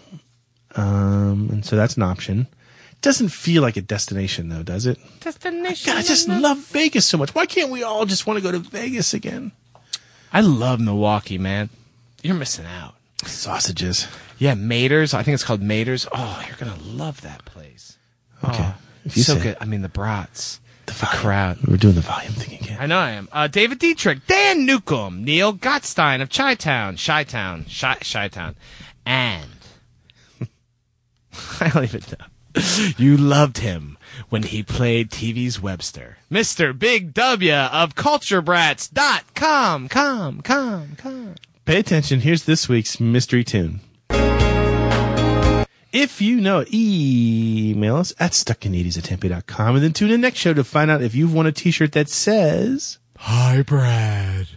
um, 0.76 1.50
and 1.52 1.66
so 1.66 1.76
that's 1.76 1.98
an 1.98 2.04
option. 2.04 2.48
Doesn't 3.02 3.30
feel 3.30 3.62
like 3.62 3.76
a 3.76 3.82
destination 3.82 4.48
though, 4.48 4.64
does 4.64 4.86
it? 4.86 4.98
Destination. 5.20 5.92
God, 5.92 6.00
I 6.00 6.04
just 6.04 6.30
love 6.30 6.58
Vegas 6.58 7.06
so 7.06 7.18
much. 7.18 7.36
Why 7.36 7.46
can't 7.46 7.70
we 7.70 7.84
all 7.84 8.06
just 8.06 8.26
want 8.26 8.38
to 8.38 8.44
go 8.44 8.52
to 8.52 8.60
Vegas 8.60 9.14
again? 9.14 9.52
I 10.32 10.40
love 10.40 10.80
Milwaukee, 10.80 11.38
man. 11.38 11.70
You're 12.24 12.36
missing 12.36 12.66
out. 12.66 12.96
Sausages. 13.26 14.08
Yeah, 14.40 14.56
Mader's. 14.56 15.14
I 15.14 15.22
think 15.24 15.36
it's 15.36 15.44
called 15.44 15.62
Mader's. 15.62 16.08
Oh, 16.12 16.44
you're 16.48 16.58
gonna 16.58 16.82
love 16.84 17.22
that 17.22 17.46
place. 17.46 17.98
Okay, 18.44 18.58
Oh, 18.60 18.76
if 19.06 19.16
you 19.16 19.24
so 19.24 19.36
say. 19.36 19.44
good. 19.44 19.58
I 19.62 19.66
mean, 19.66 19.82
the 19.82 19.90
brats, 19.90 20.60
the, 20.86 20.94
crowd. 20.94 21.60
We're 21.68 21.78
doing 21.78 21.96
the 21.96 22.02
volume 22.02 22.34
thing 22.34 22.60
again. 22.60 22.78
I 22.80 22.86
know 22.88 22.98
I 22.98 23.12
am. 23.12 23.30
Uh, 23.32 23.48
David 23.48 23.80
Dietrich, 23.80 24.26
Dan 24.28 24.66
Newcomb, 24.66 25.24
Neil 25.24 25.54
Gottstein 25.54 26.22
of 26.22 26.30
Chi-Town, 26.30 26.98
Chi-Town, 26.98 27.66
Chi- 27.66 27.96
Chi-Town, 28.02 28.56
and 29.06 29.50
I 31.62 31.70
don't 31.70 31.84
even 31.84 32.02
know. 32.20 32.26
You 32.98 33.18
loved 33.18 33.60
him 33.60 33.98
when 34.30 34.44
he 34.44 34.62
played 34.62 35.10
TV's 35.10 35.60
Webster, 35.62 36.18
Mr. 36.32 36.78
Big 36.78 37.14
W 37.14 37.54
of 37.54 37.96
CultureBrats.com. 37.96 39.88
Come, 39.90 40.42
come, 40.42 40.96
come. 40.98 41.36
Pay 41.66 41.80
attention. 41.80 42.20
Here's 42.20 42.44
this 42.44 42.68
week's 42.68 43.00
mystery 43.00 43.46
tune. 43.46 43.80
If 45.94 46.22
you 46.22 46.42
know 46.42 46.66
email 46.74 47.96
us 47.98 48.14
at 48.20 48.32
stuckin80s 48.32 48.98
at 48.98 49.06
tempe.com 49.06 49.76
and 49.76 49.84
then 49.84 49.94
tune 49.94 50.12
in 50.12 50.20
next 50.22 50.40
show 50.40 50.54
to 50.54 50.64
find 50.64 50.92
out 50.92 51.02
if 51.02 51.16
you've 51.16 51.34
won 51.34 51.46
a 51.46 51.52
t-shirt 51.54 51.94
that 51.94 52.10
says, 52.10 52.98
Hi, 53.20 53.62
Brad. 53.62 54.48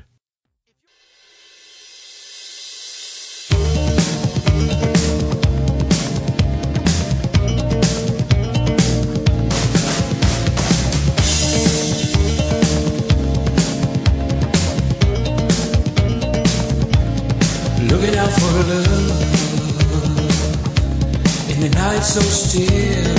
Night 21.86 22.02
so 22.02 22.20
still. 22.20 23.16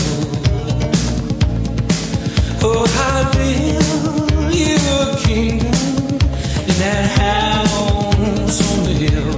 Oh, 2.61 2.86
how 2.97 3.32
build 3.32 4.53
you 4.53 4.76
a 5.03 5.15
kingdom 5.26 5.68
in 6.68 6.76
that 6.84 7.05
house 7.18 8.59
on 8.74 8.84
the 8.84 8.91
hill. 8.91 9.38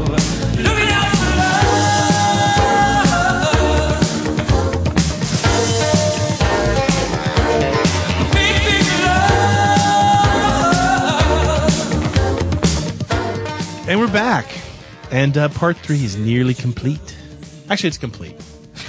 And 13.87 13.99
we're 13.99 14.07
back. 14.11 14.45
And 15.11 15.37
uh, 15.37 15.49
part 15.49 15.77
three 15.77 16.03
is 16.03 16.15
nearly 16.15 16.53
complete. 16.55 17.15
Actually, 17.69 17.89
it's 17.89 17.97
complete. 17.97 18.38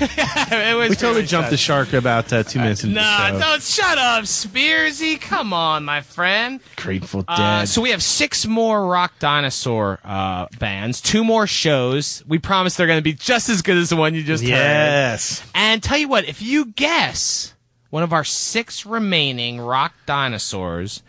It 0.52 0.76
was 0.76 0.90
We 0.90 0.96
totally 0.96 1.24
jumped 1.26 1.50
the 1.50 1.56
shark 1.56 1.92
about 1.92 2.32
uh, 2.32 2.42
two 2.42 2.58
minutes 2.58 2.82
into 2.84 2.96
Nah, 2.96 3.30
the 3.30 3.32
show. 3.32 3.38
don't 3.38 3.62
shut 3.62 3.98
up, 3.98 4.24
Spearsy. 4.24 5.20
Come 5.20 5.52
on, 5.52 5.84
my 5.84 6.00
friend. 6.00 6.60
Grateful 6.76 7.22
Dead. 7.22 7.34
Uh, 7.40 7.66
so 7.66 7.80
we 7.82 7.90
have 7.90 8.02
six 8.02 8.46
more 8.46 8.86
rock 8.86 9.12
dinosaur 9.18 9.98
uh, 10.04 10.46
bands, 10.58 11.00
two 11.00 11.22
more 11.24 11.46
shows. 11.46 12.22
We 12.26 12.38
promise 12.38 12.76
they're 12.76 12.86
going 12.86 12.98
to 12.98 13.02
be 13.02 13.12
just 13.12 13.48
as 13.48 13.62
good 13.62 13.76
as 13.76 13.90
the 13.90 13.96
one 13.96 14.14
you 14.14 14.22
just 14.22 14.42
heard. 14.42 14.50
yes. 14.50 15.42
And 15.54 15.82
tell 15.82 15.98
you 15.98 16.08
what, 16.08 16.24
if 16.26 16.40
you 16.42 16.66
guess 16.66 17.54
one 17.90 18.02
of 18.02 18.12
our 18.12 18.24
six 18.24 18.86
remaining 18.86 19.60
rock 19.60 19.92
dinosaurs, 20.06 21.02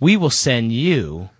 we 0.00 0.16
will 0.16 0.30
send 0.30 0.72
you 0.72 1.30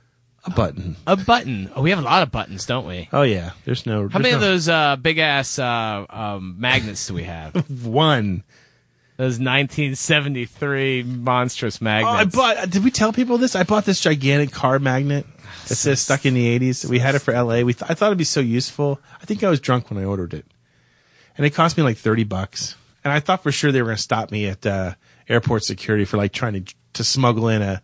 A 0.47 0.51
button. 0.51 0.97
a 1.07 1.17
button. 1.17 1.71
Oh, 1.75 1.83
we 1.83 1.91
have 1.91 1.99
a 1.99 2.03
lot 2.03 2.23
of 2.23 2.31
buttons, 2.31 2.65
don't 2.67 2.87
we? 2.87 3.09
Oh, 3.13 3.23
yeah. 3.23 3.51
There's 3.65 3.85
no. 3.85 4.09
How 4.09 4.19
many 4.21 4.33
of 4.35 4.41
those 4.41 4.69
uh, 4.69 4.97
big 4.97 5.19
ass 5.19 5.59
uh, 5.59 6.07
um, 6.09 6.55
magnets 6.59 7.07
do 7.09 7.15
we 7.15 7.25
have? 7.25 7.69
One. 7.85 8.45
Those 9.17 9.39
1973 9.41 11.03
monstrous 11.05 11.79
Oh, 11.81 11.85
magnets. 11.85 12.37
I 12.37 12.55
bought. 12.55 12.71
Did 12.71 12.85
we 12.85 12.91
tell 12.91 13.13
people 13.13 13.39
this? 13.39 13.57
I 13.57 13.63
bought 13.63 13.85
this 13.85 14.01
gigantic 14.01 14.53
car 14.53 14.79
magnet. 14.79 15.27
It 15.69 15.75
says 15.75 16.01
stuck 16.01 16.25
in 16.25 16.35
the 16.35 16.57
'80s. 16.61 16.89
We 16.89 17.01
had 17.01 17.17
it 17.17 17.19
for 17.21 17.33
LA. 17.35 17.63
We 17.63 17.75
th- 17.75 17.91
I 17.91 17.95
thought 17.95 18.07
it'd 18.07 18.19
be 18.19 18.23
so 18.23 18.39
useful. 18.39 19.01
I 19.21 19.25
think 19.25 19.43
I 19.43 19.51
was 19.51 19.59
drunk 19.59 19.91
when 19.91 19.99
I 19.99 20.05
ordered 20.05 20.33
it, 20.33 20.47
and 21.37 21.45
it 21.45 21.51
cost 21.51 21.77
me 21.77 21.83
like 21.83 21.97
thirty 21.97 22.23
bucks. 22.23 22.77
And 23.03 23.13
I 23.13 23.19
thought 23.19 23.43
for 23.43 23.51
sure 23.51 23.73
they 23.73 23.83
were 23.83 23.87
going 23.89 23.97
to 23.97 24.03
stop 24.03 24.31
me 24.31 24.47
at 24.47 24.65
uh, 24.65 24.95
airport 25.29 25.65
security 25.65 26.05
for 26.05 26.19
like 26.19 26.33
trying 26.33 26.65
to 26.65 26.75
to 26.93 27.03
smuggle 27.03 27.49
in 27.49 27.63
a, 27.63 27.83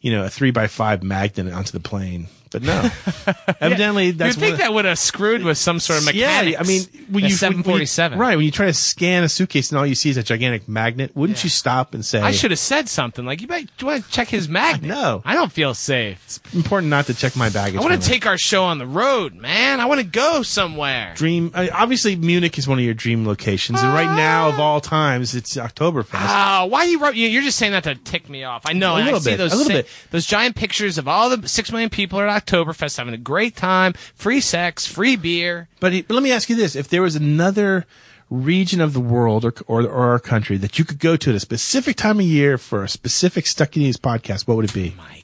you 0.00 0.12
know, 0.12 0.24
a 0.24 0.30
three 0.30 0.50
by 0.50 0.66
five 0.66 1.02
magnet 1.02 1.52
onto 1.52 1.72
the 1.72 1.80
plane. 1.80 2.28
But 2.50 2.62
no, 2.62 2.90
evidently 3.60 4.10
that's 4.10 4.34
You'd 4.36 4.40
think 4.40 4.52
of- 4.54 4.58
that 4.58 4.72
would 4.74 4.84
have 4.84 4.98
screwed 4.98 5.42
with 5.44 5.56
some 5.56 5.78
sort 5.78 6.00
of 6.00 6.04
mechanics. 6.04 6.52
Yeah, 6.52 6.60
I 6.60 6.64
mean, 6.64 6.82
when 7.08 7.24
you 7.24 7.30
747. 7.30 8.18
when 8.18 8.18
you- 8.18 8.28
right? 8.30 8.36
When 8.36 8.44
you 8.44 8.50
try 8.50 8.66
to 8.66 8.74
scan 8.74 9.22
a 9.22 9.28
suitcase 9.28 9.70
and 9.70 9.78
all 9.78 9.86
you 9.86 9.94
see 9.94 10.10
is 10.10 10.16
a 10.16 10.22
gigantic 10.22 10.68
magnet, 10.68 11.12
wouldn't 11.14 11.42
you 11.44 11.50
stop 11.50 11.94
and 11.94 12.04
say, 12.04 12.20
I 12.20 12.32
should 12.32 12.50
have 12.50 12.58
said 12.58 12.88
something 12.88 13.24
like, 13.24 13.40
"You 13.40 13.46
might 13.48 13.70
want 13.82 14.04
to 14.04 14.10
check 14.10 14.28
his 14.28 14.48
magnet." 14.48 14.88
No. 14.88 15.22
I 15.24 15.34
don't 15.34 15.52
feel 15.52 15.74
safe. 15.74 16.20
It's 16.26 16.40
important 16.54 16.90
not 16.90 17.06
to 17.06 17.14
check 17.14 17.36
my 17.36 17.50
baggage. 17.50 17.78
I 17.80 17.82
want 17.84 18.02
to 18.02 18.08
take 18.08 18.26
our 18.26 18.38
show 18.38 18.64
on 18.64 18.78
the 18.78 18.86
road, 18.86 19.34
man. 19.34 19.78
I 19.80 19.86
want 19.86 20.00
to 20.00 20.06
go 20.06 20.42
somewhere. 20.42 21.12
dream. 21.14 21.52
I 21.54 21.68
obviously, 21.68 22.16
Munich 22.16 22.58
is 22.58 22.66
one 22.66 22.78
of 22.78 22.84
your 22.84 22.94
dream 22.94 23.26
locations, 23.26 23.80
and 23.80 23.92
right 23.94 24.16
now 24.16 24.48
of 24.48 24.58
all 24.58 24.80
times, 24.80 25.34
it's 25.34 25.56
Oktoberfest. 25.56 26.08
Ah, 26.14 26.66
why 26.68 26.84
you 26.84 26.98
You're 27.12 27.42
just 27.42 27.58
saying 27.58 27.72
that 27.72 27.84
to 27.84 27.94
tick 27.94 28.28
me 28.28 28.42
off. 28.44 28.62
I 28.66 28.72
know. 28.72 28.94
A 28.94 28.96
and 28.96 29.02
I 29.02 29.06
little 29.06 29.20
see 29.20 29.30
bit, 29.30 29.36
those 29.38 29.52
a 29.52 29.56
little 29.56 29.72
bit. 29.72 29.86
those 30.10 30.26
giant 30.26 30.56
pictures 30.56 30.98
of 30.98 31.06
all 31.06 31.30
the 31.36 31.48
six 31.48 31.70
million 31.70 31.90
people 31.90 32.18
at 32.20 32.28
Oktoberfest 32.40 32.96
having 32.96 33.14
a 33.14 33.18
great 33.18 33.56
time, 33.56 33.92
free 34.14 34.40
sex, 34.40 34.86
free 34.86 35.16
beer. 35.16 35.68
But, 35.80 35.92
he- 35.92 36.02
but 36.02 36.14
let 36.14 36.22
me 36.22 36.32
ask 36.32 36.48
you 36.48 36.56
this: 36.56 36.74
If 36.76 36.88
there 36.88 37.02
was 37.02 37.16
another 37.16 37.86
region 38.30 38.80
of 38.80 38.92
the 38.92 39.00
world 39.00 39.44
or, 39.44 39.52
or 39.66 39.82
or 39.82 40.10
our 40.10 40.18
country 40.20 40.56
that 40.58 40.78
you 40.78 40.84
could 40.84 40.98
go 41.00 41.16
to 41.16 41.30
at 41.30 41.36
a 41.36 41.40
specific 41.40 41.96
time 41.96 42.20
of 42.20 42.26
year 42.26 42.56
for 42.58 42.84
a 42.84 42.88
specific 42.88 43.46
Stuck 43.46 43.76
in 43.76 43.82
These 43.82 43.96
podcast, 43.96 44.46
what 44.46 44.56
would 44.56 44.66
it 44.66 44.74
be? 44.74 44.94
Oh 44.96 45.02
my 45.02 45.22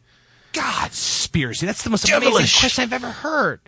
God, 0.53 0.91
Spearsy, 0.91 1.61
that's 1.67 1.83
the 1.85 1.91
most 1.91 2.09
amazing 2.11 2.33
question 2.61 2.83
I've 2.83 2.93
ever 2.93 3.11
heard. 3.11 3.61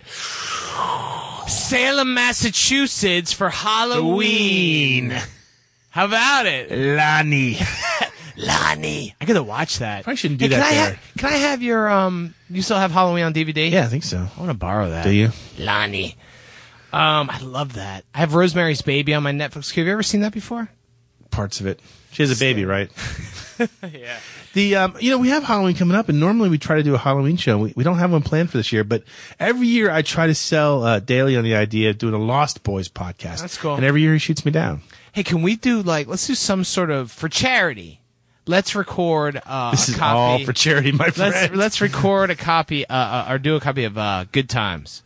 Salem, 1.47 2.13
Massachusetts 2.13 3.31
for 3.31 3.49
Halloween. 3.49 5.15
How 5.91 6.05
about 6.05 6.45
it? 6.45 6.71
Lani. 6.71 7.57
Lani. 8.39 9.13
I 9.19 9.25
gotta 9.25 9.43
watch 9.43 9.79
that. 9.79 10.03
Probably 10.03 10.15
shouldn't 10.17 10.39
do 10.39 10.45
Hey, 10.45 10.49
that 10.49 10.55
can 10.61 10.65
I 10.71 10.75
there. 10.75 10.93
ha- 10.95 10.99
can 11.17 11.29
I 11.29 11.37
have 11.37 11.61
your 11.61 11.89
um? 11.89 12.33
You 12.49 12.61
still 12.61 12.77
have 12.77 12.91
Halloween 12.91 13.23
on 13.25 13.33
DVD? 13.33 13.69
Yeah, 13.69 13.83
I 13.83 13.87
think 13.87 14.03
so. 14.03 14.17
I 14.17 14.39
want 14.39 14.49
to 14.51 14.57
borrow 14.57 14.89
that. 14.89 15.03
Do 15.03 15.11
you? 15.11 15.31
Lani. 15.57 16.15
Um, 16.91 17.29
I 17.29 17.39
love 17.41 17.73
that. 17.73 18.05
I 18.15 18.19
have 18.19 18.33
Rosemary's 18.33 18.81
Baby 18.81 19.13
on 19.13 19.21
my 19.21 19.31
Netflix. 19.31 19.73
Have 19.75 19.85
you 19.85 19.91
ever 19.91 20.01
seen 20.01 20.21
that 20.21 20.33
before? 20.33 20.69
Parts 21.29 21.59
of 21.59 21.67
it. 21.67 21.79
She 22.11 22.23
has 22.23 22.31
a 22.35 22.39
baby, 22.43 22.65
right? 22.65 22.89
yeah. 23.93 24.17
The 24.53 24.75
um, 24.77 24.95
you 24.99 25.11
know, 25.11 25.19
we 25.19 25.29
have 25.29 25.43
Halloween 25.43 25.75
coming 25.75 25.95
up, 25.95 26.09
and 26.09 26.19
normally 26.19 26.49
we 26.49 26.57
try 26.57 26.77
to 26.77 26.83
do 26.83 26.95
a 26.95 26.97
Halloween 26.97 27.37
show. 27.37 27.59
We, 27.59 27.73
we 27.75 27.83
don't 27.83 27.99
have 27.99 28.11
one 28.11 28.23
planned 28.23 28.49
for 28.49 28.57
this 28.57 28.71
year, 28.73 28.83
but 28.83 29.03
every 29.39 29.67
year 29.67 29.91
I 29.91 30.01
try 30.01 30.25
to 30.25 30.33
sell 30.33 30.83
uh, 30.83 30.99
Daly 30.99 31.37
on 31.37 31.43
the 31.43 31.53
idea 31.55 31.91
of 31.91 31.99
doing 31.99 32.15
a 32.15 32.17
Lost 32.17 32.63
Boys 32.63 32.89
podcast. 32.89 33.41
That's 33.41 33.57
cool. 33.57 33.75
And 33.75 33.85
every 33.85 34.01
year 34.01 34.13
he 34.13 34.19
shoots 34.19 34.43
me 34.43 34.51
down. 34.51 34.81
Hey, 35.11 35.21
can 35.23 35.43
we 35.43 35.55
do 35.55 35.83
like 35.83 36.07
let's 36.07 36.25
do 36.25 36.33
some 36.33 36.63
sort 36.63 36.89
of 36.89 37.11
for 37.11 37.29
charity? 37.29 38.01
Let's 38.49 38.73
record 38.73 39.39
uh, 39.45 39.69
This 39.69 39.89
a 39.89 39.91
is 39.91 39.97
copy. 39.97 40.17
all 40.17 40.39
for 40.43 40.53
charity, 40.53 40.91
my 40.91 41.05
Let's 41.05 41.17
friend. 41.17 41.55
let's 41.55 41.81
record 41.81 42.31
a 42.31 42.35
copy 42.35 42.83
uh, 42.89 42.95
uh, 42.95 43.25
or 43.29 43.37
do 43.37 43.55
a 43.55 43.59
copy 43.59 43.83
of 43.83 43.95
uh, 43.95 44.25
Good 44.31 44.49
Times. 44.49 45.03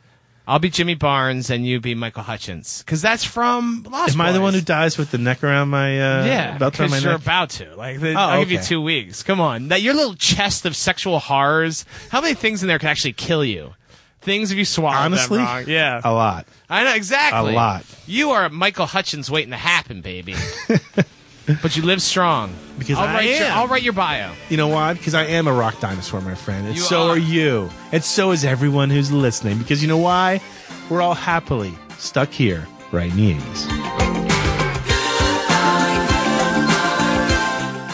I'll 0.47 0.59
be 0.59 0.69
Jimmy 0.69 0.95
Barnes 0.95 1.49
and 1.49 1.65
you 1.65 1.81
be 1.81 1.93
Michael 1.93 2.23
Hutchence 2.23 2.81
because 2.83 3.01
that's 3.01 3.25
from 3.25 3.85
Lost 3.91 4.13
Am 4.15 4.21
I 4.21 4.31
the 4.31 4.39
one 4.39 4.53
who 4.53 4.61
dies 4.61 4.97
with 4.97 5.11
the 5.11 5.17
neck 5.17 5.43
around 5.43 5.67
my 5.69 5.89
uh, 6.21 6.25
yeah, 6.25 6.57
belt 6.57 6.79
around 6.79 6.91
my 6.91 6.95
because 6.97 7.03
you're 7.03 7.13
neck? 7.13 7.21
about 7.21 7.49
to. 7.49 7.75
Like, 7.75 7.99
the, 7.99 8.11
Oh, 8.13 8.17
I'll 8.17 8.39
give 8.39 8.51
you 8.51 8.61
two 8.61 8.81
weeks. 8.81 9.23
Come 9.23 9.41
on, 9.41 9.67
that 9.67 9.81
your 9.81 9.93
little 9.93 10.15
chest 10.15 10.65
of 10.65 10.73
sexual 10.77 11.19
horrors. 11.19 11.83
How 12.11 12.21
many 12.21 12.35
things 12.35 12.61
in 12.61 12.69
there 12.69 12.79
could 12.79 12.87
actually 12.89 13.13
kill 13.13 13.43
you? 13.43 13.73
Things 14.21 14.51
if 14.51 14.57
you 14.57 14.63
swallow 14.63 14.95
Honestly, 14.95 15.39
them 15.39 15.47
wrong. 15.47 15.63
Yeah, 15.67 15.99
a 16.01 16.13
lot. 16.13 16.47
I 16.69 16.85
know 16.85 16.93
exactly. 16.95 17.51
A 17.51 17.55
lot. 17.55 17.83
You 18.07 18.31
are 18.31 18.47
Michael 18.47 18.85
Hutchence 18.85 19.29
waiting 19.29 19.51
to 19.51 19.57
happen, 19.57 19.99
baby. 19.99 20.35
but 21.61 21.75
you 21.75 21.83
live 21.83 22.01
strong. 22.01 22.53
Because 22.79 22.97
I'll 22.97 23.07
I 23.07 23.13
write 23.13 23.25
Your, 23.29 23.35
am. 23.43 23.57
I'll 23.57 23.67
write 23.67 23.83
your 23.83 23.93
bio. 23.93 24.31
You 24.49 24.57
know 24.57 24.67
why? 24.67 24.93
Because 24.93 25.13
I 25.13 25.25
am 25.25 25.47
a 25.47 25.53
rock 25.53 25.79
dinosaur, 25.79 26.21
my 26.21 26.35
friend. 26.35 26.65
And 26.67 26.75
You 26.75 26.81
so 26.81 27.03
are. 27.03 27.09
are 27.11 27.17
you. 27.17 27.69
And 27.91 28.03
so 28.03 28.31
is 28.31 28.43
everyone 28.43 28.89
who's 28.89 29.11
listening. 29.11 29.57
Because 29.59 29.81
you 29.81 29.87
know 29.87 29.97
why? 29.97 30.41
We're 30.89 31.01
all 31.01 31.13
happily 31.13 31.73
stuck 31.97 32.29
here 32.29 32.67
right 32.91 33.11
in 33.11 33.17
the 33.17 33.33
80s. 33.35 34.73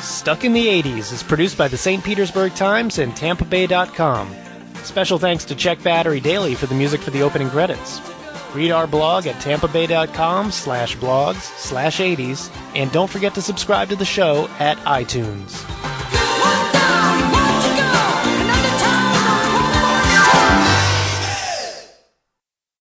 Stuck 0.01 0.43
in 0.43 0.53
the 0.53 0.67
80s 0.67 1.11
is 1.13 1.23
produced 1.23 1.57
by 1.57 1.67
the 1.67 1.77
St. 1.77 2.03
Petersburg 2.03 2.53
Times 2.55 2.99
and 2.99 3.13
TampaBay.com. 3.13 4.35
Special 4.83 5.17
thanks 5.17 5.45
to 5.45 5.55
Check 5.55 5.81
Battery 5.83 6.19
Daily 6.19 6.55
for 6.55 6.65
the 6.67 6.75
music 6.75 7.01
for 7.01 7.11
the 7.11 7.21
opening 7.21 7.49
credits. 7.49 7.99
Read 8.53 8.71
our 8.71 8.87
blog 8.87 9.27
at 9.27 9.35
tampabay.com 9.35 10.51
slash 10.51 10.97
blogs 10.97 11.41
slash 11.57 11.99
80s, 11.99 12.51
and 12.75 12.91
don't 12.91 13.09
forget 13.09 13.35
to 13.35 13.41
subscribe 13.41 13.89
to 13.89 13.95
the 13.95 14.05
show 14.05 14.47
at 14.59 14.77
iTunes. 14.79 15.65